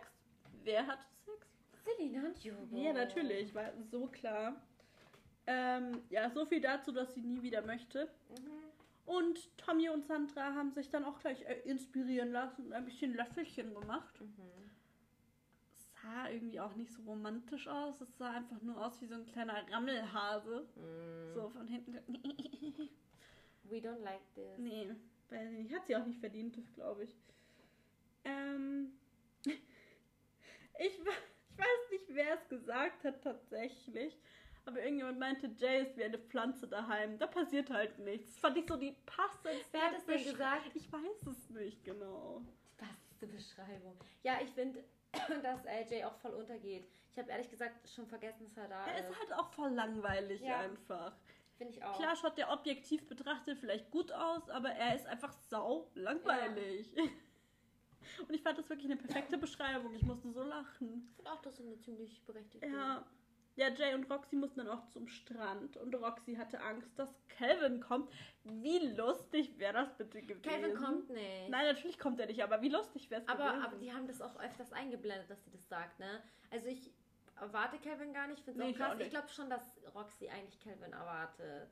Wer 0.68 0.86
hatte 0.86 1.06
Sex? 1.24 1.46
Selina 1.82 2.26
und 2.26 2.44
Jogo. 2.44 2.76
Ja, 2.76 2.92
natürlich, 2.92 3.54
war 3.54 3.72
so 3.90 4.06
klar. 4.06 4.60
Ähm, 5.46 6.02
ja, 6.10 6.28
so 6.28 6.44
viel 6.44 6.60
dazu, 6.60 6.92
dass 6.92 7.14
sie 7.14 7.22
nie 7.22 7.40
wieder 7.40 7.62
möchte. 7.62 8.10
Mhm. 8.28 8.50
Und 9.06 9.56
Tommy 9.56 9.88
und 9.88 10.04
Sandra 10.04 10.54
haben 10.54 10.70
sich 10.70 10.90
dann 10.90 11.06
auch 11.06 11.20
gleich 11.20 11.40
äh, 11.46 11.60
inspirieren 11.64 12.32
lassen 12.32 12.66
und 12.66 12.74
ein 12.74 12.84
bisschen 12.84 13.14
Löffelchen 13.14 13.72
gemacht. 13.72 14.20
Mhm. 14.20 14.70
Sah 16.02 16.28
irgendwie 16.28 16.60
auch 16.60 16.74
nicht 16.74 16.92
so 16.92 17.00
romantisch 17.04 17.66
aus. 17.66 18.02
Es 18.02 18.18
sah 18.18 18.32
einfach 18.32 18.60
nur 18.60 18.84
aus 18.84 19.00
wie 19.00 19.06
so 19.06 19.14
ein 19.14 19.24
kleiner 19.24 19.66
Rammelhase. 19.72 20.68
Mhm. 20.76 21.32
So 21.32 21.48
von 21.48 21.66
hinten. 21.66 21.94
We 23.64 23.76
don't 23.76 24.02
like 24.02 24.20
this. 24.34 24.58
nee, 24.58 24.82
ich 25.30 25.40
nicht. 25.40 25.74
Hat 25.74 25.86
sie 25.86 25.96
auch 25.96 26.04
nicht 26.04 26.20
verdient, 26.20 26.58
glaube 26.74 27.04
ich. 27.04 27.16
Ähm. 28.26 28.92
Ich, 30.78 30.98
ich 30.98 31.58
weiß 31.58 31.90
nicht, 31.90 32.04
wer 32.08 32.34
es 32.34 32.48
gesagt 32.48 33.04
hat 33.04 33.22
tatsächlich. 33.22 34.16
Aber 34.64 34.80
irgendjemand 34.82 35.18
meinte, 35.18 35.46
Jay 35.56 35.82
ist 35.82 35.96
wie 35.96 36.04
eine 36.04 36.18
Pflanze 36.18 36.68
daheim. 36.68 37.18
Da 37.18 37.26
passiert 37.26 37.70
halt 37.70 37.98
nichts. 38.00 38.32
Das 38.32 38.40
fand 38.40 38.58
ich 38.58 38.66
so 38.68 38.76
die 38.76 38.94
passendste 39.06 39.72
Wer 39.72 39.82
hat 39.82 39.96
es 39.96 40.04
denn 40.04 40.24
gesagt? 40.24 40.70
Ich 40.74 40.92
weiß 40.92 41.26
es 41.26 41.48
nicht 41.50 41.84
genau. 41.84 42.42
Die 42.44 42.76
passendste 42.84 43.26
Beschreibung. 43.28 43.96
Ja, 44.22 44.38
ich 44.42 44.50
finde, 44.50 44.84
dass 45.42 45.64
LJ 45.64 46.04
auch 46.04 46.16
voll 46.18 46.32
untergeht. 46.34 46.86
Ich 47.10 47.18
habe 47.18 47.30
ehrlich 47.30 47.48
gesagt 47.48 47.88
schon 47.88 48.06
vergessen, 48.06 48.44
dass 48.44 48.56
er 48.58 48.68
da 48.68 48.86
Er 48.86 48.98
ist. 48.98 49.10
ist 49.10 49.18
halt 49.20 49.32
auch 49.34 49.50
voll 49.52 49.70
langweilig 49.70 50.42
Ja. 50.42 50.60
einfach. 50.60 51.16
Finde 51.56 51.72
ich 51.72 51.82
auch. 51.82 51.96
Klar 51.96 52.14
schaut 52.14 52.36
der 52.36 52.52
objektiv 52.52 53.08
betrachtet 53.08 53.58
vielleicht 53.58 53.90
gut 53.90 54.12
aus, 54.12 54.48
aber 54.50 54.68
er 54.68 54.94
ist 54.94 55.06
einfach 55.06 55.32
sau 55.32 55.90
langweilig. 55.94 56.94
Und 58.26 58.34
ich 58.34 58.42
fand 58.42 58.58
das 58.58 58.68
wirklich 58.68 58.90
eine 58.90 59.00
perfekte 59.00 59.38
Beschreibung. 59.38 59.94
Ich 59.94 60.02
musste 60.02 60.30
so 60.30 60.42
lachen. 60.42 61.06
Ich 61.10 61.16
finde 61.16 61.30
auch, 61.32 61.40
das 61.42 61.54
ist 61.60 61.66
eine 61.66 61.78
ziemlich 61.78 62.22
berechtigte. 62.24 62.66
Ja. 62.68 63.04
Ja, 63.56 63.70
Jay 63.70 63.92
und 63.92 64.08
Roxy 64.08 64.36
mussten 64.36 64.60
dann 64.60 64.68
auch 64.68 64.86
zum 64.90 65.08
Strand 65.08 65.76
und 65.78 65.92
Roxy 65.96 66.36
hatte 66.36 66.60
Angst, 66.62 66.96
dass 66.96 67.08
Calvin 67.26 67.80
kommt. 67.80 68.08
Wie 68.44 68.78
lustig 68.94 69.58
wäre 69.58 69.72
das 69.72 69.96
bitte 69.96 70.22
gewesen? 70.22 70.42
Calvin 70.42 70.76
kommt 70.76 71.10
nicht. 71.10 71.48
Nein, 71.48 71.66
natürlich 71.66 71.98
kommt 71.98 72.20
er 72.20 72.26
nicht, 72.26 72.40
aber 72.40 72.62
wie 72.62 72.68
lustig 72.68 73.10
wäre 73.10 73.20
es 73.22 73.26
aber, 73.28 73.48
gewesen? 73.48 73.64
aber 73.64 73.76
die 73.78 73.92
haben 73.92 74.06
das 74.06 74.22
auch 74.22 74.38
öfters 74.38 74.72
eingeblendet, 74.72 75.28
dass 75.28 75.44
sie 75.44 75.50
das 75.50 75.68
sagt, 75.68 75.98
ne? 75.98 76.22
Also 76.52 76.68
ich 76.68 76.88
erwarte 77.34 77.78
Calvin 77.78 78.12
gar 78.12 78.28
nicht, 78.28 78.44
finde 78.44 78.60
es 78.60 78.64
Nee, 78.64 78.64
auch 78.64 78.70
ich 78.70 78.76
krass. 78.76 78.92
Ich 78.92 78.98
nicht. 79.00 79.10
glaube 79.10 79.28
schon, 79.28 79.50
dass 79.50 79.80
Roxy 79.92 80.28
eigentlich 80.28 80.60
Calvin 80.60 80.92
erwartet. 80.92 81.68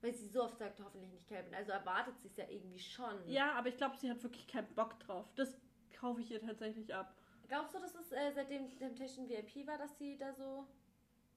Weil 0.00 0.14
sie 0.14 0.28
so 0.28 0.44
oft 0.44 0.56
sagt, 0.56 0.78
hoffentlich 0.84 1.10
nicht 1.10 1.26
Calvin. 1.28 1.52
Also 1.52 1.72
erwartet 1.72 2.16
sie 2.20 2.28
es 2.28 2.36
ja 2.36 2.44
irgendwie 2.48 2.78
schon. 2.78 3.26
ja, 3.26 3.54
aber 3.54 3.68
ich 3.70 3.76
glaube, 3.76 3.96
sie 3.96 4.08
hat 4.08 4.22
wirklich 4.22 4.46
keinen 4.46 4.72
Bock 4.76 5.00
drauf. 5.00 5.26
Das 5.34 5.60
kaufe 5.98 6.20
ich 6.20 6.30
ihr 6.30 6.40
tatsächlich 6.40 6.94
ab. 6.94 7.14
Glaubst 7.48 7.74
du, 7.74 7.78
dass 7.78 7.94
es 7.94 8.12
äh, 8.12 8.32
seitdem 8.34 8.68
Temptation 8.78 9.28
VIP 9.28 9.66
war, 9.66 9.78
dass 9.78 9.96
sie 9.98 10.16
da 10.16 10.32
so. 10.34 10.66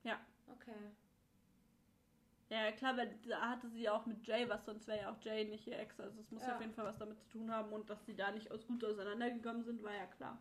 Ja. 0.03 0.19
Okay. 0.47 0.75
Ja, 2.49 2.69
klar, 2.73 2.97
weil 2.97 3.17
da 3.25 3.49
hatte 3.49 3.69
sie 3.69 3.83
ja 3.83 3.93
auch 3.93 4.05
mit 4.05 4.27
Jay 4.27 4.47
was, 4.49 4.65
sonst 4.65 4.85
wäre 4.85 4.99
ja 4.99 5.11
auch 5.11 5.21
Jay 5.21 5.45
nicht 5.45 5.65
ihr 5.67 5.79
Ex. 5.79 5.97
Also 6.01 6.19
es 6.19 6.29
muss 6.31 6.45
ja. 6.45 6.53
Auf 6.53 6.59
jeden 6.59 6.73
Fall 6.73 6.85
was 6.85 6.97
damit 6.97 7.17
zu 7.21 7.29
tun 7.29 7.49
haben 7.49 7.71
und 7.71 7.89
dass 7.89 8.05
sie 8.05 8.15
da 8.15 8.29
nicht 8.31 8.51
aus 8.51 8.67
gut 8.67 8.83
auseinandergekommen 8.83 9.63
sind, 9.63 9.81
war 9.83 9.93
ja 9.93 10.05
klar. 10.07 10.37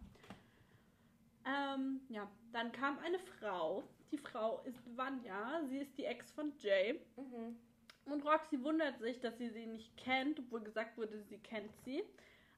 Ähm, 1.47 2.01
ja, 2.09 2.29
dann 2.53 2.73
kam 2.73 2.99
eine 2.99 3.19
Frau. 3.19 3.85
Die 4.11 4.19
Frau 4.19 4.61
ist 4.65 4.97
Vanya, 4.97 5.63
sie 5.69 5.79
ist 5.79 5.97
die 5.97 6.05
Ex 6.05 6.33
von 6.33 6.53
Jay. 6.59 7.01
Mhm. 7.17 7.57
Und 8.07 8.25
Roxy 8.25 8.61
wundert 8.65 8.99
sich, 8.99 9.21
dass 9.21 9.39
sie 9.39 9.51
sie 9.51 9.67
nicht 9.67 9.97
kennt, 9.97 10.41
obwohl 10.41 10.63
gesagt 10.63 10.99
wurde, 10.99 11.23
sie 11.23 11.39
kennt 11.39 11.73
sie. 11.85 12.03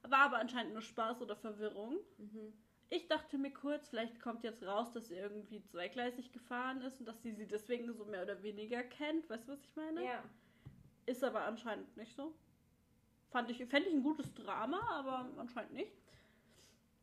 War 0.02 0.20
aber 0.20 0.38
anscheinend 0.38 0.72
nur 0.72 0.82
Spaß 0.82 1.22
oder 1.22 1.36
Verwirrung. 1.36 1.96
Mhm. 2.18 2.52
Ich 2.90 3.08
dachte 3.08 3.38
mir 3.38 3.52
kurz, 3.52 3.88
vielleicht 3.88 4.20
kommt 4.20 4.44
jetzt 4.44 4.62
raus, 4.64 4.92
dass 4.92 5.08
sie 5.08 5.14
irgendwie 5.14 5.62
zweigleisig 5.62 6.30
gefahren 6.30 6.82
ist 6.82 7.00
und 7.00 7.06
dass 7.06 7.22
sie 7.22 7.32
sie 7.32 7.46
deswegen 7.46 7.92
so 7.94 8.04
mehr 8.04 8.22
oder 8.22 8.42
weniger 8.42 8.82
kennt. 8.82 9.30
Weißt 9.30 9.48
du, 9.48 9.52
was 9.52 9.62
ich 9.62 9.74
meine? 9.74 10.04
Ja. 10.04 10.22
Ist 11.06 11.24
aber 11.24 11.44
anscheinend 11.46 11.96
nicht 11.96 12.14
so. 12.14 12.34
Fand 13.30 13.50
ich, 13.50 13.56
fände 13.66 13.88
ich 13.88 13.94
ein 13.94 14.02
gutes 14.02 14.34
Drama, 14.34 14.78
aber 14.90 15.26
anscheinend 15.38 15.72
nicht. 15.72 15.92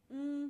Mm, 0.09 0.49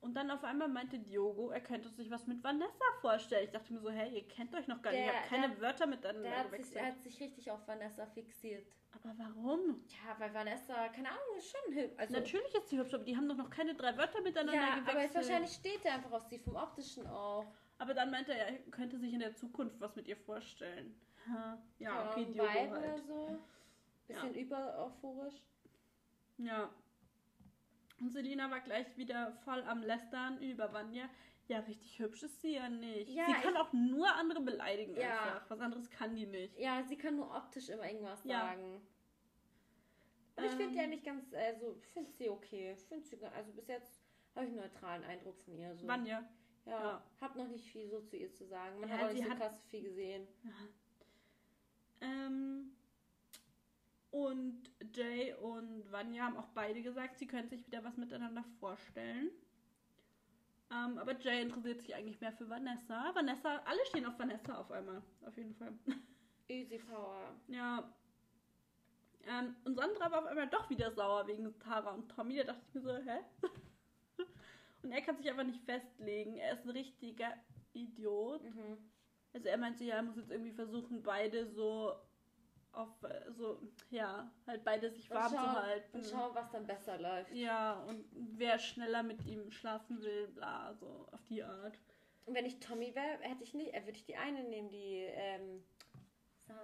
Und 0.00 0.14
dann 0.14 0.30
auf 0.30 0.42
einmal 0.44 0.68
meinte 0.68 0.98
Diogo, 0.98 1.50
er 1.50 1.60
könnte 1.60 1.90
sich 1.90 2.10
was 2.10 2.26
mit 2.26 2.42
Vanessa 2.42 2.84
vorstellen. 3.02 3.44
Ich 3.44 3.50
dachte 3.50 3.70
mir 3.72 3.80
so, 3.80 3.90
hey, 3.90 4.14
ihr 4.14 4.26
kennt 4.28 4.54
euch 4.54 4.66
noch 4.66 4.80
gar 4.80 4.92
nicht, 4.92 5.00
ihr 5.00 5.06
Der- 5.06 5.16
habt 5.20 5.28
keine 5.28 5.48
der- 5.50 5.60
Wörter 5.60 5.86
miteinander 5.86 6.22
Der 6.22 6.38
hat 6.38 6.44
sich, 6.50 6.52
gewechselt. 6.52 6.76
er 6.76 6.86
hat 6.86 7.02
sich 7.02 7.20
richtig 7.20 7.50
auf 7.50 7.68
Vanessa 7.68 8.06
fixiert. 8.06 8.66
aber 8.94 9.14
warum? 9.18 9.84
Ja, 9.88 10.18
weil 10.18 10.32
Vanessa, 10.32 10.88
keine 10.88 11.08
Ahnung, 11.10 11.36
ist 11.36 11.50
schon 11.54 11.74
hübsch. 11.74 11.98
Also, 11.98 12.14
Natürlich 12.14 12.54
ist 12.54 12.68
sie 12.70 12.78
hübsch, 12.78 12.94
aber 12.94 13.04
die 13.04 13.14
haben 13.14 13.28
doch 13.28 13.36
noch 13.36 13.50
keine 13.50 13.74
drei 13.74 13.94
Wörter 13.98 14.22
miteinander 14.22 14.54
ja, 14.54 14.78
gewechselt. 14.78 14.96
aber 14.96 15.14
wahrscheinlich 15.14 15.52
steht 15.52 15.84
er 15.84 15.94
einfach 15.94 16.12
auf 16.12 16.22
sie 16.24 16.38
vom 16.38 16.56
optischen 16.56 17.06
auch. 17.06 17.46
Aber 17.78 17.92
dann 17.94 18.10
meinte 18.10 18.32
er, 18.32 18.46
er 18.48 18.58
könnte 18.70 18.98
sich 18.98 19.12
in 19.12 19.20
der 19.20 19.34
Zukunft 19.34 19.80
was 19.80 19.94
mit 19.96 20.08
ihr 20.08 20.16
vorstellen. 20.16 20.98
Ja, 21.78 21.90
Keine 21.90 22.10
okay, 22.10 22.24
Diogo 22.32 22.48
Vibe 22.48 22.70
halt. 22.70 22.84
oder 22.84 22.98
so. 22.98 23.38
Bisschen 24.08 24.34
übereuphorisch. 24.34 25.34
Ja. 26.38 26.70
Und 28.00 28.10
Selina 28.10 28.50
war 28.50 28.60
gleich 28.60 28.96
wieder 28.96 29.32
voll 29.44 29.62
am 29.64 29.82
Lästern 29.82 30.40
über 30.42 30.72
Vanya. 30.72 31.08
Ja, 31.48 31.58
richtig 31.60 31.98
hübsch 31.98 32.22
ist 32.22 32.40
sie 32.40 32.54
ja 32.54 32.68
nicht. 32.68 33.10
Ja, 33.10 33.26
sie 33.26 33.32
kann 33.42 33.56
auch 33.56 33.72
nur 33.72 34.10
andere 34.14 34.40
beleidigen 34.40 34.94
Ja. 34.94 35.10
einfach. 35.22 35.50
Was 35.50 35.60
anderes 35.60 35.90
kann 35.90 36.14
die 36.14 36.26
nicht. 36.26 36.58
Ja, 36.58 36.82
sie 36.84 36.96
kann 36.96 37.16
nur 37.16 37.34
optisch 37.34 37.68
immer 37.68 37.84
irgendwas 37.90 38.22
Ja. 38.24 38.40
sagen. 38.40 38.80
Aber 40.36 40.46
ich 40.46 40.52
finde 40.52 40.64
Ähm. 40.66 40.72
die 40.72 40.78
eigentlich 40.80 41.02
ganz, 41.04 41.34
also, 41.34 41.76
ich 41.82 41.86
finde 41.92 42.10
sie 42.12 42.30
okay. 42.30 42.72
Ich 42.72 42.84
finde 42.84 43.04
sie, 43.06 43.22
also 43.24 43.52
bis 43.52 43.66
jetzt 43.66 44.00
habe 44.34 44.46
ich 44.46 44.52
einen 44.52 44.60
neutralen 44.60 45.04
Eindruck 45.04 45.36
von 45.40 45.54
ihr. 45.58 45.74
So. 45.76 45.86
Vanya. 45.88 46.26
Ja, 46.66 46.80
Ja. 46.80 47.02
hab 47.20 47.36
noch 47.36 47.48
nicht 47.48 47.68
viel 47.70 47.88
so 47.90 48.00
zu 48.00 48.16
ihr 48.16 48.32
zu 48.32 48.46
sagen. 48.46 48.78
Man 48.80 48.88
Ja, 48.88 48.98
hat 48.98 49.08
auch 49.08 49.12
nicht 49.12 49.24
so 49.24 49.30
hat- 49.30 49.38
krass 49.38 49.60
viel 49.70 49.82
gesehen. 49.82 50.26
Ähm, 52.00 52.72
und 54.10 54.62
Jay 54.94 55.34
und 55.34 55.90
Vanya 55.90 56.24
haben 56.24 56.36
auch 56.36 56.48
beide 56.48 56.82
gesagt, 56.82 57.18
sie 57.18 57.26
können 57.26 57.48
sich 57.48 57.66
wieder 57.66 57.84
was 57.84 57.96
miteinander 57.96 58.44
vorstellen. 58.58 59.30
Ähm, 60.72 60.98
aber 60.98 61.18
Jay 61.18 61.42
interessiert 61.42 61.80
sich 61.80 61.94
eigentlich 61.94 62.20
mehr 62.20 62.32
für 62.32 62.48
Vanessa. 62.48 63.14
Vanessa, 63.14 63.56
alle 63.64 63.84
stehen 63.86 64.06
auf 64.06 64.18
Vanessa 64.18 64.56
auf 64.56 64.70
einmal. 64.70 65.02
Auf 65.26 65.36
jeden 65.36 65.54
Fall. 65.54 65.72
Easy 66.48 66.78
Power. 66.78 67.34
Ja. 67.48 67.92
Ähm, 69.26 69.54
und 69.64 69.74
Sandra 69.76 70.10
war 70.10 70.20
auf 70.20 70.26
einmal 70.26 70.48
doch 70.48 70.68
wieder 70.70 70.90
sauer 70.92 71.26
wegen 71.26 71.56
Tara 71.60 71.90
und 71.90 72.08
Tommy. 72.08 72.36
Da 72.36 72.44
dachte 72.44 72.62
ich 72.68 72.74
mir 72.74 72.80
so, 72.80 72.96
hä? 72.96 73.18
Und 74.82 74.92
er 74.92 75.02
kann 75.02 75.16
sich 75.18 75.28
einfach 75.28 75.44
nicht 75.44 75.62
festlegen. 75.64 76.36
Er 76.36 76.54
ist 76.54 76.64
ein 76.64 76.70
richtiger 76.70 77.34
Idiot. 77.74 78.42
Mhm. 78.42 78.78
Also 79.34 79.48
er 79.48 79.58
meinte, 79.58 79.84
ja, 79.84 79.96
er 79.96 80.02
muss 80.02 80.16
jetzt 80.16 80.30
irgendwie 80.30 80.52
versuchen, 80.52 81.02
beide 81.02 81.46
so 81.50 81.92
auf 82.72 83.02
äh, 83.02 83.30
so, 83.32 83.60
ja, 83.90 84.30
halt 84.46 84.64
beide 84.64 84.90
sich 84.90 85.10
warm 85.10 85.28
zu 85.30 85.36
schauen- 85.36 85.62
halten. 85.62 85.96
Und 85.98 86.06
schauen, 86.06 86.34
was 86.34 86.50
dann 86.52 86.66
besser 86.66 86.98
läuft. 86.98 87.32
Ja, 87.34 87.82
und 87.84 88.04
wer 88.12 88.58
schneller 88.58 89.02
mit 89.02 89.24
ihm 89.26 89.50
schlafen 89.50 90.00
will, 90.02 90.28
bla, 90.28 90.72
so 90.74 91.06
auf 91.12 91.24
die 91.28 91.42
Art. 91.42 91.78
Und 92.26 92.34
wenn 92.34 92.46
ich 92.46 92.60
Tommy 92.60 92.94
wäre, 92.94 93.18
hätte 93.22 93.42
ich 93.42 93.54
nicht, 93.54 93.74
äh, 93.74 93.80
würde 93.84 93.96
ich 93.96 94.04
die 94.04 94.16
eine 94.16 94.44
nehmen, 94.44 94.68
die 94.70 95.04
ähm, 95.10 95.64
San 96.46 96.56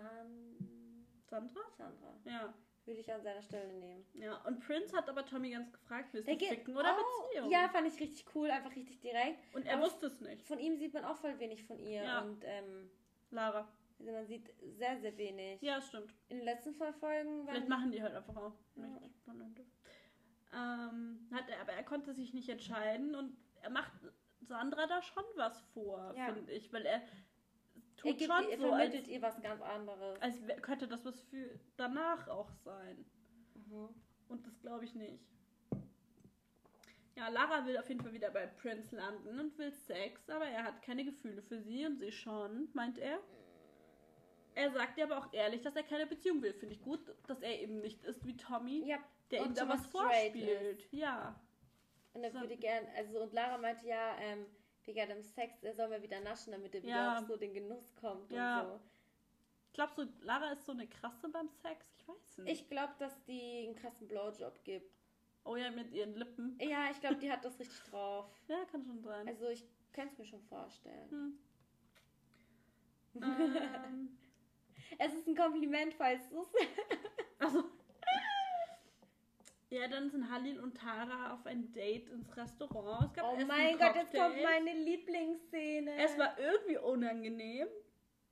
Sandra? 1.28 1.60
Sandra. 1.76 2.14
Ja. 2.24 2.54
Würde 2.84 3.00
ich 3.00 3.12
an 3.12 3.20
seiner 3.24 3.42
Stelle 3.42 3.72
nehmen. 3.72 4.06
Ja, 4.14 4.36
und 4.44 4.60
Prince 4.60 4.96
hat 4.96 5.08
aber 5.08 5.26
Tommy 5.26 5.50
ganz 5.50 5.72
gefragt, 5.72 6.10
willst 6.12 6.28
du 6.28 6.38
ficken 6.38 6.76
oder 6.76 6.96
Oh, 6.96 7.24
Beziehung? 7.26 7.50
Ja, 7.50 7.68
fand 7.68 7.88
ich 7.88 7.98
richtig 8.00 8.24
cool, 8.36 8.48
einfach 8.48 8.76
richtig 8.76 9.00
direkt. 9.00 9.52
Und 9.56 9.66
er 9.66 9.74
aber- 9.74 9.86
wusste 9.86 10.06
es 10.06 10.20
nicht. 10.20 10.46
Von 10.46 10.60
ihm 10.60 10.76
sieht 10.78 10.94
man 10.94 11.04
auch 11.04 11.16
voll 11.16 11.36
wenig 11.40 11.64
von 11.64 11.80
ihr. 11.80 12.04
Ja. 12.04 12.20
Und 12.22 12.44
ähm, 12.44 12.88
Lara. 13.32 13.66
Also 13.98 14.12
man 14.12 14.26
sieht 14.26 14.52
sehr, 14.76 14.98
sehr 14.98 15.16
wenig. 15.16 15.60
Ja, 15.62 15.80
stimmt. 15.80 16.14
In 16.28 16.38
den 16.38 16.44
letzten 16.44 16.74
Folgen 16.74 17.44
Vielleicht 17.46 17.46
waren 17.46 17.68
machen 17.68 17.92
die 17.92 18.02
halt 18.02 18.14
einfach 18.14 18.36
auch 18.36 18.54
Ja. 18.76 19.00
Ähm, 20.52 21.28
hat 21.32 21.48
er, 21.48 21.60
aber 21.60 21.72
er 21.72 21.82
konnte 21.82 22.14
sich 22.14 22.32
nicht 22.32 22.48
entscheiden 22.48 23.14
und 23.14 23.36
er 23.62 23.70
macht 23.70 23.92
Sandra 24.40 24.86
da 24.86 25.02
schon 25.02 25.24
was 25.34 25.60
vor, 25.74 26.14
Ja. 26.16 26.32
finde 26.32 26.52
ich, 26.52 26.72
weil 26.72 26.86
er 26.86 26.94
er, 26.94 27.02
tut 27.96 28.18
gibt, 28.18 28.30
schon 28.30 28.48
ihr 28.50 28.58
so, 28.58 28.70
als, 28.72 28.84
vermittelt 28.84 29.08
ihr 29.08 29.22
was 29.22 29.40
ganz 29.42 29.60
anderes. 29.62 30.20
als 30.22 30.36
könnte 30.62 30.86
das 30.86 31.04
was 31.04 31.20
für 31.20 31.58
danach 31.76 32.28
auch 32.28 32.50
sein. 32.64 33.04
Mhm. 33.54 33.88
Und 34.28 34.46
das 34.46 34.60
glaube 34.60 34.84
ich 34.84 34.94
nicht. 34.94 35.24
Ja, 37.16 37.28
Lara 37.28 37.64
will 37.64 37.78
auf 37.78 37.88
jeden 37.88 38.02
Fall 38.02 38.12
wieder 38.12 38.30
bei 38.30 38.46
Prince 38.46 38.94
landen 38.94 39.38
und 39.40 39.56
will 39.56 39.72
Sex, 39.72 40.28
aber 40.28 40.44
er 40.44 40.64
hat 40.64 40.82
keine 40.82 41.04
Gefühle 41.04 41.40
für 41.42 41.60
sie 41.60 41.86
und 41.86 41.98
sie 41.98 42.12
schon, 42.12 42.68
meint 42.74 42.98
er. 42.98 43.18
Er 44.56 44.70
sagt 44.72 44.96
ihr 44.96 45.04
aber 45.04 45.18
auch 45.18 45.32
ehrlich, 45.32 45.60
dass 45.62 45.76
er 45.76 45.82
keine 45.82 46.06
Beziehung 46.06 46.40
will. 46.42 46.54
Finde 46.54 46.74
ich 46.74 46.80
gut, 46.80 47.00
dass 47.26 47.40
er 47.42 47.60
eben 47.60 47.80
nicht 47.80 48.02
ist 48.04 48.26
wie 48.26 48.36
Tommy, 48.36 48.84
Ja, 48.88 48.98
der 49.30 49.42
und 49.42 49.48
ihm 49.50 49.54
da 49.54 49.68
was 49.68 49.86
vorspielt. 49.86 50.88
Ja. 50.92 51.38
und 52.14 52.24
er 52.24 52.30
So. 52.32 52.40
würde 52.40 52.56
gern, 52.56 52.86
also 52.96 53.20
und 53.22 53.32
Lara 53.34 53.58
meinte 53.58 53.86
ja, 53.86 54.16
ähm, 54.18 54.46
wegen 54.86 55.08
dem 55.10 55.22
Sex, 55.22 55.62
er 55.62 55.74
soll 55.74 55.88
mal 55.88 56.02
wieder 56.02 56.20
naschen, 56.20 56.52
damit 56.52 56.74
er 56.74 56.82
wieder 56.82 56.94
Ja. 56.94 57.18
auf 57.18 57.26
so 57.26 57.36
den 57.36 57.52
Genuss 57.52 57.94
kommt 57.96 58.30
Ja. 58.32 58.62
und 58.62 58.66
so. 58.68 58.80
Glaubst 59.74 59.98
du, 59.98 60.04
Lara 60.22 60.52
ist 60.52 60.64
so 60.64 60.72
eine 60.72 60.86
krasse 60.88 61.28
beim 61.28 61.50
Sex? 61.50 61.94
Ich 61.98 62.08
weiß 62.08 62.38
nicht. 62.38 62.62
Ich 62.62 62.68
glaube, 62.70 62.94
dass 62.98 63.22
die 63.24 63.66
einen 63.66 63.74
krassen 63.76 64.08
Blowjob 64.08 64.64
gibt. 64.64 64.90
oh 65.44 65.54
ja, 65.56 65.70
mit 65.70 65.92
ihren 65.92 66.14
Lippen. 66.16 66.58
Ja, 66.62 66.90
ich 66.90 66.98
glaube, 67.00 67.16
die 67.16 67.30
hat 67.30 67.44
das 67.44 67.58
richtig 67.60 67.78
drauf. 67.90 68.26
Ja, 68.48 68.64
kann 68.64 68.82
schon 68.84 69.02
sein. 69.02 69.28
Also 69.28 69.48
ich 69.48 69.64
könnte 69.92 70.12
es 70.12 70.18
mir 70.18 70.24
schon 70.26 70.42
vorstellen. 70.44 71.10
Hm. 71.10 71.38
ähm, 73.22 74.16
Es 74.98 75.14
ist 75.14 75.26
ein 75.26 75.36
Kompliment, 75.36 75.94
falls 75.94 76.28
du 76.28 76.40
es. 76.40 76.48
also. 77.38 77.64
Ja, 79.68 79.88
dann 79.88 80.10
sind 80.10 80.30
Halil 80.30 80.60
und 80.60 80.76
Tara 80.76 81.34
auf 81.34 81.44
ein 81.44 81.72
Date 81.72 82.08
ins 82.08 82.36
Restaurant. 82.36 83.06
Es 83.06 83.12
gab 83.14 83.32
Oh 83.32 83.36
mein 83.46 83.76
Gott, 83.78 83.96
jetzt 83.96 84.14
kommt 84.14 84.40
meine 84.42 84.72
Lieblingsszene. 84.72 85.96
Es 85.96 86.16
war 86.16 86.38
irgendwie 86.38 86.78
unangenehm. 86.78 87.66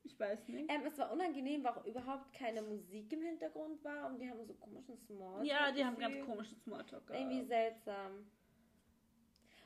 Ich 0.03 0.19
weiß 0.19 0.47
nicht. 0.47 0.71
ähm, 0.71 0.83
es 0.85 0.97
war 0.97 1.11
unangenehm, 1.11 1.63
weil 1.63 1.73
auch 1.73 1.85
überhaupt 1.85 2.31
keine 2.31 2.61
Musik 2.61 3.11
im 3.11 3.23
Hintergrund 3.23 3.83
war 3.83 4.07
und 4.07 4.19
die 4.19 4.29
haben 4.29 4.45
so 4.45 4.53
komischen 4.53 4.97
Smalltalk. 4.97 5.45
ja, 5.45 5.71
die 5.71 5.83
haben 5.83 5.97
ganz 5.97 6.23
komischen 6.25 6.57
Smalltalk 6.59 7.09
Irgendwie 7.09 7.43
seltsam. 7.43 8.31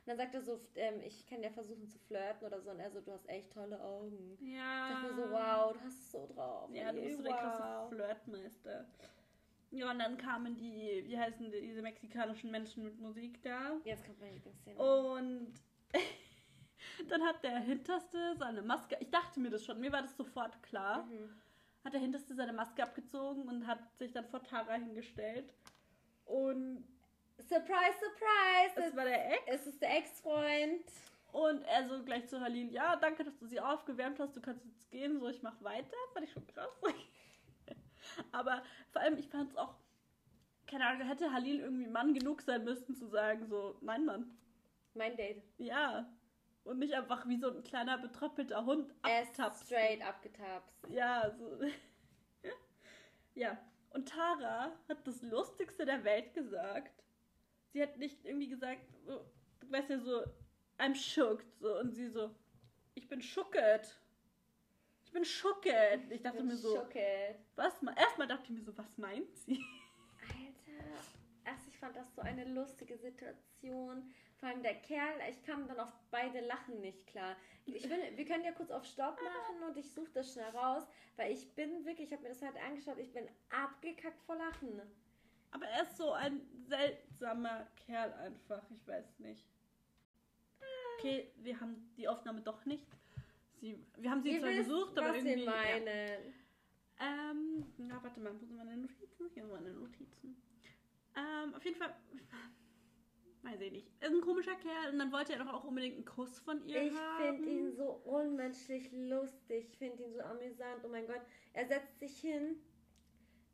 Dann 0.10 0.18
sagt 0.18 0.34
er 0.34 0.42
so, 0.42 0.60
ähm, 0.74 1.02
ich 1.06 1.24
kann 1.28 1.44
ja 1.44 1.52
versuchen 1.52 1.88
zu 1.88 2.00
flirten 2.00 2.48
oder 2.48 2.60
so. 2.60 2.72
Und 2.72 2.80
er 2.80 2.90
so, 2.90 3.00
du 3.00 3.12
hast 3.12 3.30
echt 3.30 3.54
tolle 3.54 3.80
Augen. 3.80 4.38
Ich 4.42 4.56
Ja. 4.56 4.90
dachte 4.90 5.06
mir 5.06 5.14
so, 5.14 5.30
wow, 5.30 5.72
du 5.74 5.80
hast 5.82 6.00
es 6.00 6.12
so 6.12 6.28
drauf. 6.34 6.68
Ja, 6.74 6.92
du 6.92 7.00
bist 7.00 7.18
so 7.18 7.22
der 7.24 7.34
krasse 7.36 7.90
Flirtmeister. 7.90 8.86
Ja, 9.70 9.92
und 9.92 10.00
dann 10.00 10.18
kamen 10.18 10.56
die, 10.58 11.04
wie 11.06 11.16
heißen 11.16 11.52
die, 11.52 11.62
diese 11.62 11.84
mexikanischen 11.84 12.50
Menschen 12.50 12.84
mit 12.86 13.00
Musik 13.00 13.40
da. 13.44 13.78
Jetzt 13.84 14.04
kommt 14.04 14.20
meine 14.20 14.34
Lieblingsszene. 14.34 14.80
Und 14.80 15.54
dann 17.10 17.22
hat 17.22 17.44
der 17.44 17.60
Hinterste 17.60 18.36
seine 18.40 18.64
Maske, 18.64 18.98
ich 19.00 19.12
dachte 19.12 19.40
mir 19.40 19.52
das 19.52 19.64
schon, 19.64 19.80
mir 19.80 19.92
war 19.92 20.02
das 20.02 20.18
sofort 20.18 20.64
klar, 20.64 21.04
Mhm. 21.06 21.40
hat 21.84 21.94
der 21.94 22.00
Hinterste 22.02 22.34
seine 22.34 22.54
Maske 22.54 22.82
abgezogen 22.82 23.48
und 23.48 23.68
hat 23.68 23.96
sich 24.00 24.12
dann 24.12 24.26
vor 24.26 24.42
Tara 24.42 24.74
hingestellt. 24.74 25.54
Und 26.26 26.84
Surprise, 27.48 27.98
surprise! 28.00 28.74
es 28.76 28.86
Es, 28.88 28.96
war 28.96 29.06
der 29.06 29.32
Ex. 29.34 29.42
es 29.48 29.68
ist 29.68 29.82
der 29.82 29.98
Ex-Freund. 29.98 30.84
Und 31.32 31.62
er 31.64 31.88
so 31.88 32.04
gleich 32.04 32.28
zu 32.28 32.42
Halil, 32.42 32.72
ja, 32.72 32.96
danke, 32.96 33.24
dass 33.24 33.38
du 33.38 33.46
sie 33.46 33.60
aufgewärmt 33.60 34.20
hast, 34.20 34.36
du 34.36 34.42
kannst 34.42 34.66
jetzt 34.66 34.90
gehen, 34.90 35.20
so, 35.20 35.28
ich 35.30 35.44
mach 35.44 35.62
weiter. 35.62 35.96
Fand 36.14 36.26
ich 36.26 36.32
schon 36.34 36.48
krass. 36.48 36.70
Aber 38.32 38.64
vor 38.92 39.02
allem, 39.02 39.18
ich 39.18 39.28
fand 39.30 39.52
es 39.52 39.56
auch, 39.58 39.76
keine 40.66 40.88
Ahnung, 40.88 41.08
hätte 41.08 41.32
Halil 41.32 41.60
irgendwie 41.60 41.88
Mann 41.88 42.14
genug 42.16 42.42
sein 42.42 42.64
müssen, 42.64 42.96
zu 42.96 43.08
sagen, 43.08 43.46
so, 43.48 43.78
nein, 43.82 44.06
Mann, 44.06 44.38
Mein 44.96 45.16
Date. 45.18 45.44
ja. 45.58 46.12
Und 46.66 46.80
nicht 46.80 46.94
einfach 46.94 47.28
wie 47.28 47.38
so 47.40 47.50
ein 47.56 47.64
kleiner 47.64 47.98
betröppelter 47.98 48.64
Hund 48.66 48.94
Er 49.08 49.24
ist 49.24 49.30
abtapst. 49.40 49.66
straight 49.66 50.02
abgetapst. 50.06 50.76
Ja, 50.90 51.32
so. 51.36 51.60
ja. 53.34 53.58
Und 53.92 54.10
Tara 54.10 54.72
hat 54.88 55.08
das 55.08 55.22
Lustigste 55.24 55.86
der 55.86 56.04
Welt 56.04 56.34
gesagt. 56.34 57.04
Sie 57.72 57.82
hat 57.82 57.98
nicht 57.98 58.26
irgendwie 58.26 58.48
gesagt, 58.48 58.82
so, 59.06 59.26
du 59.60 59.72
weißt 59.72 59.90
ja 59.90 60.00
so, 60.00 60.24
I'm 60.78 60.96
shooked. 60.96 61.46
So, 61.60 61.80
und 61.80 61.92
sie 61.92 62.08
so, 62.08 62.34
ich 62.96 63.08
bin 63.08 63.22
shooked. 63.22 64.00
Ich 65.04 65.12
bin 65.12 65.26
shooked. 65.26 65.68
Ich 66.10 66.22
dachte 66.22 66.38
bin 66.38 66.48
mir 66.48 66.58
so, 66.58 66.76
schocked. 66.76 67.40
was? 67.56 67.74
Erstmal 67.96 68.28
dachte 68.28 68.46
ich 68.46 68.52
mir 68.52 68.64
so, 68.64 68.78
was 68.78 68.98
meint 68.98 69.36
sie? 69.38 69.64
Alter, 70.22 71.04
erst 71.46 71.68
ich 71.68 71.78
fand 71.78 71.96
das 71.96 72.14
so 72.16 72.22
eine 72.22 72.46
lustige 72.46 72.98
Situation. 72.98 74.14
Vor 74.40 74.50
allem 74.50 74.64
der 74.64 74.76
Kerl, 74.76 75.20
ich 75.30 75.44
kam 75.44 75.68
dann 75.68 75.80
auf 75.82 75.92
beide 76.12 76.40
Lachen 76.40 76.80
nicht 76.80 77.06
klar. 77.08 77.36
Ich 77.66 77.88
bin, 77.88 78.00
wir 78.16 78.26
können 78.26 78.46
ja 78.46 78.54
kurz 78.54 78.72
auf 78.72 78.86
Stopp 78.86 79.20
machen 79.22 79.64
und 79.68 79.78
ich 79.78 79.92
suche 79.92 80.12
das 80.14 80.32
schnell 80.32 80.50
raus, 80.52 80.88
weil 81.18 81.34
ich 81.34 81.54
bin 81.56 81.86
wirklich, 81.86 82.08
ich 82.08 82.14
habe 82.14 82.24
mir 82.24 82.30
das 82.30 82.42
halt 82.42 82.56
angeschaut, 82.56 82.98
ich 82.98 83.12
bin 83.12 83.28
abgekackt 83.50 84.22
vor 84.24 84.38
Lachen. 84.38 84.82
Aber 85.52 85.66
er 85.66 85.84
ist 85.84 85.98
so 85.98 86.12
ein 86.14 86.42
seltsamer 86.68 87.68
Kerl 87.86 88.14
einfach. 88.14 88.64
Ich 88.72 88.88
weiß 88.88 89.20
nicht. 89.20 89.46
Okay, 90.98 91.32
wir 91.38 91.60
haben 91.60 91.92
die 91.98 92.08
Aufnahme 92.08 92.42
doch 92.42 92.66
nicht. 92.66 92.86
Sie, 93.62 93.78
wir 93.98 94.12
haben 94.12 94.22
sie 94.22 94.32
Ihr 94.34 94.40
zwar 94.40 94.50
wisst, 94.50 94.70
gesucht, 94.70 94.98
aber 94.98 95.10
was 95.10 95.16
irgendwie. 95.18 95.36
wir 95.38 95.44
Ja. 95.46 95.52
meinen. 95.52 96.34
Ähm, 97.02 97.66
na, 97.78 98.04
warte 98.04 98.20
mal, 98.20 98.34
wo 98.34 98.46
sind 98.46 98.58
meine 98.58 98.76
Notizen? 98.78 99.30
Hier 99.34 99.44
sind 99.44 99.52
meine 99.52 99.72
Notizen. 99.72 100.42
Ähm, 101.16 101.54
auf 101.56 101.64
jeden 101.64 101.78
Fall, 101.78 101.96
weiß 103.44 103.60
ich 103.62 103.72
nicht. 103.72 103.88
Er 104.02 104.10
ist 104.10 104.16
ein 104.16 104.22
komischer 104.22 104.56
Kerl 104.56 104.92
und 104.92 105.00
dann 105.00 105.12
wollte 105.12 105.34
er 105.34 105.44
doch 105.44 105.54
auch 105.54 105.64
unbedingt 105.64 105.96
einen 105.96 106.06
Kuss 106.06 106.40
von 106.40 106.62
ihr 106.66 106.84
Ich 106.84 106.94
haben. 106.94 107.38
finde 107.38 107.50
ihn 107.50 107.72
so 107.76 107.90
unmenschlich 108.04 108.92
lustig. 108.92 109.68
Ich 109.72 109.78
finde 109.78 110.04
ihn 110.04 110.14
so 110.14 110.20
amüsant. 110.22 110.84
Oh 110.84 110.90
mein 110.90 111.08
Gott. 111.08 111.22
Er 111.54 111.66
setzt 111.68 111.98
sich 112.00 112.20
hin. 112.20 112.62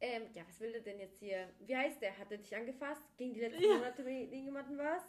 Ähm, 0.02 0.24
ja, 0.34 0.43
was 0.48 0.60
will 0.60 0.74
er 0.74 0.82
denn 0.82 1.00
jetzt 1.00 1.20
hier? 1.20 1.50
Wie 1.60 1.76
heißt 1.76 2.02
der? 2.02 2.18
Hat 2.18 2.32
er 2.32 2.38
dich 2.38 2.56
angefasst? 2.56 3.02
Ging 3.18 3.34
die 3.34 3.39
letzten 3.39 3.64
Ja. 3.64 3.76
Monate 3.78 4.04
bei 4.04 4.12
jemandem 4.24 4.78
was? 4.78 5.04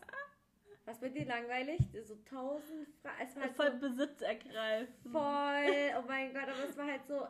Was 0.84 1.01
bei 1.01 1.09
dir 1.09 1.24
langweilig? 1.26 1.80
So 2.05 2.14
tausend 2.24 2.89
Fragen. 3.03 3.16
Es 3.22 3.34
war 3.34 3.43
halt 3.43 3.57
voll 3.57 3.72
so 3.72 3.89
Besitz 3.89 4.20
ergreifen. 4.22 5.11
voll. 5.11 5.93
Oh 5.99 6.05
mein 6.07 6.32
Gott, 6.32 6.45
aber 6.49 6.68
es 6.68 6.76
war 6.76 6.87
halt 6.87 7.05
so 7.07 7.26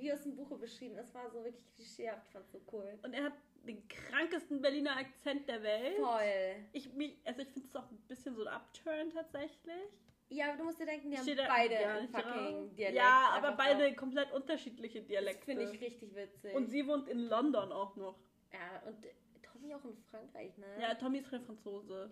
wie 0.00 0.12
aus 0.12 0.22
dem 0.22 0.34
Buche 0.36 0.56
beschrieben. 0.56 0.96
Es 0.98 1.14
war 1.14 1.30
so 1.30 1.42
wirklich 1.44 1.70
klischeehaft. 1.74 2.26
Ich 2.26 2.32
fand's 2.32 2.52
so 2.52 2.60
cool. 2.72 2.98
Und 3.02 3.12
er 3.14 3.24
hat 3.24 3.32
den 3.66 3.86
krankesten 3.88 4.60
Berliner 4.62 4.96
Akzent 4.96 5.48
der 5.48 5.62
Welt. 5.62 5.96
Voll. 5.98 6.56
Ich, 6.72 6.92
mich, 6.94 7.18
also 7.24 7.42
ich 7.42 7.48
finde 7.48 7.68
es 7.68 7.76
auch 7.76 7.90
ein 7.90 7.98
bisschen 8.08 8.34
so 8.36 8.42
ein 8.46 8.48
Upturn 8.48 9.10
tatsächlich. 9.10 9.90
Ja, 10.28 10.48
aber 10.48 10.56
du 10.58 10.64
musst 10.64 10.80
dir 10.80 10.86
denken, 10.86 11.10
die 11.10 11.18
haben 11.18 11.36
da 11.36 11.46
beide 11.48 11.76
einen 11.78 12.02
nicht 12.02 12.12
fucking 12.14 12.32
drauf. 12.32 12.74
Dialekt. 12.74 12.96
Ja, 12.96 13.28
aber 13.36 13.48
einfach 13.48 13.56
beide 13.56 13.94
komplett 13.94 14.32
unterschiedliche 14.32 14.98
Das 15.00 15.08
Dialekte. 15.08 15.44
finde 15.44 15.62
ich 15.70 15.80
richtig 15.80 16.14
witzig. 16.14 16.54
Und 16.54 16.68
sie 16.68 16.86
wohnt 16.86 17.08
in 17.08 17.18
London 17.28 17.70
auch 17.70 17.94
noch. 17.96 18.18
Ja, 18.52 18.82
und 18.88 19.06
Tommy 19.42 19.74
auch 19.74 19.84
in 19.84 19.96
Frankreich, 20.10 20.56
ne? 20.58 20.66
Ja, 20.80 20.94
Tommy 20.94 21.18
ist 21.18 21.30
kein 21.30 21.42
Franzose. 21.42 22.10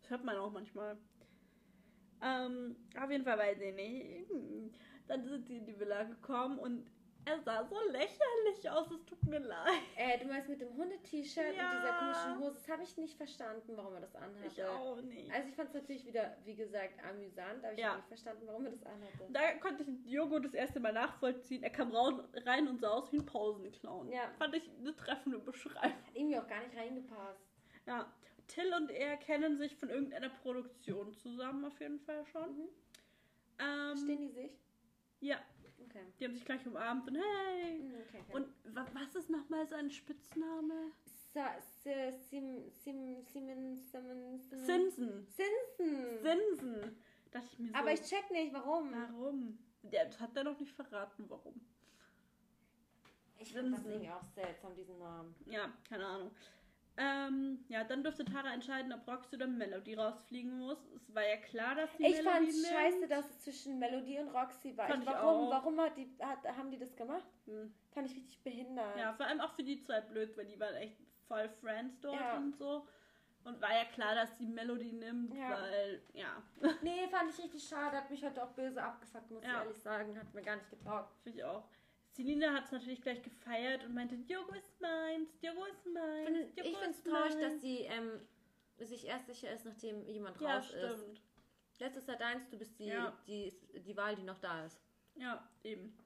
Das 0.00 0.10
hört 0.10 0.24
man 0.24 0.36
auch 0.36 0.50
manchmal. 0.50 0.98
Ähm, 2.22 2.76
auf 3.00 3.10
jeden 3.10 3.24
Fall 3.24 3.38
weiß 3.38 3.60
ich 3.60 3.74
nicht. 3.74 4.30
Dann 5.06 5.24
sind 5.24 5.46
sie 5.46 5.58
in 5.58 5.66
die 5.66 5.78
Villa 5.78 6.04
gekommen 6.04 6.58
und 6.58 6.90
er 7.26 7.40
sah 7.40 7.64
so 7.64 7.76
lächerlich 7.90 8.68
aus, 8.70 8.90
es 8.90 9.04
tut 9.04 9.22
mir 9.24 9.38
leid. 9.38 9.72
Äh, 9.96 10.18
du 10.18 10.26
meinst 10.26 10.48
mit 10.48 10.60
dem 10.60 10.74
Hunde-T-Shirt 10.76 11.56
Ja. 11.56 11.70
und 11.70 11.78
dieser 11.78 11.92
komischen 11.98 12.38
Hose, 12.40 12.54
das 12.54 12.68
habe 12.68 12.82
ich 12.82 12.96
nicht 12.96 13.16
verstanden, 13.16 13.72
warum 13.76 13.94
er 13.94 14.00
das 14.02 14.14
anhatte. 14.16 14.46
Ich 14.46 14.62
auch 14.64 15.00
nicht. 15.00 15.32
Also 15.32 15.48
ich 15.48 15.54
fand 15.54 15.68
es 15.68 15.74
natürlich 15.74 16.04
wieder, 16.06 16.36
wie 16.44 16.54
gesagt, 16.54 16.94
amüsant, 17.04 17.64
aber 17.64 17.72
ich 17.72 17.78
Ja. 17.78 17.88
habe 17.88 17.96
nicht 17.98 18.08
verstanden, 18.08 18.42
warum 18.46 18.64
er 18.66 18.72
das 18.72 18.82
anhatte. 18.84 19.26
Da 19.30 19.52
konnte 19.54 19.82
ich 19.84 20.02
Diogo 20.02 20.38
das 20.38 20.54
erste 20.54 20.80
Mal 20.80 20.92
nachvollziehen. 20.92 21.62
Er 21.62 21.70
kam 21.70 21.92
rein 21.92 22.68
und 22.68 22.80
sah 22.80 22.88
aus 22.90 23.10
wie 23.12 23.18
ein 23.18 23.26
Pausenclown. 23.26 24.08
Ja. 24.10 24.30
Fand 24.38 24.54
ich 24.54 24.70
eine 24.78 24.94
treffende 24.94 25.38
Beschreibung. 25.38 25.82
Hat 25.82 25.94
irgendwie 26.14 26.38
auch 26.38 26.46
gar 26.46 26.60
nicht 26.60 26.76
reingepasst. 26.76 27.40
Ja. 27.86 28.12
Till 28.46 28.72
und 28.74 28.90
er 28.90 29.16
kennen 29.16 29.56
sich 29.56 29.74
von 29.76 29.88
irgendeiner 29.88 30.28
Produktion 30.28 31.14
zusammen, 31.14 31.64
auf 31.64 31.80
jeden 31.80 31.98
Fall 32.00 32.26
schon. 32.26 32.54
Mhm. 32.58 32.68
Ähm, 33.58 33.96
Stehen 33.96 34.18
die 34.20 34.28
sich? 34.28 34.50
Ja, 35.20 35.38
Okay. 35.78 36.04
die 36.18 36.24
haben 36.24 36.34
sich 36.34 36.44
gleich 36.44 36.66
umarmt 36.66 37.08
und 37.08 37.16
hey. 37.16 37.78
Mhm, 37.78 37.94
okay, 38.06 38.20
okay. 38.20 38.36
Und 38.36 38.48
wa 38.74 38.86
was 38.92 39.14
ist 39.14 39.30
nochmal 39.30 39.66
sein 39.66 39.90
Spitzname? 39.90 40.92
Sa 41.32 41.56
Sim 41.82 42.70
Sim 42.70 43.22
Simen 43.24 43.76
Simen 43.76 44.38
Sinsen. 44.38 45.26
Sinsen. 45.26 46.18
Sinsen. 46.22 46.96
Dachte 47.30 47.48
ich 47.52 47.58
mir 47.58 47.68
so. 47.68 47.74
Aber 47.74 47.92
ich 47.92 48.02
check 48.02 48.30
nicht, 48.30 48.54
warum. 48.54 48.92
Warum? 48.92 49.58
Der, 49.82 50.06
das 50.06 50.20
hat 50.20 50.36
er 50.36 50.44
noch 50.44 50.58
nicht 50.58 50.72
verraten, 50.72 51.24
warum. 51.28 51.60
Ich 53.38 53.52
finde 53.52 53.72
das 53.72 53.84
irgendwie 53.84 54.10
auch 54.10 54.22
seltsam, 54.22 54.74
diesen 54.74 54.98
Namen. 54.98 55.34
Ja, 55.46 55.72
keine 55.88 56.06
Ahnung. 56.06 56.30
Ähm, 56.96 57.64
ja, 57.68 57.82
dann 57.82 58.04
dürfte 58.04 58.24
Tara 58.24 58.52
entscheiden, 58.54 58.92
ob 58.92 59.06
Roxy 59.08 59.34
oder 59.34 59.48
Melody 59.48 59.94
rausfliegen 59.94 60.56
muss. 60.58 60.78
Es 60.94 61.12
war 61.14 61.24
ja 61.26 61.36
klar, 61.38 61.74
dass 61.74 61.90
sie 61.96 62.04
Ich 62.04 62.16
Melody 62.22 62.28
fand 62.30 62.46
nimmt. 62.46 62.66
scheiße, 62.66 63.08
dass 63.08 63.30
es 63.30 63.40
zwischen 63.40 63.78
Melodie 63.80 64.18
und 64.20 64.28
Roxy 64.28 64.76
war. 64.76 64.86
Fand 64.86 65.02
ich, 65.02 65.08
ich 65.08 65.14
warum 65.14 65.46
auch. 65.46 65.50
warum 65.50 65.80
hat 65.80 65.96
die, 65.96 66.08
hat, 66.20 66.44
haben 66.56 66.70
die 66.70 66.78
das 66.78 66.94
gemacht? 66.94 67.26
Hm. 67.46 67.74
Fand 67.92 68.06
ich 68.10 68.16
richtig 68.16 68.42
behindert. 68.44 68.96
Ja, 68.96 69.12
vor 69.12 69.26
allem 69.26 69.40
auch 69.40 69.52
für 69.54 69.64
die 69.64 69.80
zwei 69.80 70.00
blöd, 70.02 70.36
weil 70.36 70.46
die 70.46 70.58
waren 70.60 70.74
echt 70.76 70.96
voll 71.26 71.48
Friends 71.60 71.98
dort 72.00 72.20
Ja. 72.20 72.36
und 72.36 72.56
so. 72.56 72.86
Und 73.42 73.60
war 73.60 73.72
ja 73.76 73.84
klar, 73.86 74.14
dass 74.14 74.34
die 74.36 74.46
Melody 74.46 74.92
nimmt, 74.92 75.34
Ja. 75.34 75.50
weil, 75.50 76.00
ja, 76.14 76.42
Nee, 76.80 77.08
fand 77.10 77.28
ich 77.30 77.38
richtig 77.44 77.62
schade. 77.68 77.96
Hat 77.96 78.08
mich 78.10 78.24
heute 78.24 78.42
auch 78.42 78.52
böse 78.52 78.82
abgefuckt, 78.82 79.30
muss 79.32 79.42
Ja. 79.44 79.50
ich 79.50 79.64
ehrlich 79.66 79.82
sagen. 79.82 80.18
Hat 80.18 80.32
mir 80.32 80.42
gar 80.42 80.56
nicht 80.56 80.70
getaugt. 80.70 81.12
finde 81.22 81.38
ich 81.38 81.44
auch. 81.44 81.64
Selina 82.14 82.52
hat 82.52 82.66
es 82.66 82.72
natürlich 82.72 83.02
gleich 83.02 83.20
gefeiert 83.22 83.84
und 83.84 83.94
meinte, 83.94 84.16
Diogo 84.16 84.52
ist 84.54 84.80
meins, 84.80 85.36
Diogo 85.40 85.64
ist 85.64 85.84
meins. 85.86 86.28
Find, 86.28 86.56
Diogo 86.56 86.68
ich 86.68 86.76
finde 86.76 86.90
es 86.90 86.96
ist 86.98 87.06
traurig, 87.06 87.34
dass 87.40 87.60
sie 87.60 87.78
ähm, 87.80 88.20
sich 88.78 89.06
erst 89.06 89.26
sicher 89.26 89.50
ist, 89.52 89.64
nachdem 89.64 90.06
jemand 90.06 90.40
Ja, 90.40 90.56
raus 90.58 90.70
ist. 90.70 91.00
stimmt. 91.00 91.20
Letztes 91.80 92.06
Jahr 92.06 92.16
deins, 92.16 92.48
du 92.50 92.56
bist 92.56 92.78
die, 92.78 92.86
Ja. 92.86 93.18
die, 93.26 93.52
die 93.74 93.96
Wahl, 93.96 94.14
die 94.14 94.22
noch 94.22 94.38
da 94.38 94.64
ist. 94.64 94.80
Ja, 95.16 95.48
eben. 95.64 95.96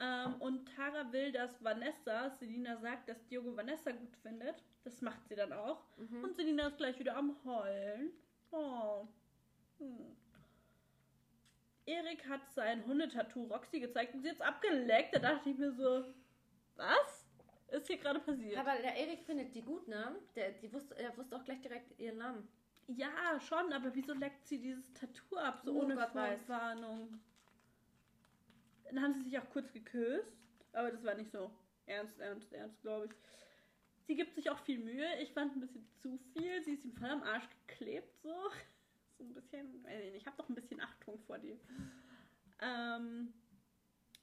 Ähm, 0.00 0.34
und 0.40 0.66
Tara 0.74 1.10
will, 1.12 1.30
dass 1.30 1.62
Vanessa, 1.62 2.30
Selina 2.30 2.76
sagt, 2.76 3.08
dass 3.08 3.24
Diogo 3.28 3.56
Vanessa 3.56 3.92
gut 3.92 4.16
findet. 4.16 4.56
Das 4.82 5.00
macht 5.02 5.26
sie 5.28 5.36
dann 5.36 5.52
auch. 5.52 5.84
Mhm. 5.96 6.24
Und 6.24 6.34
Selina 6.36 6.66
ist 6.66 6.76
gleich 6.78 6.98
wieder 6.98 7.16
am 7.16 7.36
Heulen. 7.44 8.10
Oh. 8.50 9.06
Hm. 9.78 10.16
Erik 11.86 12.28
hat 12.28 12.50
sein 12.50 12.84
Hundetattoo 12.84 13.44
Roxy 13.44 13.80
gezeigt 13.80 14.14
und 14.14 14.22
sie 14.22 14.28
hat 14.28 14.36
es 14.36 14.42
abgeleckt. 14.42 15.14
Da 15.14 15.18
dachte 15.20 15.50
ich 15.50 15.56
mir 15.56 15.72
so, 15.72 16.04
was 16.76 17.26
ist 17.68 17.86
hier 17.86 17.98
gerade 17.98 18.20
passiert? 18.20 18.58
Aber 18.58 18.76
der 18.82 18.94
Erik 18.96 19.22
findet 19.24 19.54
die 19.54 19.62
gut, 19.62 19.86
ne? 19.88 20.16
Der, 20.34 20.52
die 20.52 20.72
wusste, 20.72 20.98
er 20.98 21.16
wusste 21.16 21.36
auch 21.36 21.44
gleich 21.44 21.60
direkt 21.60 21.98
ihren 21.98 22.18
Namen. 22.18 22.48
Ja, 22.88 23.40
schon, 23.40 23.72
aber 23.72 23.94
wieso 23.94 24.12
leckt 24.14 24.46
sie 24.46 24.58
dieses 24.58 24.92
Tattoo 24.92 25.36
ab, 25.36 25.60
so 25.64 25.72
Nur 25.72 25.84
ohne 25.84 25.94
Gott 25.94 26.14
weiß. 26.14 26.44
Vorwarnung? 26.44 27.20
Dann 28.84 29.02
haben 29.02 29.14
sie 29.14 29.22
sich 29.22 29.38
auch 29.38 29.50
kurz 29.50 29.72
geküsst, 29.72 30.36
aber 30.72 30.92
das 30.92 31.02
war 31.02 31.14
nicht 31.14 31.32
so 31.32 31.50
ernst, 31.86 32.18
ernst, 32.20 32.52
ernst, 32.52 32.80
glaube 32.82 33.06
ich. 33.06 33.12
Sie 34.06 34.14
gibt 34.14 34.36
sich 34.36 34.50
auch 34.50 34.58
viel 34.60 34.78
Mühe. 34.78 35.06
Ich 35.20 35.32
fand 35.32 35.56
ein 35.56 35.60
bisschen 35.60 35.84
zu 36.00 36.16
viel. 36.32 36.62
Sie 36.62 36.74
ist 36.74 36.84
ihm 36.84 36.92
voll 36.92 37.10
am 37.10 37.24
Arsch 37.24 37.48
geklebt, 37.66 38.16
so. 38.22 38.32
So 39.18 39.24
ein 39.24 39.32
bisschen, 39.34 39.84
ich 40.14 40.26
habe 40.26 40.36
doch 40.36 40.48
ein 40.48 40.54
bisschen 40.54 40.80
Achtung 40.80 41.18
vor 41.26 41.38
dir. 41.38 41.56
Ähm, 42.60 43.32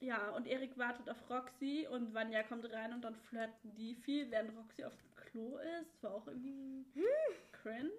ja, 0.00 0.30
und 0.30 0.46
Erik 0.46 0.76
wartet 0.76 1.08
auf 1.08 1.30
Roxy 1.30 1.86
und 1.90 2.14
Vanya 2.14 2.42
kommt 2.42 2.70
rein 2.72 2.92
und 2.92 3.02
dann 3.02 3.14
flirten 3.14 3.74
die 3.74 3.94
viel, 3.94 4.30
während 4.30 4.56
Roxy 4.56 4.84
auf 4.84 4.94
dem 4.96 5.14
Klo 5.16 5.58
ist. 5.80 6.02
War 6.02 6.14
auch 6.14 6.26
irgendwie 6.26 6.84
cringe. 7.52 7.90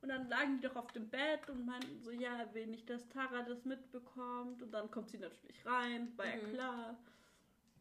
Und 0.00 0.08
dann 0.08 0.28
lagen 0.28 0.56
die 0.60 0.66
doch 0.66 0.74
auf 0.74 0.90
dem 0.92 1.08
Bett 1.08 1.48
und 1.48 1.64
meinten 1.64 2.02
so, 2.02 2.10
ja, 2.10 2.36
er 2.38 2.52
will 2.54 2.66
nicht, 2.66 2.90
dass 2.90 3.08
Tara 3.10 3.42
das 3.42 3.64
mitbekommt. 3.64 4.60
Und 4.62 4.72
dann 4.72 4.90
kommt 4.90 5.10
sie 5.10 5.18
natürlich 5.18 5.64
rein, 5.64 6.12
war 6.16 6.26
ja 6.26 6.36
Mhm. 6.36 6.52
klar. 6.54 6.98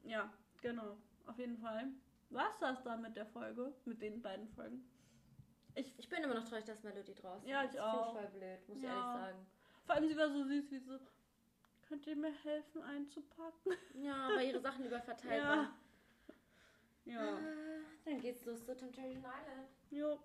Ja, 0.03 0.31
genau. 0.61 0.97
auf 1.25 1.37
jeden 1.39 1.57
Fall. 1.57 1.87
Was 2.29 2.59
das 2.59 2.83
dann 2.83 3.01
mit 3.01 3.15
der 3.15 3.25
Folge? 3.25 3.73
Mit 3.85 4.01
den 4.01 4.21
beiden 4.21 4.47
Folgen? 4.49 4.83
Ich, 5.75 5.93
ich 5.97 6.09
bin 6.09 6.23
immer 6.23 6.33
noch 6.35 6.47
traurig, 6.47 6.65
dass 6.65 6.83
Melody 6.83 7.13
draußen 7.13 7.47
Ja, 7.47 7.61
ist. 7.63 7.71
ich 7.71 7.75
Das 7.77 7.85
auch. 7.85 8.07
ich 8.15 8.19
voll 8.19 8.39
blöd, 8.39 8.67
muss 8.67 8.77
ich 8.77 8.83
Ja. 8.83 8.89
ehrlich 8.89 9.03
sagen. 9.21 9.45
Vor 9.85 9.95
allem, 9.95 10.07
sie 10.07 10.17
war 10.17 10.29
so 10.29 10.43
süß, 10.43 10.71
wie 10.71 10.79
so. 10.79 10.99
Könnt 11.87 12.07
ihr 12.07 12.15
mir 12.15 12.31
helfen 12.43 12.81
einzupacken? 12.83 13.71
Ja, 13.95 14.29
weil 14.35 14.47
ihre 14.47 14.59
Sachen 14.61 14.85
überall 14.85 15.01
verteilt 15.01 15.41
Ja. 15.43 15.49
waren. 15.49 15.69
Ja. 17.05 17.37
Äh, 17.39 17.81
Dann 18.05 18.19
geht's 18.21 18.45
los 18.45 18.63
zu 18.65 18.75
Temptation 18.75 19.17
Island. 19.23 19.67
Jo. 19.89 20.19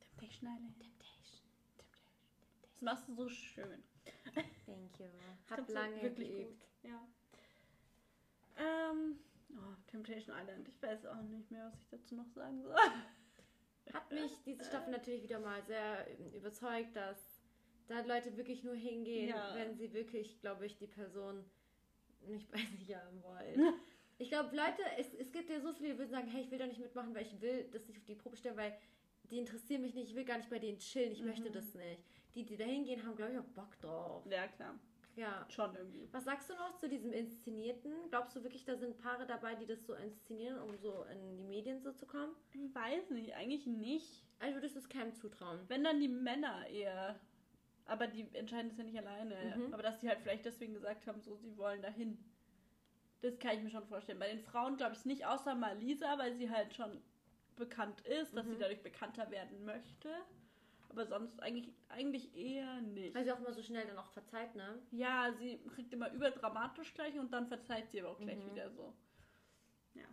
Temptation 0.00 0.48
Island. 0.48 0.78
Temptation. 0.78 1.03
Machst 2.84 3.08
du 3.08 3.14
so 3.14 3.28
schön. 3.28 3.82
Thank 4.66 4.98
you. 5.00 5.06
Hab 5.50 5.66
du 5.66 5.72
lange 5.72 6.02
wirklich 6.02 6.28
geübt. 6.28 6.60
gut. 6.82 6.90
Ja. 6.90 7.08
Ähm. 8.58 9.18
Oh, 9.56 9.74
Temptation 9.90 10.34
Island. 10.36 10.68
Ich 10.68 10.82
weiß 10.82 11.06
auch 11.06 11.22
nicht 11.22 11.50
mehr, 11.50 11.66
was 11.72 11.80
ich 11.80 11.88
dazu 11.88 12.14
noch 12.16 12.28
sagen 12.34 12.62
soll. 12.62 12.74
Hat 13.92 14.10
mich 14.10 14.32
diese 14.44 14.64
Staffel 14.68 14.90
natürlich 14.90 15.22
wieder 15.22 15.38
mal 15.38 15.62
sehr 15.64 16.06
überzeugt, 16.34 16.94
dass 16.96 17.40
da 17.86 18.00
Leute 18.00 18.36
wirklich 18.36 18.64
nur 18.64 18.74
hingehen, 18.74 19.28
Ja. 19.28 19.54
wenn 19.54 19.76
sie 19.76 19.92
wirklich, 19.92 20.40
glaube 20.40 20.66
ich, 20.66 20.76
die 20.76 20.86
Person 20.86 21.44
nicht 22.26 22.50
bei 22.52 22.58
sich 22.58 22.94
haben 22.96 23.22
wollen. 23.22 23.74
Ich 24.18 24.28
glaube, 24.28 24.54
Leute, 24.56 24.82
es, 24.98 25.12
es 25.14 25.30
gibt 25.32 25.50
ja 25.50 25.60
so 25.60 25.72
viele, 25.72 25.92
die 25.92 25.98
würden 25.98 26.10
sagen, 26.10 26.28
hey, 26.28 26.42
ich 26.42 26.50
will 26.50 26.58
da 26.58 26.66
nicht 26.66 26.80
mitmachen, 26.80 27.14
weil 27.14 27.22
ich 27.26 27.40
will 27.40 27.68
das 27.72 27.86
nicht 27.86 27.98
auf 27.98 28.04
die 28.06 28.14
Probe 28.14 28.36
stellen, 28.36 28.56
weil 28.56 28.76
die 29.30 29.38
interessieren 29.38 29.82
mich 29.82 29.94
nicht, 29.94 30.10
ich 30.10 30.14
will 30.16 30.24
gar 30.24 30.38
nicht 30.38 30.50
bei 30.50 30.58
denen 30.58 30.78
chillen, 30.78 31.12
ich 31.12 31.22
möchte 31.22 31.48
Mhm. 31.50 31.54
das 31.54 31.74
nicht. 31.74 32.02
Die, 32.34 32.44
die 32.44 32.56
da 32.56 32.64
hingehen, 32.64 33.04
haben, 33.04 33.16
glaube 33.16 33.32
ich, 33.32 33.38
auch 33.38 33.44
Bock 33.44 33.78
drauf. 33.80 34.24
Ja, 34.28 34.46
klar. 34.48 34.74
Ja. 35.16 35.46
Schon 35.48 35.74
irgendwie. 35.76 36.08
Was 36.10 36.24
sagst 36.24 36.50
du 36.50 36.54
noch 36.54 36.76
zu 36.76 36.88
diesem 36.88 37.12
Inszenierten? 37.12 37.92
Glaubst 38.10 38.34
du 38.34 38.42
wirklich, 38.42 38.64
da 38.64 38.76
sind 38.76 38.98
Paare 38.98 39.26
dabei, 39.26 39.54
die 39.54 39.66
das 39.66 39.86
so 39.86 39.94
inszenieren, 39.94 40.58
um 40.60 40.76
so 40.76 41.04
in 41.04 41.36
die 41.36 41.44
Medien 41.44 41.80
so 41.80 41.92
zu 41.92 42.04
kommen? 42.06 42.34
Ich 42.52 42.74
weiß 42.74 43.10
nicht, 43.10 43.34
eigentlich 43.36 43.66
nicht. 43.66 44.24
Also 44.40 44.56
würdest 44.56 44.74
du 44.74 44.80
es 44.80 44.88
keinem 44.88 45.14
zutrauen? 45.14 45.60
Wenn 45.68 45.84
dann 45.84 46.00
die 46.00 46.08
Männer 46.08 46.66
eher. 46.66 47.20
Aber 47.86 48.08
die 48.08 48.26
entscheiden 48.34 48.70
es 48.72 48.78
ja 48.78 48.82
nicht 48.84 48.98
alleine. 48.98 49.56
Mhm. 49.56 49.72
Aber 49.72 49.82
dass 49.84 50.00
sie 50.00 50.08
halt 50.08 50.18
vielleicht 50.20 50.44
deswegen 50.46 50.74
gesagt 50.74 51.06
haben, 51.06 51.20
so, 51.20 51.36
sie 51.36 51.56
wollen 51.56 51.82
dahin. 51.82 52.18
Das 53.20 53.38
kann 53.38 53.56
ich 53.56 53.62
mir 53.62 53.70
schon 53.70 53.86
vorstellen. 53.86 54.18
Bei 54.18 54.28
den 54.28 54.40
Frauen 54.40 54.76
glaube 54.76 54.92
ich 54.94 54.98
es 54.98 55.04
nicht, 55.04 55.24
außer 55.26 55.54
mal 55.54 55.78
Lisa, 55.78 56.18
weil 56.18 56.34
sie 56.34 56.50
halt 56.50 56.74
schon 56.74 57.00
bekannt 57.56 58.00
ist, 58.00 58.36
dass 58.36 58.44
Mhm. 58.46 58.50
sie 58.54 58.58
dadurch 58.58 58.82
bekannter 58.82 59.30
werden 59.30 59.64
möchte. 59.64 60.10
Aber 60.94 61.06
sonst 61.06 61.42
eigentlich, 61.42 61.72
eigentlich 61.88 62.36
eher 62.36 62.80
nicht. 62.82 63.16
Weil 63.16 63.24
sie 63.24 63.32
auch 63.32 63.40
immer 63.40 63.52
so 63.52 63.62
schnell 63.64 63.84
dann 63.84 63.98
auch 63.98 64.10
verzeiht, 64.12 64.54
ne? 64.54 64.80
Ja, 64.92 65.32
sie 65.32 65.58
kriegt 65.74 65.92
immer 65.92 66.12
überdramatisch 66.12 66.94
gleich 66.94 67.18
und 67.18 67.32
dann 67.32 67.48
verzeiht 67.48 67.90
sie 67.90 68.00
aber 68.00 68.10
auch 68.12 68.20
gleich 68.20 68.38
Mhm. 68.38 68.52
wieder 68.52 68.70
so. 68.70 68.94
Ja. 69.94 70.04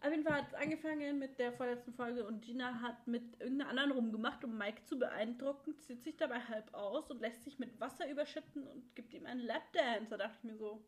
Auf 0.00 0.10
jeden 0.12 0.22
Fall 0.22 0.34
hat 0.42 0.46
es 0.46 0.54
angefangen 0.54 1.18
mit 1.18 1.36
der 1.40 1.52
vorletzten 1.52 1.92
Folge 1.92 2.24
und 2.24 2.42
Gina 2.42 2.80
hat 2.80 3.08
mit 3.08 3.40
irgendeiner 3.40 3.70
anderen 3.70 3.90
rumgemacht, 3.90 4.44
um 4.44 4.56
Mike 4.56 4.84
zu 4.84 4.96
beeindrucken, 5.00 5.76
zieht 5.80 6.04
sich 6.04 6.16
dabei 6.16 6.38
halb 6.40 6.72
aus 6.72 7.10
und 7.10 7.20
lässt 7.20 7.42
sich 7.42 7.58
mit 7.58 7.80
Wasser 7.80 8.08
überschütten 8.08 8.68
und 8.68 8.94
gibt 8.94 9.12
ihm 9.14 9.26
einen 9.26 9.40
Lapdance. 9.40 10.10
Da 10.10 10.16
dachte 10.16 10.36
ich 10.38 10.44
mir 10.44 10.56
so, 10.56 10.80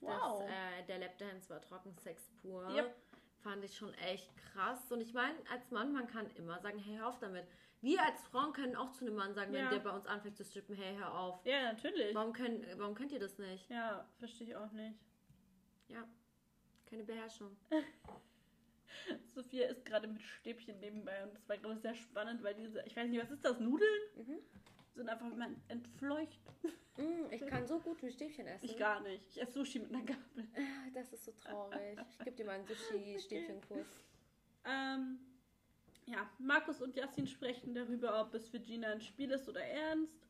wow. 0.00 0.40
Das, 0.40 0.50
äh, 0.50 0.86
der 0.88 0.98
Lapdance 1.00 1.50
war 1.50 1.60
Trockensex 1.60 2.30
pur. 2.40 2.66
Yep. 2.74 2.96
Fand 3.42 3.64
ich 3.64 3.76
schon 3.76 3.92
echt 3.94 4.30
krass. 4.36 4.90
Und 4.92 5.00
ich 5.00 5.12
meine, 5.14 5.34
als 5.50 5.70
Mann, 5.70 5.92
man 5.92 6.06
kann 6.06 6.30
immer 6.36 6.60
sagen, 6.60 6.78
hey, 6.78 6.96
hör 6.98 7.08
auf 7.08 7.18
damit. 7.18 7.44
Wir 7.80 8.00
als 8.04 8.22
Frauen 8.28 8.52
können 8.52 8.76
auch 8.76 8.92
zu 8.92 9.04
einem 9.04 9.16
Mann 9.16 9.34
sagen, 9.34 9.52
wenn 9.52 9.64
Ja. 9.64 9.70
der 9.70 9.80
bei 9.80 9.90
uns 9.90 10.06
anfängt 10.06 10.36
zu 10.36 10.44
strippen, 10.44 10.76
hey, 10.76 10.96
hör 10.96 11.12
auf. 11.18 11.44
ja, 11.44 11.72
natürlich. 11.72 12.14
Warum, 12.14 12.32
können, 12.32 12.64
warum 12.76 12.94
könnt 12.94 13.10
ihr 13.12 13.18
das 13.18 13.38
nicht? 13.38 13.68
Ja, 13.68 14.08
verstehe 14.18 14.46
ich 14.48 14.56
auch 14.56 14.70
nicht. 14.72 14.96
Ja. 15.88 16.06
Keine 16.88 17.02
Beherrschung. 17.02 17.56
Sophia 19.34 19.66
ist 19.68 19.84
gerade 19.84 20.06
mit 20.06 20.22
Stäbchen 20.22 20.78
nebenbei 20.78 21.24
und 21.24 21.34
das 21.34 21.48
war 21.48 21.56
gerade 21.56 21.80
sehr 21.80 21.94
spannend, 21.94 22.42
weil 22.44 22.54
diese, 22.54 22.82
ich 22.86 22.94
weiß 22.94 23.08
nicht, 23.08 23.22
was 23.22 23.30
ist 23.30 23.44
das, 23.44 23.58
Nudeln? 23.58 23.88
Mhm. 24.16 24.38
Sind 24.94 25.08
einfach 25.08 25.30
immer 25.30 25.48
entfleucht. 25.68 26.38
Mm, 26.98 27.30
ich 27.30 27.46
kann 27.46 27.66
so 27.66 27.78
gut 27.80 28.02
mit 28.02 28.12
Stäbchen 28.12 28.46
essen. 28.46 28.66
Ich 28.66 28.76
gar 28.76 29.00
nicht. 29.00 29.26
Ich 29.30 29.40
esse 29.40 29.52
Sushi 29.52 29.78
mit 29.78 29.90
einer 29.90 30.04
Gabel. 30.04 30.46
Ah, 30.54 30.90
Das 30.92 31.12
ist 31.12 31.24
so 31.24 31.32
traurig. 31.32 31.98
Ich 32.10 32.18
gebe 32.18 32.36
dir 32.36 32.44
mal 32.44 32.52
einen 32.52 32.66
Sushi-Stäbchenkurs. 32.66 33.86
Ähm, 34.64 35.18
ja, 36.06 36.30
Markus 36.38 36.80
und 36.82 36.94
Yassin 36.94 37.26
sprechen 37.26 37.74
darüber, 37.74 38.20
ob 38.20 38.32
es 38.34 38.48
für 38.48 38.60
Gina 38.60 38.92
ein 38.92 39.00
Spiel 39.00 39.32
ist 39.32 39.48
oder 39.48 39.60
ernst. 39.64 40.24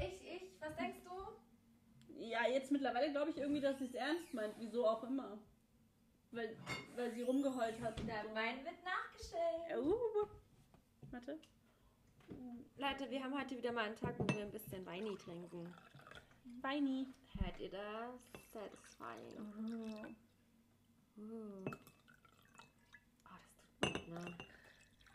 Ich, 0.00 0.24
ich, 0.24 0.60
was 0.60 0.74
denkst 0.74 0.98
du? 1.04 2.20
Ja, 2.20 2.48
jetzt 2.48 2.72
mittlerweile 2.72 3.12
glaube 3.12 3.30
ich 3.30 3.36
irgendwie, 3.38 3.60
dass 3.60 3.78
sie 3.78 3.84
es 3.84 3.94
ernst 3.94 4.34
meint. 4.34 4.54
Wieso 4.58 4.86
auch 4.86 5.04
immer. 5.04 5.38
Weil, 6.32 6.56
weil 6.96 7.12
sie 7.12 7.22
rumgeheult 7.22 7.80
hat. 7.80 7.98
Der 8.00 8.22
so. 8.22 8.34
Wein 8.34 8.64
wird 8.64 8.84
nachgeschenkt. 8.84 9.86
Uh, 9.86 10.26
warte. 11.10 11.38
Leute, 12.76 13.10
wir 13.10 13.22
haben 13.22 13.38
heute 13.38 13.56
wieder 13.56 13.72
mal 13.72 13.84
einen 13.84 13.96
Tag, 13.96 14.14
wo 14.18 14.26
wir 14.34 14.42
ein 14.42 14.50
bisschen 14.50 14.84
Weini 14.86 15.16
trinken. 15.16 15.72
Weini. 16.62 17.06
Hört 17.38 17.58
ihr 17.60 17.70
das? 17.70 18.30
Satisfying. 18.52 20.04
Oh. 21.18 21.70
Oh, 23.24 23.36
das 23.38 23.60
tut 23.60 23.94
gut, 23.94 24.08
ne? 24.08 24.34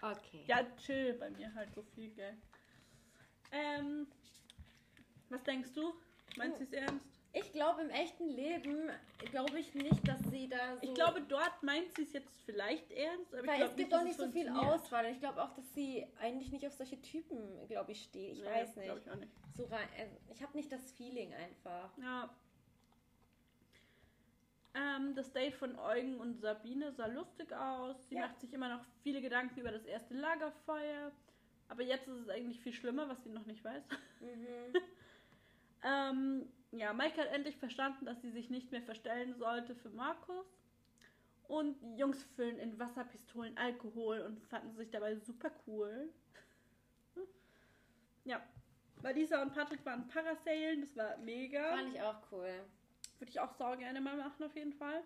Okay. 0.01 0.43
Ja, 0.47 0.63
chill 0.77 1.13
bei 1.13 1.29
mir 1.31 1.53
halt 1.55 1.73
so 1.73 1.81
viel, 1.95 2.09
gell. 2.11 2.37
Ähm, 3.51 4.07
was 5.29 5.43
denkst 5.43 5.71
du? 5.73 5.93
Meinst 6.37 6.59
du 6.59 6.63
es 6.65 6.73
ernst? 6.73 7.14
Ich 7.37 7.51
glaube, 7.51 7.81
im 7.81 7.89
echten 7.89 8.29
Leben 8.29 8.89
glaube 9.29 9.59
ich 9.59 9.73
nicht, 9.75 10.07
dass 10.07 10.19
sie 10.31 10.47
da 10.47 10.77
so... 10.77 10.81
Ich 10.83 10.93
glaube, 10.93 11.21
dort 11.21 11.61
meint 11.63 11.93
sie 11.95 12.03
es 12.03 12.13
jetzt 12.13 12.31
vielleicht 12.45 12.89
ernst, 12.91 13.33
aber 13.33 13.43
ich 13.43 13.47
weil 13.49 13.57
glaube 13.57 13.71
es 13.71 13.75
gibt 13.77 13.89
nicht, 13.89 13.93
doch 13.99 14.03
nicht 14.05 14.17
so 14.17 14.29
viel. 14.31 14.49
Auswahl. 14.49 15.05
Ich 15.07 15.19
glaube 15.19 15.43
auch, 15.43 15.53
dass 15.53 15.73
sie 15.73 16.07
eigentlich 16.19 16.51
nicht 16.51 16.65
auf 16.65 16.73
solche 16.73 17.01
Typen, 17.01 17.67
glaube 17.67 17.91
ich, 17.91 18.03
steht. 18.03 18.33
Ich 18.37 18.39
Nee, 18.39 18.45
weiß 18.45 18.75
nicht. 18.77 18.85
glaub 18.85 18.99
Ich 18.99 19.19
nicht. 19.19 19.31
So 19.57 19.65
rein, 19.65 19.87
also 19.99 20.15
ich 20.33 20.41
habe 20.41 20.55
nicht 20.57 20.71
das 20.71 20.91
Feeling 20.93 21.33
einfach. 21.33 21.89
Ja. 21.97 22.29
Ähm, 24.73 25.13
das 25.15 25.31
Date 25.33 25.55
von 25.55 25.77
Eugen 25.77 26.17
und 26.19 26.39
Sabine 26.39 26.91
sah 26.93 27.07
lustig 27.07 27.51
aus. 27.53 27.95
Sie 28.09 28.15
Ja. 28.15 28.27
macht 28.27 28.39
sich 28.39 28.53
immer 28.53 28.69
noch 28.69 28.83
viele 29.03 29.21
Gedanken 29.21 29.59
über 29.59 29.71
das 29.71 29.83
erste 29.85 30.13
Lagerfeuer. 30.13 31.11
Aber 31.67 31.81
jetzt 31.83 32.07
ist 32.07 32.19
es 32.19 32.29
eigentlich 32.29 32.59
viel 32.61 32.73
schlimmer, 32.73 33.09
was 33.09 33.21
sie 33.23 33.29
noch 33.29 33.45
nicht 33.45 33.63
weiß. 33.63 33.83
Mhm. 34.21 34.73
Ähm, 35.87 36.49
ja, 36.77 36.93
Mike 36.93 37.19
hat 37.21 37.31
endlich 37.31 37.57
verstanden, 37.57 38.05
dass 38.05 38.21
sie 38.21 38.31
sich 38.31 38.49
nicht 38.49 38.71
mehr 38.71 38.81
verstellen 38.81 39.35
sollte 39.35 39.75
für 39.75 39.89
Markus. 39.89 40.45
Und 41.47 41.79
die 41.81 41.97
Jungs 41.97 42.23
füllen 42.35 42.57
in 42.57 42.79
Wasserpistolen 42.79 43.55
Alkohol 43.57 44.21
und 44.21 44.39
fanden 44.47 44.75
sich 44.75 44.89
dabei 44.89 45.15
super 45.15 45.51
cool. 45.67 46.09
Ja, 48.27 48.41
Malisa 49.03 49.39
und 49.43 49.53
Patrick 49.53 49.85
waren 49.85 50.07
Parasailen, 50.07 50.81
das 50.81 50.95
war 50.95 51.15
mega. 51.17 51.75
Fand 51.75 51.93
ich 51.93 52.01
auch 52.01 52.19
cool. 52.31 52.49
Würde 53.19 53.29
ich 53.29 53.39
auch 53.39 53.53
sau 53.53 53.77
gerne 53.77 54.01
mal 54.01 54.17
machen, 54.17 54.43
auf 54.43 54.55
jeden 54.55 54.73
Fall. 54.73 55.03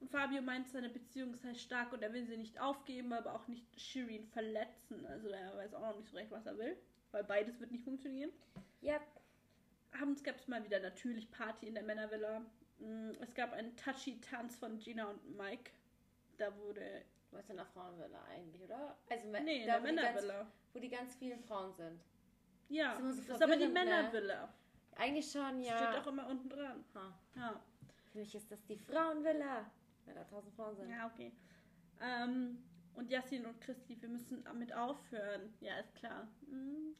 Und 0.00 0.10
Fabio 0.10 0.40
meint, 0.40 0.70
seine 0.70 0.88
Beziehung 0.88 1.34
sei 1.34 1.52
stark 1.52 1.92
und 1.92 2.02
er 2.02 2.14
will 2.14 2.24
sie 2.24 2.38
nicht 2.38 2.58
aufgeben, 2.58 3.12
aber 3.12 3.34
auch 3.34 3.46
nicht 3.46 3.78
Shirin 3.78 4.26
verletzen. 4.28 5.04
Also 5.04 5.28
er 5.28 5.54
weiß 5.54 5.74
auch 5.74 5.82
noch 5.82 5.98
nicht 5.98 6.08
so 6.08 6.16
recht, 6.16 6.30
was 6.30 6.46
er 6.46 6.56
will. 6.56 6.78
Weil 7.10 7.24
beides 7.24 7.60
wird 7.60 7.72
nicht 7.72 7.84
funktionieren. 7.84 8.30
Ja, 8.80 8.98
Abends 9.92 10.22
gab 10.22 10.36
es 10.36 10.46
mal 10.48 10.62
wieder 10.64 10.80
natürlich 10.80 11.30
Party 11.30 11.66
in 11.68 11.74
der 11.74 11.82
Männervilla. 11.82 12.40
Mm, 12.78 13.10
Es 13.20 13.34
gab 13.34 13.52
einen 13.52 13.76
touchy 13.76 14.20
Tanz 14.20 14.56
von 14.56 14.78
Gina 14.78 15.06
und 15.10 15.36
Mike. 15.36 15.70
Da 16.38 16.56
wurde. 16.58 17.04
was 17.32 17.48
in 17.48 17.56
der 17.56 17.66
Frauenvilla 17.66 18.24
eigentlich, 18.24 18.60
oder? 18.62 18.96
Also 19.08 19.28
Nee, 19.28 19.60
in 19.62 19.66
da, 19.68 19.78
der 19.78 19.82
ganz, 19.82 19.84
Männervilla. 19.84 20.46
wo 20.72 20.78
die 20.80 20.88
ganz 20.88 21.14
vielen 21.14 21.40
Frauen 21.44 21.72
sind. 21.74 22.00
Ja, 22.68 22.94
ist 22.94 22.98
immer 23.00 23.12
so 23.12 23.22
das 23.22 23.28
ist 23.36 23.42
aber 23.42 23.56
die 23.56 23.66
ne? 23.66 23.72
Männervilla. 23.72 24.52
Eigentlich 24.96 25.30
schon, 25.30 25.62
Steht 25.62 25.66
ja. 25.70 26.00
auch 26.00 26.06
immer 26.08 26.26
unten 26.28 26.48
dran. 26.48 26.84
Ha. 26.94 27.12
Ja. 27.36 27.62
Für 28.10 28.18
mich 28.18 28.34
ist 28.34 28.50
das 28.50 28.64
die 28.66 28.76
Frauenvilla. 28.76 29.70
Weil 30.06 30.14
da 30.14 30.24
tausend 30.24 30.52
Frauen 30.54 30.74
sind. 30.76 30.90
Ja, 30.90 31.06
okay. 31.06 31.30
Ähm, 32.00 32.58
und 32.94 33.10
Yassin 33.10 33.46
und 33.46 33.60
Christi, 33.60 34.00
wir 34.02 34.08
müssen 34.08 34.42
damit 34.44 34.72
aufhören. 34.72 35.54
Ja, 35.60 35.78
ist 35.78 35.94
klar. 35.94 36.26
Hm, 36.48 36.96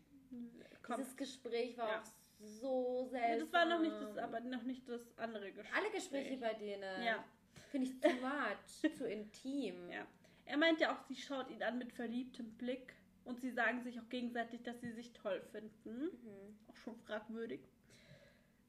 Komm. 0.83 0.97
Dieses 0.99 1.17
Gespräch 1.17 1.77
war 1.77 1.89
Ja. 1.89 2.01
auch 2.01 2.05
so 2.41 3.07
seltsam. 3.11 3.39
Das 3.41 3.53
war 3.53 3.67
noch 3.67 3.81
nicht 3.81 4.01
das, 4.01 4.17
aber 4.19 4.41
noch 4.41 4.63
nicht 4.63 4.89
das 4.89 5.19
andere 5.19 5.53
Gespräch. 5.53 5.77
Alle 5.77 5.91
Gespräche 5.91 6.37
bei 6.39 6.55
denen. 6.55 7.03
Ja. 7.03 7.25
Finde 7.71 7.89
ich 7.89 8.01
too 8.01 8.09
much. 8.21 8.95
zu 8.97 9.07
intim. 9.07 9.91
Ja. 9.91 10.07
Er 10.47 10.57
meint 10.57 10.81
ja 10.81 10.93
auch, 10.93 11.03
sie 11.07 11.17
schaut 11.17 11.51
ihn 11.51 11.63
an 11.63 11.79
mit 11.79 11.93
verliebtem 11.93 12.53
Blick 12.57 12.95
und 13.25 13.41
sie 13.41 13.51
sagen 13.51 13.83
sich 13.83 14.01
auch 14.01 14.09
gegenseitig, 14.09 14.63
dass 14.63 14.81
sie 14.81 14.93
sich 14.93 15.13
toll 15.13 15.41
finden. 15.53 16.05
Mhm. 16.05 16.59
Auch 16.69 16.77
schon 16.77 16.97
fragwürdig. 16.97 17.61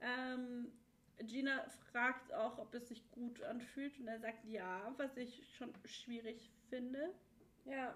Ähm, 0.02 0.72
Gina 1.20 1.66
fragt 1.92 2.34
auch, 2.34 2.58
ob 2.58 2.74
es 2.74 2.88
sich 2.88 3.10
gut 3.12 3.42
anfühlt 3.44 3.98
und 4.00 4.08
er 4.08 4.20
sagt 4.20 4.46
ja, 4.46 4.94
was 4.98 5.16
ich 5.18 5.44
schon 5.58 5.72
schwierig 5.86 6.52
finde. 6.70 7.14
Ja. 7.66 7.96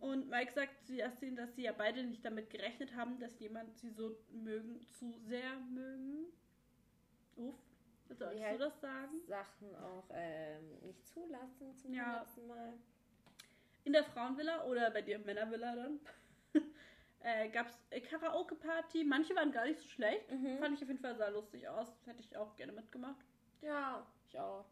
Und 0.00 0.28
Mike 0.30 0.52
sagt 0.52 0.82
zu 0.86 0.94
Yassin, 0.94 1.36
dass 1.36 1.54
sie 1.54 1.62
ja 1.62 1.72
beide 1.72 2.02
nicht 2.02 2.24
damit 2.24 2.48
gerechnet 2.50 2.94
haben, 2.96 3.18
dass 3.20 3.38
jemand 3.38 3.76
sie 3.76 3.90
so 3.90 4.16
mögen, 4.30 4.80
zu 4.80 5.12
sehr 5.18 5.56
mögen. 5.70 6.26
Uff, 7.36 7.54
sollst 8.08 8.34
Die 8.34 8.38
du 8.38 8.44
halt 8.46 8.60
das 8.60 8.80
sagen? 8.80 9.20
Sachen 9.26 9.74
auch 9.76 10.08
ähm, 10.12 10.78
nicht 10.86 11.06
zulassen 11.06 11.76
zum 11.76 11.92
Ja. 11.92 12.20
letzten 12.20 12.46
Mal. 12.46 12.72
In 13.84 13.92
der 13.92 14.04
Frauenvilla 14.04 14.64
oder 14.64 14.90
bei 14.90 15.02
dir 15.02 15.16
im 15.16 15.24
Männervilla 15.24 15.74
dann 15.76 16.00
äh, 17.20 17.48
gab 17.50 17.66
es 17.66 18.02
Karaoke-Party. 18.08 19.04
Manche 19.04 19.34
waren 19.34 19.52
gar 19.52 19.66
nicht 19.66 19.78
so 19.80 19.88
schlecht. 19.88 20.30
Mhm. 20.30 20.58
Fand 20.58 20.76
ich 20.76 20.82
auf 20.82 20.88
jeden 20.88 21.00
Fall 21.00 21.16
sah 21.16 21.28
lustig 21.28 21.68
aus. 21.68 21.88
Hätte 22.06 22.20
ich 22.20 22.36
auch 22.36 22.56
gerne 22.56 22.72
mitgemacht. 22.72 23.24
Ja, 23.60 24.06
ich 24.26 24.38
auch. 24.38 24.64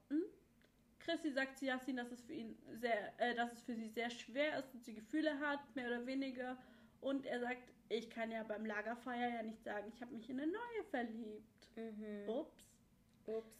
Chrissy 1.09 1.33
sagt 1.33 1.57
zu 1.57 1.65
Yassin, 1.65 1.97
dass 1.97 2.13
es 2.13 2.21
für 2.21 2.35
ihn 2.35 2.55
sehr, 2.75 3.19
äh, 3.19 3.35
dass 3.35 3.51
es 3.53 3.63
für 3.63 3.75
sie 3.75 3.89
sehr 3.89 4.11
schwer 4.11 4.59
ist 4.59 4.75
und 4.75 4.85
sie 4.85 4.93
Gefühle 4.93 5.41
hat, 5.41 5.61
mehr 5.75 5.87
oder 5.87 6.05
weniger. 6.05 6.59
Und 7.01 7.25
er 7.25 7.41
sagt, 7.41 7.63
ich 7.89 8.11
kann 8.11 8.31
ja 8.31 8.43
beim 8.43 8.67
Lagerfeuer 8.67 9.29
ja 9.29 9.43
nicht 9.43 9.65
sagen, 9.65 9.91
ich 9.95 10.03
habe 10.03 10.15
mich 10.15 10.29
in 10.29 10.39
eine 10.39 10.53
neue 10.53 10.85
verliebt. 10.91 11.71
Mhm. 11.77 12.29
Ups. 12.29 12.67
Ups. 13.25 13.57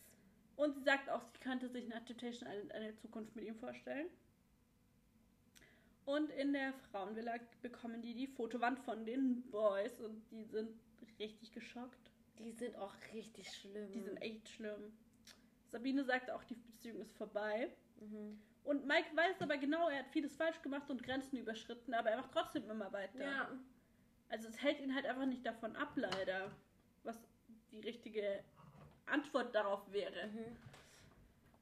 Und 0.57 0.75
sie 0.75 0.83
sagt 0.83 1.09
auch, 1.09 1.23
sie 1.23 1.39
könnte 1.39 1.71
sich 1.71 1.89
nach 1.89 2.05
Temptation 2.05 2.51
Island 2.51 2.73
eine 2.73 2.95
Zukunft 2.97 3.35
mit 3.35 3.47
ihm 3.47 3.55
vorstellen. 3.55 4.09
Und 6.05 6.31
in 6.33 6.53
der 6.53 6.75
Frauenvilla 6.91 7.37
bekommen 7.63 8.03
die 8.03 8.15
die 8.15 8.27
Fotowand 8.27 8.79
von 8.81 9.07
den 9.07 9.43
Boys 9.51 10.01
und 10.01 10.23
die 10.31 10.45
sind 10.45 10.69
richtig 11.19 11.53
geschockt. 11.53 12.11
Die 12.39 12.53
sind 12.53 12.77
auch 12.77 12.95
richtig 13.15 13.49
schlimm. 13.55 13.91
Die 13.93 14.01
sind 14.01 14.21
echt 14.21 14.49
schlimm. 14.51 14.93
Sabine 15.71 16.05
sagt 16.05 16.31
auch, 16.31 16.43
die 16.45 16.55
Beziehung 16.55 17.01
ist 17.01 17.17
vorbei. 17.17 17.71
Mhm. 18.01 18.41
Und 18.65 18.87
Mike 18.87 19.15
weiß 19.15 19.41
aber 19.41 19.57
genau, 19.57 19.89
er 19.89 20.01
hat 20.01 20.09
vieles 20.11 20.37
falsch 20.37 20.61
gemacht 20.63 20.91
und 20.91 21.03
Grenzen 21.03 21.39
überschritten, 21.39 21.95
aber 21.95 22.11
er 22.11 22.19
macht 22.19 22.33
trotzdem 22.33 22.69
immer 22.69 22.93
weiter. 22.93 23.25
Ja. 23.25 23.51
Also 24.29 24.49
es 24.49 24.63
hält 24.63 24.81
ihn 24.81 24.95
halt 24.95 25.07
einfach 25.07 25.27
nicht 25.27 25.45
davon 25.47 25.75
ab, 25.77 25.93
leider. 25.97 26.51
Was 27.03 27.19
die 27.73 27.81
richtige 27.81 28.45
Antwort 29.07 29.55
darauf 29.55 29.91
wäre. 29.93 30.27
Mhm. 30.29 30.57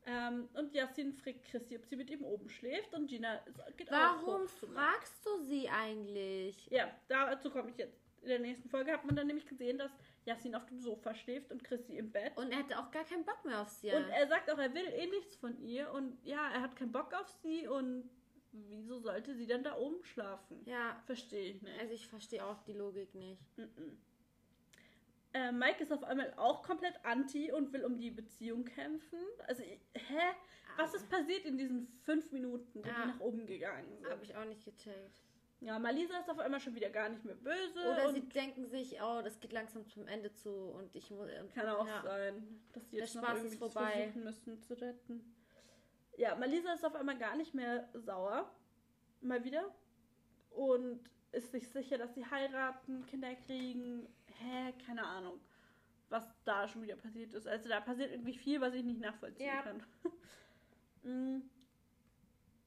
Ähm, 0.09 0.49
und 0.55 0.73
Yassin 0.73 1.13
fragt 1.13 1.45
Christi, 1.47 1.77
ob 1.77 1.85
sie 1.85 1.97
mit 1.97 2.11
ihm 2.11 2.23
oben 2.25 2.49
schläft 2.49 2.95
und 2.95 3.09
Gina 3.09 3.41
geht 3.77 3.93
auch 3.93 4.23
Warum 4.23 4.45
hoch 4.45 4.47
zu 4.47 4.67
Mike. 4.69 4.79
fragst 4.81 5.27
du 5.27 5.45
sie 5.45 5.69
eigentlich? 5.69 6.67
Ja, 6.71 6.93
dazu 7.09 7.51
komme 7.51 7.71
ich 7.71 7.77
jetzt. 7.77 7.99
In 8.23 8.29
der 8.29 8.39
nächsten 8.39 8.69
Folge 8.69 8.93
hat 8.93 9.05
man 9.05 9.17
dann 9.17 9.27
nämlich 9.27 9.47
gesehen, 9.47 9.79
dass 9.79 9.93
Yassin 10.27 10.55
auf 10.55 10.67
dem 10.67 10.79
Sofa 10.81 11.15
schläft 11.15 11.51
und 11.53 11.65
Christi 11.65 11.97
im 11.97 12.11
Bett. 12.13 12.37
Und 12.37 12.51
er 12.53 12.59
hatte 12.59 12.79
auch 12.79 12.91
gar 12.91 13.05
keinen 13.05 13.25
Bock 13.25 13.45
mehr 13.45 13.63
auf 13.63 13.69
sie. 13.71 13.91
Und 13.93 14.09
er 14.11 14.27
sagt 14.29 14.51
auch, 14.51 14.59
er 14.59 14.75
will 14.75 14.87
eh 14.87 15.07
nichts 15.07 15.37
von 15.37 15.57
ihr 15.61 15.91
und 15.93 16.19
ja, 16.25 16.51
er 16.53 16.61
hat 16.61 16.77
keinen 16.77 16.93
Bock 16.93 17.15
auf 17.15 17.29
sie 17.43 17.67
und 17.67 18.11
wieso 18.53 18.99
sollte 18.99 19.35
sie 19.35 19.47
dann 19.47 19.63
da 19.65 19.77
oben 19.77 20.03
schlafen? 20.05 20.63
ja, 20.67 21.01
Verstehe 21.07 21.51
ich 21.53 21.63
nicht. 21.63 21.79
also 21.81 21.95
ich 21.95 22.07
verstehe 22.09 22.45
auch 22.45 22.63
die 22.65 22.73
Logik 22.73 23.15
nicht. 23.15 23.57
Mhm. 23.59 23.99
Äh, 25.33 25.53
Mike 25.53 25.83
ist 25.83 25.93
auf 25.93 26.03
einmal 26.03 26.33
auch 26.37 26.63
komplett 26.63 26.95
anti 27.05 27.53
und 27.53 27.73
will 27.73 27.85
um 27.85 27.99
die 27.99 28.11
Beziehung 28.11 28.65
kämpfen. 28.65 29.19
Also, 29.47 29.63
hä? 29.63 29.79
Was 30.79 30.95
ist 30.95 31.09
passiert 31.11 31.45
in 31.45 31.59
diesen 31.59 31.87
fünf 32.05 32.33
Minuten, 32.33 32.83
wo 32.83 32.89
Ja. 32.89 32.95
die 33.03 33.09
nach 33.09 33.21
oben 33.21 33.47
gegangen 33.47 33.97
sind? 33.99 34.09
Habe 34.11 34.25
ich 34.25 34.35
auch 34.35 34.45
nicht 34.47 34.65
gecheckt. 34.65 35.23
Ja, 35.67 35.81
Malisa 35.81 36.19
ist 36.21 36.31
auf 36.31 36.39
einmal 36.39 36.61
schon 36.61 36.77
wieder 36.77 36.91
gar 36.91 37.09
nicht 37.09 37.25
mehr 37.25 37.35
böse. 37.35 37.81
Oder 37.91 38.13
sie 38.13 38.21
denken 38.21 38.67
sich, 38.67 39.01
oh, 39.03 39.21
das 39.23 39.41
geht 39.41 39.53
langsam 39.53 39.85
zum 39.89 40.07
Ende 40.07 40.33
zu 40.33 40.51
und 40.51 40.95
ich 40.95 41.11
muss. 41.11 41.29
kann 41.55 41.69
auch 41.69 41.87
ja. 41.87 42.03
sein, 42.03 42.61
dass 42.73 42.85
die 42.87 42.97
Der 42.97 43.05
jetzt 43.05 43.17
noch 43.17 43.25
Spaß 43.25 43.39
ist 43.39 43.45
irgendwie 43.45 43.59
das 43.65 43.73
vorbei. 43.73 43.91
versuchen 43.93 44.25
müssen 44.25 44.63
zu 44.63 44.81
retten. 44.81 45.35
Ja, 46.17 46.37
Malisa 46.37 46.73
ist 46.73 46.85
auf 46.85 46.95
einmal 46.95 47.19
gar 47.19 47.37
nicht 47.37 47.53
mehr 47.53 47.89
sauer. 47.95 48.49
Mal 49.21 49.43
wieder. 49.43 49.75
Und 50.51 51.01
ist 51.33 51.51
sich 51.51 51.69
sicher, 51.69 51.99
dass 51.99 52.15
sie 52.15 52.25
heiraten, 52.25 53.05
Kinder 53.07 53.35
kriegen. 53.35 54.07
Hä? 54.39 54.73
Keine 54.87 55.05
Ahnung, 55.05 55.41
was 56.11 56.25
da 56.45 56.69
schon 56.69 56.83
wieder 56.83 56.95
passiert 56.97 57.35
ist. 57.35 57.49
Also 57.49 57.69
da 57.69 57.81
passiert 57.81 58.13
irgendwie 58.13 58.39
viel, 58.39 58.61
was 58.61 58.73
ich 58.73 58.85
nicht 58.85 59.01
nachvollziehen 59.01 59.47
Ja. 59.49 59.63
kann. 59.63 59.83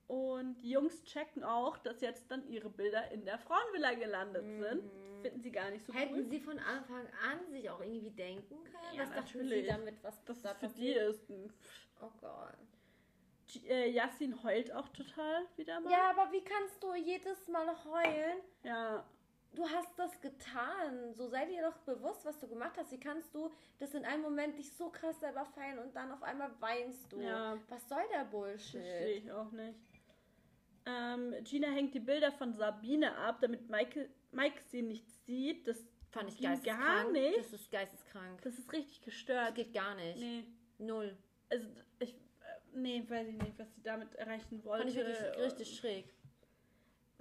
Und 0.09 0.57
die 0.63 0.71
Jungs 0.71 1.03
checken 1.03 1.43
auch, 1.43 1.77
dass 1.77 2.01
jetzt 2.01 2.31
dann 2.31 2.47
ihre 2.47 2.67
Bilder 2.71 3.11
in 3.11 3.25
der 3.25 3.37
Frauenvilla 3.37 3.93
gelandet 3.93 4.43
sind. 4.43 4.83
Mhm. 4.83 5.21
Finden 5.21 5.39
sie 5.39 5.51
gar 5.51 5.69
nicht 5.69 5.85
so 5.85 5.93
Hätten 5.93 6.15
cool. 6.15 6.25
sie 6.31 6.39
von 6.39 6.57
Anfang 6.57 7.05
an 7.31 7.45
sich 7.51 7.69
auch 7.69 7.79
irgendwie 7.79 8.09
denken 8.09 8.63
können? 8.63 8.95
Ja, 8.95 9.03
was 9.03 9.09
dachten 9.09 9.37
natürlich. 9.37 9.65
sie 9.65 9.71
damit, 9.71 10.03
was 10.03 10.23
dass 10.25 10.41
da 10.41 10.55
für 10.55 10.67
die 10.69 10.93
ist. 10.93 11.29
ein 11.29 11.53
Oh 12.01 12.09
Gott. 12.21 12.55
Äh, 13.67 13.91
Yassin 13.91 14.41
heult 14.41 14.71
auch 14.71 14.89
total 14.89 15.45
wieder 15.57 15.79
mal. 15.79 15.91
Ja, 15.91 16.09
aber 16.09 16.31
wie 16.31 16.43
kannst 16.43 16.81
du 16.81 16.95
jedes 16.95 17.47
Mal 17.47 17.67
heulen? 17.85 18.39
Ja, 18.63 19.05
Du 19.53 19.67
hast 19.67 19.97
das 19.97 20.19
getan. 20.21 21.13
So 21.15 21.27
sei 21.27 21.45
dir 21.45 21.63
doch 21.63 21.77
bewusst, 21.79 22.23
was 22.23 22.39
du 22.39 22.47
gemacht 22.47 22.73
hast. 22.77 22.91
Wie 22.91 22.99
kannst 22.99 23.33
du 23.33 23.51
das 23.79 23.93
in 23.95 24.05
einem 24.05 24.21
Moment 24.21 24.57
dich 24.57 24.71
so 24.73 24.89
krass 24.89 25.19
selber 25.19 25.43
feiern 25.45 25.79
und 25.79 25.95
dann 25.95 26.11
auf 26.11 26.21
einmal 26.21 26.51
weinst 26.59 27.11
du? 27.11 27.19
Ja. 27.19 27.57
Was 27.67 27.89
soll 27.89 28.03
der 28.11 28.25
verstehe 28.25 28.81
Bullshit? 28.81 29.23
ich 29.23 29.31
auch 29.31 29.51
nicht. 29.51 29.79
Ähm, 30.85 31.33
Gina 31.43 31.67
hängt 31.69 31.93
die 31.93 31.99
Bilder 31.99 32.31
von 32.31 32.53
Sabine 32.55 33.15
ab, 33.17 33.39
damit 33.41 33.69
Mike, 33.69 34.09
Mike 34.31 34.61
sie 34.69 34.81
nicht 34.81 35.09
sieht. 35.25 35.67
Das, 35.67 35.85
Fand 36.11 36.29
ich 36.29 36.41
geisteskrank. 36.41 36.81
gar 36.81 37.11
nicht. 37.11 37.37
Das 37.37 37.53
ist 37.53 37.71
geisteskrank. 37.71 38.41
das 38.41 38.57
ist 38.57 38.71
richtig 38.73 38.97
Das 38.99 39.05
gestört. 39.05 39.55
geht 39.55 39.73
gar 39.73 39.93
nicht. 39.95 40.19
Nee, 40.19 40.43
Null. 40.79 41.15
also 41.49 41.67
ich, 41.99 42.13
äh, 42.15 42.17
nee, 42.73 43.03
weiß 43.07 43.27
ich 43.27 43.37
nicht, 43.37 43.59
was 43.59 43.73
sie 43.75 43.81
damit 43.83 44.15
erreichen 44.15 44.63
wollte. 44.63 44.85
Fand 44.87 44.89
ich 44.89 45.05
wirklich 45.05 45.45
richtig 45.45 45.77
schräg. 45.77 46.13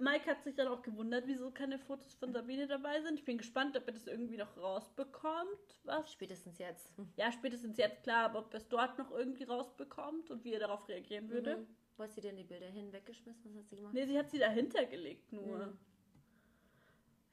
Mike 0.01 0.25
hat 0.31 0.41
sich 0.45 0.55
dann 0.55 0.69
auch 0.69 0.81
gewundert, 0.81 1.27
wieso 1.27 1.51
keine 1.51 1.77
Fotos 1.77 2.13
von 2.13 2.31
Sabine 2.31 2.67
dabei 2.67 3.01
sind. 3.01 3.19
Ich 3.19 3.25
bin 3.25 3.37
gespannt, 3.37 3.75
ob 3.75 3.85
er 3.85 3.91
das 3.93 4.07
irgendwie 4.07 4.37
noch 4.37 4.55
rausbekommt. 4.55 5.75
Was? 5.83 6.09
Spätestens 6.13 6.57
jetzt. 6.57 6.89
Ja, 7.17 7.31
spätestens 7.33 7.75
jetzt 7.77 8.03
klar, 8.03 8.25
aber 8.29 8.39
ob 8.39 8.53
er 8.53 8.59
es 8.59 8.67
dort 8.69 8.97
noch 8.97 9.11
irgendwie 9.11 9.43
rausbekommt 9.43 10.31
und 10.31 10.45
wie 10.45 10.53
er 10.53 10.59
darauf 10.61 10.87
reagieren 10.87 11.29
würde. 11.29 11.57
Mhm. 11.57 11.67
Wo 11.99 12.03
hat 12.05 12.13
sie 12.13 12.21
denn 12.21 12.37
die 12.37 12.45
Bilder 12.45 12.67
hin? 12.67 12.93
Weggeschmissen? 12.93 13.51
Was 13.51 13.57
hat 13.59 13.67
sie 13.69 13.75
gemacht? 13.75 13.93
Nee, 13.93 14.05
sie 14.05 14.17
hat 14.17 14.31
sie 14.31 14.39
dahinter 14.39 14.85
gelegt 14.85 15.33
nur. 15.33 15.65
Mhm. 15.67 15.77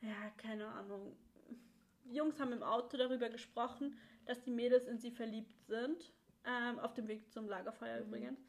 Ja, 0.01 0.31
keine 0.37 0.67
Ahnung. 0.67 1.17
Die 2.05 2.15
Jungs 2.17 2.41
haben 2.41 2.53
im 2.53 2.65
Auto 2.65 2.97
darüber 2.97 3.29
gesprochen, 3.29 3.97
dass 4.25 4.43
die 4.43 4.51
Mädels 4.51 4.89
in 4.89 4.99
sie 4.99 5.13
verliebt 5.13 5.57
sind. 5.69 6.13
Ähm, 6.45 6.81
auf 6.81 6.95
dem 6.95 7.07
Weg 7.07 7.31
zum 7.33 7.49
Lagerfeuer 7.49 8.01
Mhm. 8.01 8.07
übrigens. 8.09 8.41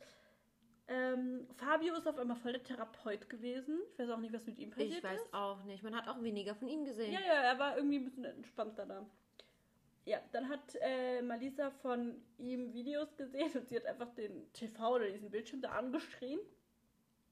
Ähm, 0.87 1.47
Fabio 1.57 1.93
ist 1.95 2.07
auf 2.07 2.17
einmal 2.17 2.37
voll 2.37 2.53
der 2.53 2.63
Therapeut 2.63 3.29
gewesen. 3.29 3.79
Ich 3.93 3.99
weiß 3.99 4.09
auch 4.09 4.17
nicht, 4.19 4.33
was 4.33 4.45
mit 4.47 4.57
ihm 4.57 4.71
passiert 4.71 4.93
Ich 4.97 5.03
weiß 5.03 5.21
ist. 5.21 5.33
auch 5.35 5.63
nicht. 5.65 5.83
Man 5.83 5.95
hat 5.95 6.07
auch 6.07 6.23
weniger 6.23 6.55
von 6.55 6.67
ihm 6.67 6.83
gesehen. 6.85 7.13
Ja, 7.13 7.19
ja, 7.19 7.41
er 7.43 7.59
war 7.59 7.77
irgendwie 7.77 7.97
ein 7.97 8.05
bisschen 8.05 8.25
entspannter 8.25 8.87
da. 8.87 9.05
Ja, 10.07 10.21
dann 10.31 10.47
hat 10.47 10.75
äh, 10.79 11.21
Malisa 11.21 11.69
von 11.69 12.15
ihm 12.37 12.71
Videos 12.73 13.13
gesehen 13.17 13.51
und 13.55 13.67
sie 13.67 13.75
hat 13.75 13.85
einfach 13.85 14.09
den 14.15 14.51
TV 14.53 14.95
oder 14.95 15.09
diesen 15.09 15.29
Bildschirm 15.29 15.61
da 15.61 15.71
angeschrien 15.73 16.39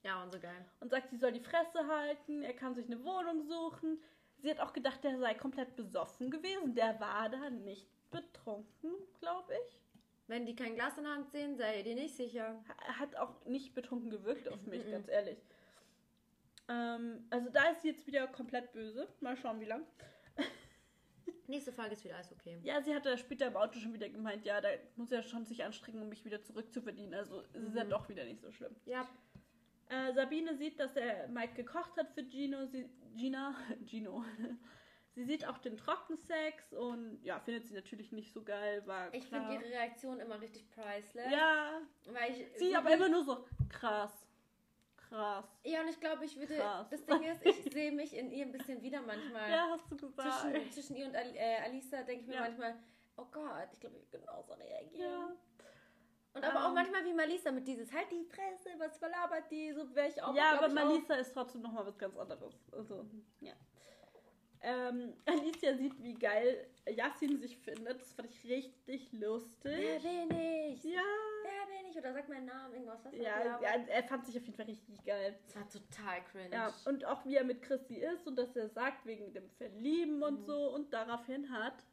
Ja, 0.04 0.22
und 0.22 0.34
so 0.34 0.40
geil. 0.42 0.66
und 0.82 0.90
sagt, 0.90 1.10
sie 1.10 1.16
soll 1.18 1.32
die 1.32 1.40
Fresse 1.40 1.88
halten, 1.88 2.44
er 2.44 2.54
kann 2.54 2.76
sich 2.76 2.86
eine 2.88 3.02
Wohnung 3.06 3.44
suchen. 3.44 4.02
Sie 4.40 4.50
hat 4.52 4.60
auch 4.60 4.74
gedacht, 4.74 5.02
der 5.06 5.18
sei 5.18 5.34
komplett 5.36 5.78
besoffen 5.78 6.30
gewesen. 6.30 6.76
Der 6.76 7.00
war 7.00 7.30
da 7.30 7.50
nicht 7.50 7.88
betrunken, 8.12 8.92
glaube 9.22 9.54
ich. 9.68 9.80
Wenn 10.28 10.46
die 10.46 10.56
kein 10.56 10.76
Glas 10.76 10.98
in 10.98 11.06
der 11.06 11.14
Hand 11.14 11.32
sehen, 11.32 11.56
sei 11.56 11.82
dir 11.82 11.96
nicht 11.96 12.16
sicher. 12.18 12.62
Er 12.88 13.00
hat 13.00 13.16
auch 13.16 13.46
nicht 13.46 13.74
betrunken 13.74 14.10
gewirkt 14.10 14.50
auf 14.50 14.62
mich, 14.66 14.86
Mhm. 14.86 14.92
ganz 14.92 15.08
ehrlich. 15.08 15.38
Ähm, 16.68 17.26
also 17.30 17.50
da 17.50 17.70
ist 17.70 17.84
sie 17.84 17.90
jetzt 17.90 18.06
wieder 18.06 18.28
komplett 18.28 18.74
böse. 18.74 19.08
Mal 19.22 19.38
schauen, 19.38 19.60
wie 19.62 19.66
lang. 19.66 19.86
Nächste 21.48 21.72
Frage 21.72 21.94
ist 21.94 22.04
wieder 22.04 22.16
alles 22.16 22.32
okay. 22.32 22.58
Ja, 22.64 22.82
sie 22.82 22.94
hatte 22.96 23.18
später 23.18 23.48
im 23.48 23.56
Auto 23.58 23.80
schon 23.80 23.94
wieder 23.94 24.10
gemeint, 24.10 24.46
ja, 24.46 24.62
da 24.62 24.70
muss 24.96 25.12
er 25.12 25.22
schon 25.24 25.46
sich 25.46 25.64
anstrengen, 25.64 26.02
um 26.02 26.10
mich 26.10 26.26
wieder 26.26 26.42
zurückzuverdienen. 26.42 27.14
Also 27.14 27.44
es 27.54 27.64
ist 27.64 27.76
ja 27.76 27.84
Mhm. 27.84 27.90
doch 27.90 28.10
wieder 28.10 28.24
nicht 28.26 28.42
so 28.42 28.52
schlimm. 28.52 28.76
Ja, 28.86 29.08
Äh, 29.88 30.14
Sabine 30.14 30.56
sieht, 30.58 30.80
dass 30.80 30.96
er 30.96 31.28
Mike 31.28 31.54
gekocht 31.54 31.96
hat 31.98 32.10
für 32.16 32.24
Gino. 32.28 32.66
Sie, 32.66 32.90
Gina, 33.16 33.54
Gino. 33.86 34.26
Sie 35.14 35.24
sieht 35.24 35.48
auch 35.48 35.60
den 35.60 35.78
Trockensex 35.78 36.74
und 36.74 37.20
ja, 37.24 37.40
findet 37.40 37.68
sie 37.68 37.76
natürlich 37.76 38.12
nicht 38.12 38.34
so 38.34 38.44
geil, 38.44 38.82
war 38.88 39.14
ich 39.14 39.24
finde 39.28 39.54
ihre 39.54 39.64
Reaktion 39.64 40.20
immer 40.20 40.42
richtig 40.42 40.70
priceless. 40.72 41.32
Ja, 41.32 41.80
Weil 42.08 42.32
ich, 42.32 42.48
sie 42.58 42.76
aber 42.76 42.92
immer 42.96 43.08
nur 43.10 43.24
so 43.24 43.46
krass, 43.70 44.25
krass. 45.10 45.46
Ja, 45.64 45.82
und 45.82 45.88
ich 45.90 46.00
glaube, 46.00 46.26
ich 46.26 46.38
würde. 46.38 46.56
Krass. 46.58 46.88
Das 46.90 47.06
Ding 47.06 47.24
ist, 47.24 47.46
ich 47.46 47.74
sehe 47.74 47.92
mich 47.92 48.16
in 48.16 48.32
ihr 48.32 48.46
ein 48.46 48.52
bisschen 48.52 48.82
wieder 48.82 49.02
manchmal. 49.02 49.50
Ja, 49.52 49.68
hast 49.72 49.90
du 49.92 49.98
gesagt. 49.98 50.42
zwischen, 50.52 50.72
zwischen 50.72 50.96
ihr 50.96 51.08
und 51.08 51.16
Ali, 51.16 51.36
äh, 51.38 51.58
Alisa 51.64 52.04
denke 52.04 52.22
ich 52.22 52.28
mir 52.28 52.36
Ja. 52.36 52.42
manchmal, 52.42 52.76
oh 53.18 53.26
Gott, 53.32 53.68
ich 53.74 53.80
glaube, 53.80 53.98
ich 53.98 54.12
würde 54.12 54.26
genauso 54.26 54.54
reagieren. 54.54 55.12
Ja. 55.12 55.36
Und 56.34 56.44
aber 56.44 56.66
auch 56.66 56.68
Ähm. 56.70 56.74
manchmal 56.76 57.06
wie 57.06 57.14
Malisa 57.14 57.50
mit 57.52 57.66
dieses, 57.68 57.92
halt 57.94 58.12
die 58.12 58.26
Fresse, 58.26 58.70
was 58.78 58.98
verlabert 58.98 59.50
die, 59.50 59.72
so 59.72 59.94
wäre 59.96 60.10
ich 60.10 60.22
auch. 60.22 60.36
ja, 60.36 60.52
aber 60.58 60.68
ich 60.68 60.72
auch. 60.72 60.76
Malisa 60.84 61.16
ist 61.16 61.34
trotzdem 61.34 61.62
nochmal 61.62 61.86
was 61.86 61.98
ganz 61.98 62.18
anderes. 62.18 62.54
Also, 62.74 63.06
ja. 63.40 63.54
Ähm, 64.62 65.14
Alicia 65.26 65.76
sieht, 65.78 66.02
wie 66.04 66.14
geil 66.16 66.68
Yassin 66.90 67.38
sich 67.40 67.56
findet. 67.58 68.02
Das 68.02 68.12
fand 68.14 68.30
ich 68.32 68.44
richtig 68.46 69.12
lustig. 69.14 69.62
Wer 69.64 70.00
bin 70.00 70.32
ich? 70.74 70.84
Ja. 70.84 71.02
Wer 71.44 71.65
bin 71.96 72.04
ich? 72.04 72.06
Oder 72.06 72.14
sag 72.14 72.30
meinen 72.30 72.46
Namen, 72.46 72.74
irgendwas. 72.74 73.04
Was 73.04 73.14
Ja, 73.14 73.44
ja, 73.44 73.60
ja, 73.62 73.70
er 73.88 74.04
fand 74.04 74.26
sich 74.26 74.38
auf 74.38 74.44
jeden 74.46 74.56
Fall 74.58 74.66
richtig 74.66 75.04
geil. 75.04 75.38
Das 75.46 75.56
war 75.56 75.70
total 75.70 76.24
cringe. 76.32 76.50
Ja, 76.52 76.74
und 76.86 77.06
auch 77.06 77.26
wie 77.26 77.36
er 77.36 77.44
mit 77.44 77.62
Chrissy 77.62 77.96
ist 77.96 78.28
und 78.28 78.36
dass 78.38 78.56
er 78.56 78.70
sagt, 78.70 79.06
wegen 79.06 79.34
dem 79.34 79.50
Verlieben 79.52 80.22
und 80.22 80.42
Mhm. 80.42 80.46
so. 80.46 80.74
Und 80.74 80.94
daraufhin 80.94 81.50
hat 81.52 81.86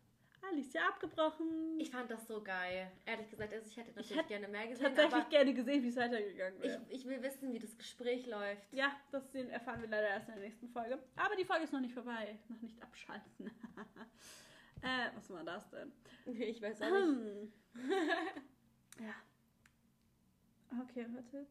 Alicia 0.51 0.89
abgebrochen. 0.89 1.79
Ich 1.79 1.91
fand 1.91 2.11
das 2.11 2.27
so 2.27 2.43
geil. 2.43 2.91
Ehrlich 3.07 3.31
gesagt, 3.31 3.53
also 3.53 3.69
ich 3.69 3.77
hätte 3.77 3.91
natürlich 3.91 4.17
hätte 4.17 4.29
gerne 4.29 4.49
mehr 4.49 4.67
gesehen, 4.67 4.87
tatsächlich 4.87 5.15
aber 5.15 5.31
gerne 5.31 5.55
gesehen, 5.55 5.83
wie 5.85 5.89
es 5.89 5.97
weitergegangen 5.97 6.59
ich, 6.59 6.65
wäre. 6.65 6.83
ich 6.89 7.07
will 7.07 7.23
wissen, 7.23 7.53
wie 7.53 7.61
das 7.61 7.79
Gespräch 7.79 8.27
läuft. 8.27 8.73
Ja, 8.73 8.93
das 9.13 9.33
erfahren 9.35 9.83
wir 9.83 9.89
leider 9.89 10.09
erst 10.09 10.29
in 10.29 10.35
der 10.35 10.43
nächsten 10.45 10.69
Folge. 10.69 10.99
Aber 11.17 11.37
die 11.37 11.45
Folge 11.45 11.65
ist 11.65 11.73
noch 11.73 11.81
nicht 11.81 11.95
vorbei. 11.95 12.39
Noch 12.49 12.61
nicht 12.61 12.83
abschalten. 12.83 13.47
äh, 14.83 15.11
was 15.15 15.31
war 15.31 15.45
das 15.45 15.71
denn? 15.71 15.93
Ich 16.35 16.61
weiß 16.61 16.83
auch 16.83 16.91
nicht. 16.91 17.05
Hm. 17.05 17.53
ja. 19.01 19.15
Okay, 20.81 21.07
warte. 21.13 21.47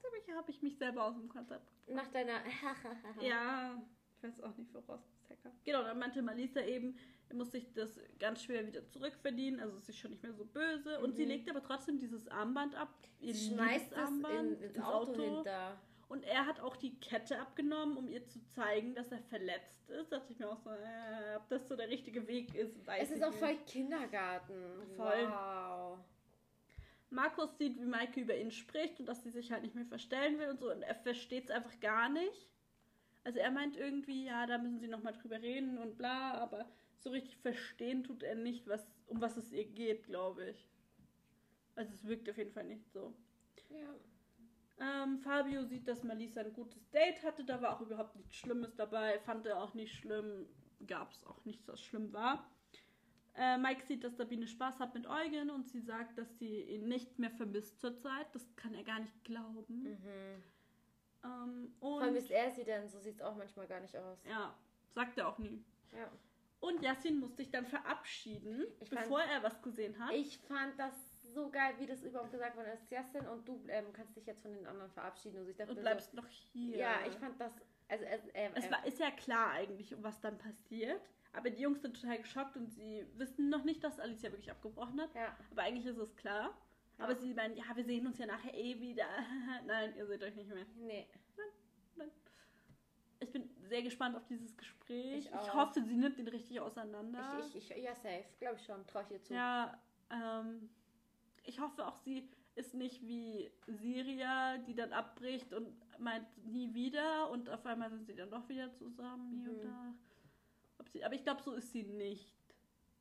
Ziemlich 0.00 0.36
habe 0.36 0.50
ich 0.50 0.62
mich 0.62 0.78
selber 0.78 1.04
aus 1.04 1.16
dem 1.16 1.28
Konzept 1.28 1.68
Nach 1.88 2.06
deiner. 2.08 2.38
Ja, 3.20 3.82
ich 4.16 4.22
weiß 4.22 4.40
auch 4.42 4.56
nicht, 4.56 4.72
woraus 4.72 5.00
das 5.04 5.28
herkam. 5.28 5.52
Genau, 5.64 5.82
dann 5.82 5.98
meinte 5.98 6.22
Malisa 6.22 6.60
eben, 6.60 6.96
er 7.28 7.34
muss 7.36 7.50
sich 7.50 7.72
das 7.72 7.98
ganz 8.20 8.42
schwer 8.44 8.64
wieder 8.66 8.86
zurückverdienen, 8.86 9.58
also 9.60 9.76
ist 9.78 9.86
sie 9.86 9.92
schon 9.94 10.12
nicht 10.12 10.22
mehr 10.22 10.32
so 10.32 10.44
böse. 10.44 11.00
Und 11.00 11.16
sie 11.16 11.24
Mhm. 11.24 11.28
legt 11.30 11.50
aber 11.50 11.62
trotzdem 11.62 11.98
dieses 11.98 12.28
Armband 12.28 12.74
ab, 12.76 12.94
ihr 13.18 13.34
Schmeißt 13.34 13.90
Liebesarmband 13.90 14.52
in, 14.62 14.62
ins 14.62 14.78
Auto, 14.84 15.20
hinter. 15.20 15.76
Und 16.08 16.22
er 16.22 16.46
hat 16.46 16.60
auch 16.60 16.76
die 16.76 16.94
Kette 17.00 17.40
abgenommen, 17.40 17.96
um 17.96 18.06
ihr 18.08 18.24
zu 18.28 18.38
zeigen, 18.50 18.94
dass 18.94 19.10
er 19.10 19.18
verletzt 19.24 19.90
ist. 19.90 20.12
Da 20.12 20.18
dachte 20.18 20.32
ich 20.32 20.38
mir 20.38 20.48
auch 20.48 20.58
so, 20.60 20.70
äh, 20.70 21.34
ob 21.36 21.48
das 21.48 21.66
so 21.66 21.74
der 21.74 21.88
richtige 21.88 22.28
Weg 22.28 22.54
ist, 22.54 22.86
weiß 22.86 23.10
Es 23.10 23.16
ist 23.16 23.24
auch 23.24 23.30
nicht. 23.30 23.40
voll 23.40 23.56
Kindergarten. 23.66 24.54
Voll. 24.94 25.26
Wow. 25.28 25.98
Markus 27.10 27.56
sieht, 27.58 27.78
wie 27.78 27.86
Maike 27.86 28.20
über 28.20 28.36
ihn 28.36 28.50
spricht 28.50 28.98
und 29.00 29.06
dass 29.06 29.22
sie 29.22 29.30
sich 29.30 29.52
halt 29.52 29.62
nicht 29.62 29.74
mehr 29.74 29.86
verstellen 29.86 30.38
will 30.38 30.48
und 30.48 30.58
so. 30.58 30.70
Und 30.70 30.82
er 30.82 30.94
versteht 30.94 31.44
es 31.44 31.50
einfach 31.50 31.78
gar 31.80 32.08
nicht. 32.08 32.48
Also 33.24 33.38
er 33.38 33.50
meint 33.50 33.76
irgendwie, 33.76 34.24
ja, 34.24 34.46
da 34.46 34.58
müssen 34.58 34.78
sie 34.78 34.88
nochmal 34.88 35.12
drüber 35.12 35.40
reden 35.40 35.78
und 35.78 35.98
bla, 35.98 36.34
aber 36.34 36.68
so 36.98 37.10
richtig 37.10 37.36
verstehen 37.38 38.04
tut 38.04 38.22
er 38.22 38.34
nicht, 38.34 38.66
was, 38.66 38.86
um 39.06 39.20
was 39.20 39.36
es 39.36 39.52
ihr 39.52 39.64
geht, 39.64 40.04
glaube 40.04 40.50
ich. 40.50 40.68
Also 41.74 41.92
es 41.92 42.06
wirkt 42.06 42.28
auf 42.30 42.38
jeden 42.38 42.52
Fall 42.52 42.64
nicht 42.64 42.88
so. 42.92 43.14
Ja. 43.70 43.94
Ähm, 44.78 45.18
Fabio 45.18 45.64
sieht, 45.64 45.88
dass 45.88 46.04
Malisa 46.04 46.42
ein 46.42 46.52
gutes 46.52 46.88
Date 46.90 47.22
hatte, 47.22 47.44
da 47.44 47.62
war 47.62 47.76
auch 47.76 47.80
überhaupt 47.80 48.14
nichts 48.16 48.36
Schlimmes 48.36 48.74
dabei, 48.76 49.18
fand 49.20 49.46
er 49.46 49.62
auch 49.62 49.74
nicht 49.74 49.94
schlimm, 49.94 50.46
gab 50.86 51.12
es 51.12 51.24
auch 51.24 51.44
nichts, 51.44 51.66
was 51.66 51.80
schlimm 51.80 52.12
war. 52.12 52.48
Äh, 53.36 53.58
Mike 53.58 53.82
sieht, 53.84 54.02
dass 54.02 54.16
Sabine 54.16 54.46
Spaß 54.46 54.80
hat 54.80 54.94
mit 54.94 55.06
Eugen 55.06 55.50
und 55.50 55.68
sie 55.68 55.80
sagt, 55.80 56.16
dass 56.16 56.38
sie 56.38 56.62
ihn 56.62 56.88
nicht 56.88 57.18
mehr 57.18 57.30
vermisst 57.30 57.80
zurzeit. 57.80 58.26
Das 58.34 58.54
kann 58.56 58.74
er 58.74 58.82
gar 58.84 59.00
nicht 59.00 59.24
glauben. 59.24 59.82
Mhm. 59.82 60.42
Ähm, 61.24 62.14
ist 62.16 62.30
er 62.30 62.50
sie 62.50 62.64
denn, 62.64 62.88
so 62.88 62.98
sieht 62.98 63.16
es 63.16 63.22
auch 63.22 63.36
manchmal 63.36 63.66
gar 63.66 63.80
nicht 63.80 63.96
aus. 63.96 64.18
ja, 64.24 64.54
sagt 64.94 65.18
er 65.18 65.28
auch 65.28 65.38
nie. 65.38 65.62
Ja. 65.92 66.10
Und 66.60 66.82
Yassin 66.82 67.20
muss 67.20 67.36
sich 67.36 67.50
dann 67.50 67.66
verabschieden, 67.66 68.64
Ich 68.80 68.88
fand- 68.88 69.02
bevor 69.02 69.20
er 69.20 69.42
was 69.42 69.60
gesehen 69.62 69.98
hat. 69.98 70.12
Ich 70.14 70.38
fand 70.38 70.78
das 70.78 70.94
so 71.34 71.50
geil, 71.50 71.74
wie 71.78 71.86
das 71.86 72.02
überhaupt 72.02 72.32
gesagt 72.32 72.56
worden 72.56 72.72
ist. 72.72 72.90
Jasmin, 72.90 73.26
und 73.26 73.46
du 73.46 73.60
ähm, 73.68 73.92
kannst 73.92 74.16
dich 74.16 74.24
jetzt 74.26 74.40
von 74.40 74.52
den 74.54 74.66
anderen 74.66 74.90
verabschieden. 74.92 75.40
Und 75.40 75.48
ich 75.48 75.56
dachte 75.56 75.72
und 75.72 75.80
bleibst 75.80 76.14
noch 76.14 76.26
hier. 76.26 76.74
so, 76.74 76.80
ja, 76.80 77.06
ich 77.06 77.14
fand 77.14 77.38
das, 77.40 77.52
also 77.88 78.04
es, 78.04 78.26
äh, 78.28 78.50
Es 78.54 78.66
äh, 78.66 78.70
war, 78.70 78.86
ist 78.86 78.98
ja 78.98 79.10
klar 79.10 79.50
eigentlich, 79.50 79.94
was 80.02 80.18
dann 80.20 80.38
passiert. 80.38 81.02
Aber 81.36 81.50
die 81.50 81.60
Jungs 81.62 81.82
sind 81.82 82.00
total 82.00 82.18
geschockt 82.18 82.56
und 82.56 82.70
sie 82.72 83.06
wissen 83.16 83.48
noch 83.50 83.62
nicht, 83.64 83.84
dass 83.84 84.00
Alicia 84.00 84.30
wirklich 84.32 84.50
abgebrochen 84.50 85.00
hat. 85.00 85.14
ja, 85.14 85.36
Aber 85.50 85.62
eigentlich 85.62 85.86
ist 85.86 85.98
es 85.98 86.16
klar. 86.16 86.56
Ja. 86.98 87.04
Aber 87.04 87.14
sie 87.14 87.34
meinen, 87.34 87.56
ja, 87.56 87.64
wir 87.74 87.84
sehen 87.84 88.06
uns 88.06 88.16
ja 88.18 88.26
nachher 88.26 88.54
eh 88.54 88.80
wieder. 88.80 89.06
Nein, 89.66 89.94
ihr 89.96 90.06
seht 90.06 90.22
euch 90.22 90.34
nicht 90.34 90.48
mehr. 90.48 90.64
nee. 90.76 91.06
Ich 93.18 93.32
bin 93.32 93.48
sehr 93.68 93.82
gespannt 93.82 94.14
auf 94.14 94.26
dieses 94.26 94.54
Gespräch. 94.56 95.24
Ich 95.26 95.32
auch. 95.32 95.54
hoffe, 95.54 95.82
sie 95.82 95.96
nimmt 95.96 96.18
ihn 96.18 96.28
richtig 96.28 96.60
auseinander. 96.60 97.38
Ich, 97.48 97.56
ich, 97.56 97.70
ich, 97.70 97.82
ja, 97.82 97.94
safe, 97.94 98.24
glaube 98.38 98.56
ich 98.56 98.64
schon, 98.66 98.86
traue 98.86 99.04
ich 99.04 99.10
ihr 99.12 99.22
zu. 99.22 99.32
Ja, 99.34 99.80
ähm, 100.10 100.68
ich 101.44 101.58
hoffe 101.58 101.86
auch, 101.86 101.96
sie 101.96 102.28
ist 102.56 102.74
nicht 102.74 103.00
wie 103.06 103.50
Siria, 103.66 104.58
die 104.58 104.74
dann 104.74 104.92
abbricht 104.92 105.52
und 105.54 105.72
meint 105.98 106.26
nie 106.46 106.72
wieder 106.74 107.30
und 107.30 107.48
auf 107.48 107.64
einmal 107.64 107.88
sind 107.90 108.06
sie 108.06 108.14
dann 108.14 108.30
doch 108.30 108.46
wieder 108.50 108.70
zusammen 108.74 109.40
hier 109.40 109.50
und 109.50 109.58
Mhm. 109.58 109.62
da. 109.62 109.94
Sie, 110.96 111.04
aber 111.04 111.14
ich 111.14 111.22
glaube, 111.24 111.42
so 111.42 111.52
ist 111.52 111.72
sie 111.72 111.82
nicht. 111.82 112.34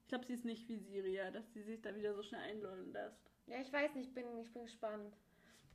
Ich 0.01 0.07
glaube, 0.09 0.25
sie 0.25 0.33
ist 0.33 0.45
nicht 0.45 0.67
wie 0.67 0.77
Siria, 0.77 1.31
dass 1.31 1.51
sie 1.53 1.63
sich 1.63 1.81
da 1.81 1.95
wieder 1.95 2.13
so 2.13 2.21
schnell 2.21 2.41
einlullen 2.41 2.91
lässt. 2.91 3.31
Ja, 3.47 3.57
ich 3.61 3.71
weiß 3.71 3.95
nicht, 3.95 4.09
ich 4.09 4.13
bin, 4.13 4.25
ich 4.41 4.51
bin 4.53 4.63
gespannt. 4.63 5.15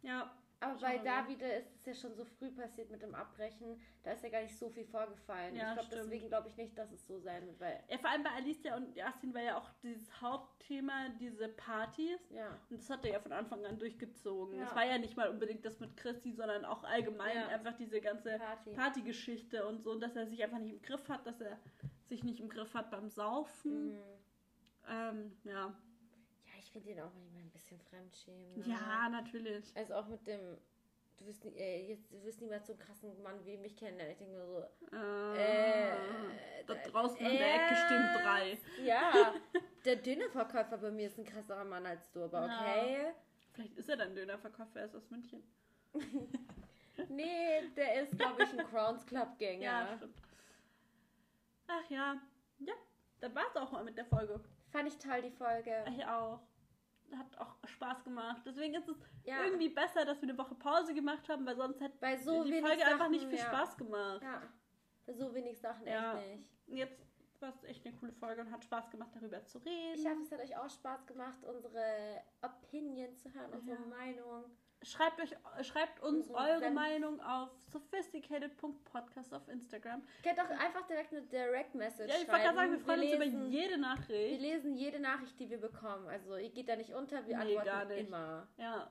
Ja, 0.03 0.33
Aber 0.61 0.79
bei. 0.81 0.99
Davide 0.99 1.45
ist 1.47 1.75
es 1.77 1.85
ja 1.87 1.95
schon 1.95 2.15
so 2.15 2.25
früh 2.25 2.51
passiert 2.51 2.91
mit 2.91 3.03
dem 3.03 3.15
Abbrechen. 3.15 3.81
Da 4.03 4.13
ist 4.13 4.23
ja 4.23 4.29
gar 4.31 4.43
nicht 4.43 4.57
so 4.57 4.69
viel 4.71 4.85
vorgefallen. 4.85 5.55
Ja, 5.57 5.69
ich 5.75 5.79
glaube, 5.79 5.89
deswegen 5.93 6.29
glaube 6.29 6.49
ich 6.49 6.57
nicht, 6.57 6.77
dass 6.79 6.91
es 6.93 7.07
so 7.07 7.19
sein 7.19 7.47
wird, 7.47 7.59
weil, 7.61 7.83
ja, 7.89 7.99
vor 7.99 8.11
allem 8.11 8.23
bei 8.23 8.31
Alicia 8.31 8.77
und 8.77 8.95
Yasin 8.97 9.35
war 9.35 9.43
ja 9.43 9.59
auch 9.59 9.69
dieses 9.83 10.21
Hauptthema, 10.23 11.09
diese 11.21 11.49
Partys. 11.49 12.21
ja. 12.31 12.59
Und 12.71 12.79
das 12.81 12.89
hat 12.91 13.05
er 13.05 13.13
ja 13.13 13.21
von 13.21 13.33
Anfang 13.33 13.65
an 13.67 13.79
durchgezogen. 13.79 14.59
Ja. 14.59 14.65
Es 14.67 14.75
war 14.75 14.85
ja 14.87 14.97
nicht 14.99 15.17
mal 15.17 15.29
unbedingt 15.29 15.65
das 15.65 15.81
mit 15.81 15.97
Christi, 15.97 16.33
sondern 16.33 16.65
auch 16.65 16.83
allgemein 16.85 17.37
Ja. 17.37 17.49
einfach 17.49 17.77
diese 17.77 18.01
ganze 18.01 18.39
Party. 18.39 18.71
Partygeschichte 18.73 19.67
und 19.67 19.83
so, 19.83 19.95
dass 19.99 20.15
er 20.17 20.27
sich 20.27 20.43
einfach 20.43 20.59
nicht 20.59 20.73
im 20.73 20.83
Griff 20.83 21.09
hat, 21.09 21.27
dass 21.27 21.41
er 21.41 21.59
sich 22.11 22.23
nicht 22.25 22.41
im 22.41 22.49
Griff 22.49 22.75
hat 22.75 22.91
beim 22.91 23.09
Saufen. 23.09 23.95
Mhm. 23.95 24.03
Ähm, 24.89 25.33
ja. 25.45 25.67
Ja, 25.67 26.53
ich 26.59 26.71
finde 26.71 26.91
ihn 26.91 27.01
auch 27.01 27.13
manchmal 27.15 27.43
ein 27.43 27.51
bisschen 27.51 27.81
fremdschämen. 27.81 28.59
ne? 28.59 28.65
Ja, 28.69 29.09
natürlich. 29.09 29.65
Also 29.77 29.95
auch 29.95 30.07
mit 30.09 30.27
dem, 30.27 30.59
du 31.19 31.27
wirst, 31.27 31.45
nie, 31.45 31.55
äh, 31.57 31.89
jetzt, 31.89 32.13
du 32.13 32.23
wirst 32.25 32.41
niemals 32.41 32.67
so 32.67 32.73
einen 32.75 32.81
krassen 32.83 33.23
Mann 33.23 33.43
wie 33.47 33.57
mich 33.57 33.77
kennenlernen. 33.77 34.13
Ich 34.13 34.19
denke 34.19 34.35
mir 34.35 34.45
so, 34.47 34.97
Äh, 34.97 35.97
äh, 35.97 36.65
da 36.67 36.75
da- 36.75 36.89
draußen 36.91 37.25
an 37.25 37.33
der 37.39 37.55
Ecke 37.55 37.75
äh, 37.75 38.23
drei. 38.23 38.59
Ja, 38.85 39.35
der 39.85 39.97
Dönerverkäufer 39.97 40.79
bei 40.79 40.91
mir 40.91 41.07
ist 41.07 41.19
ein 41.19 41.25
krasserer 41.25 41.65
Mann 41.65 41.87
als 41.87 42.11
du, 42.11 42.25
aber 42.25 42.47
Ja. 42.47 42.83
okay. 42.85 43.13
Vielleicht 43.53 43.77
ist 43.79 43.89
er 43.89 43.97
dann 43.97 44.15
Dönerverkäufer, 44.15 44.81
er 44.81 44.87
ist 44.87 44.97
aus 44.97 45.09
München. 45.11 45.43
Nee, 47.09 47.63
der 47.77 48.03
ist, 48.03 48.17
glaube 48.19 48.43
ich, 48.43 48.53
ein 48.53 48.67
Crowns 48.71 49.07
Club 49.07 49.39
Gänger. 49.39 49.63
Ja, 49.65 49.97
stimmt. 49.97 50.15
Ach 51.71 51.91
ja. 51.91 52.21
Ja, 52.59 52.75
dann 53.21 53.35
war's 53.35 53.57
auch 53.57 53.71
mal 53.73 53.85
mit 53.85 53.97
der 53.97 54.05
Folge. 54.07 54.41
Fand 54.71 54.89
ich 54.89 54.99
toll, 54.99 55.23
die 55.23 55.31
Folge. 55.31 55.85
Ich 55.89 56.05
auch. 56.05 56.41
Hat 57.17 57.39
auch 57.39 57.57
Spaß 57.69 58.05
gemacht. 58.05 58.43
Deswegen 58.47 58.75
ist 58.75 58.89
es 58.89 58.97
Ja. 59.25 59.45
irgendwie 59.45 59.69
besser, 59.69 60.05
dass 60.05 60.21
wir 60.23 60.29
eine 60.29 60.39
Woche 60.39 60.55
Pause 60.55 60.95
gemacht 60.95 61.29
haben, 61.29 61.45
weil 61.45 61.57
sonst 61.57 61.81
hätte 61.81 61.99
so 62.23 62.45
die 62.45 62.61
Folge 62.61 62.79
Sachen, 62.79 62.93
einfach 62.93 63.09
nicht 63.09 63.27
viel 63.27 63.39
ja. 63.39 63.47
Spaß 63.47 63.77
gemacht. 63.77 64.23
Ja, 64.23 64.43
bei 65.07 65.13
so 65.15 65.35
wenig 65.35 65.59
Sachen 65.59 65.87
Ja. 65.87 66.19
echt 66.19 66.29
nicht. 66.29 66.49
Jetzt 66.79 67.41
war 67.41 67.49
es 67.49 67.65
echt 67.65 67.85
eine 67.87 67.97
coole 67.97 68.13
Folge 68.13 68.43
und 68.43 68.53
hat 68.53 68.63
Spaß 68.63 68.91
gemacht, 68.91 69.11
darüber 69.15 69.45
zu 69.45 69.59
reden. 69.59 69.95
Ich 69.99 70.07
hoffe, 70.07 70.23
es 70.23 70.31
hat 70.31 70.41
euch 70.41 70.57
auch 70.57 70.71
Spaß 70.71 71.07
gemacht, 71.07 71.43
unsere 71.43 72.23
Opinion 72.43 73.17
zu 73.17 73.33
hören, 73.33 73.53
unsere. 73.55 73.81
Meinung. 73.87 74.45
Schreibt, 74.83 75.21
euch, 75.21 75.37
schreibt 75.67 76.01
uns 76.03 76.29
Unsere 76.29 76.39
eure. 76.39 76.71
Meinung 76.71 77.21
auf 77.21 77.51
sophisticated.podcast 77.71 79.35
auf 79.35 79.47
Instagram. 79.49 80.03
Könnt 80.23 80.39
doch 80.39 80.49
einfach 80.49 80.87
direkt 80.87 81.13
eine 81.13 81.23
Direct 81.23 81.75
Message 81.75 82.09
Ja, 82.11 82.19
ich 82.21 82.27
wollte 82.29 82.45
gerade 82.45 82.57
sagen, 82.57 82.73
wir 82.73 82.79
freuen 82.81 83.01
uns 83.03 83.13
über 83.13 83.25
jede 83.25 83.71
Wir 83.73 83.77
Nachricht. 83.79 84.41
lesen 84.41 84.75
jede 84.75 84.99
Nachricht, 84.99 85.39
die 85.39 85.51
wir 85.51 85.59
bekommen. 85.61 86.09
Also 86.09 86.37
ihr 86.37 86.49
geht 86.51 86.69
da 86.69 86.77
nicht 86.77 86.95
unter, 86.95 87.27
wir 87.27 87.37
Nee, 87.45 87.59
antworten 87.59 87.91
immer. 87.91 88.49
Ja, 88.57 88.91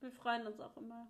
wir 0.00 0.10
freuen 0.10 0.46
uns 0.48 0.58
auch 0.60 0.76
immer. 0.76 1.06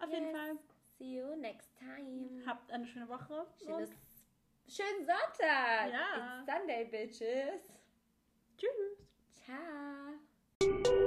Auf 0.00 0.08
jeden 0.10 0.26
Yes. 0.28 0.36
Fall, 0.36 0.58
See 0.98 1.18
you 1.20 1.36
next 1.36 1.76
time. 1.78 2.42
habt 2.46 2.72
eine 2.72 2.86
schöne 2.86 3.08
Woche. 3.08 3.46
Schönes, 3.62 3.90
schönen 4.68 5.04
Sonntag. 5.04 5.92
Ja. 5.92 6.40
It's 6.40 6.46
Sunday, 6.50 6.84
bitches. 6.86 7.60
tschüss. 8.56 9.06
Ciao. 9.44 10.97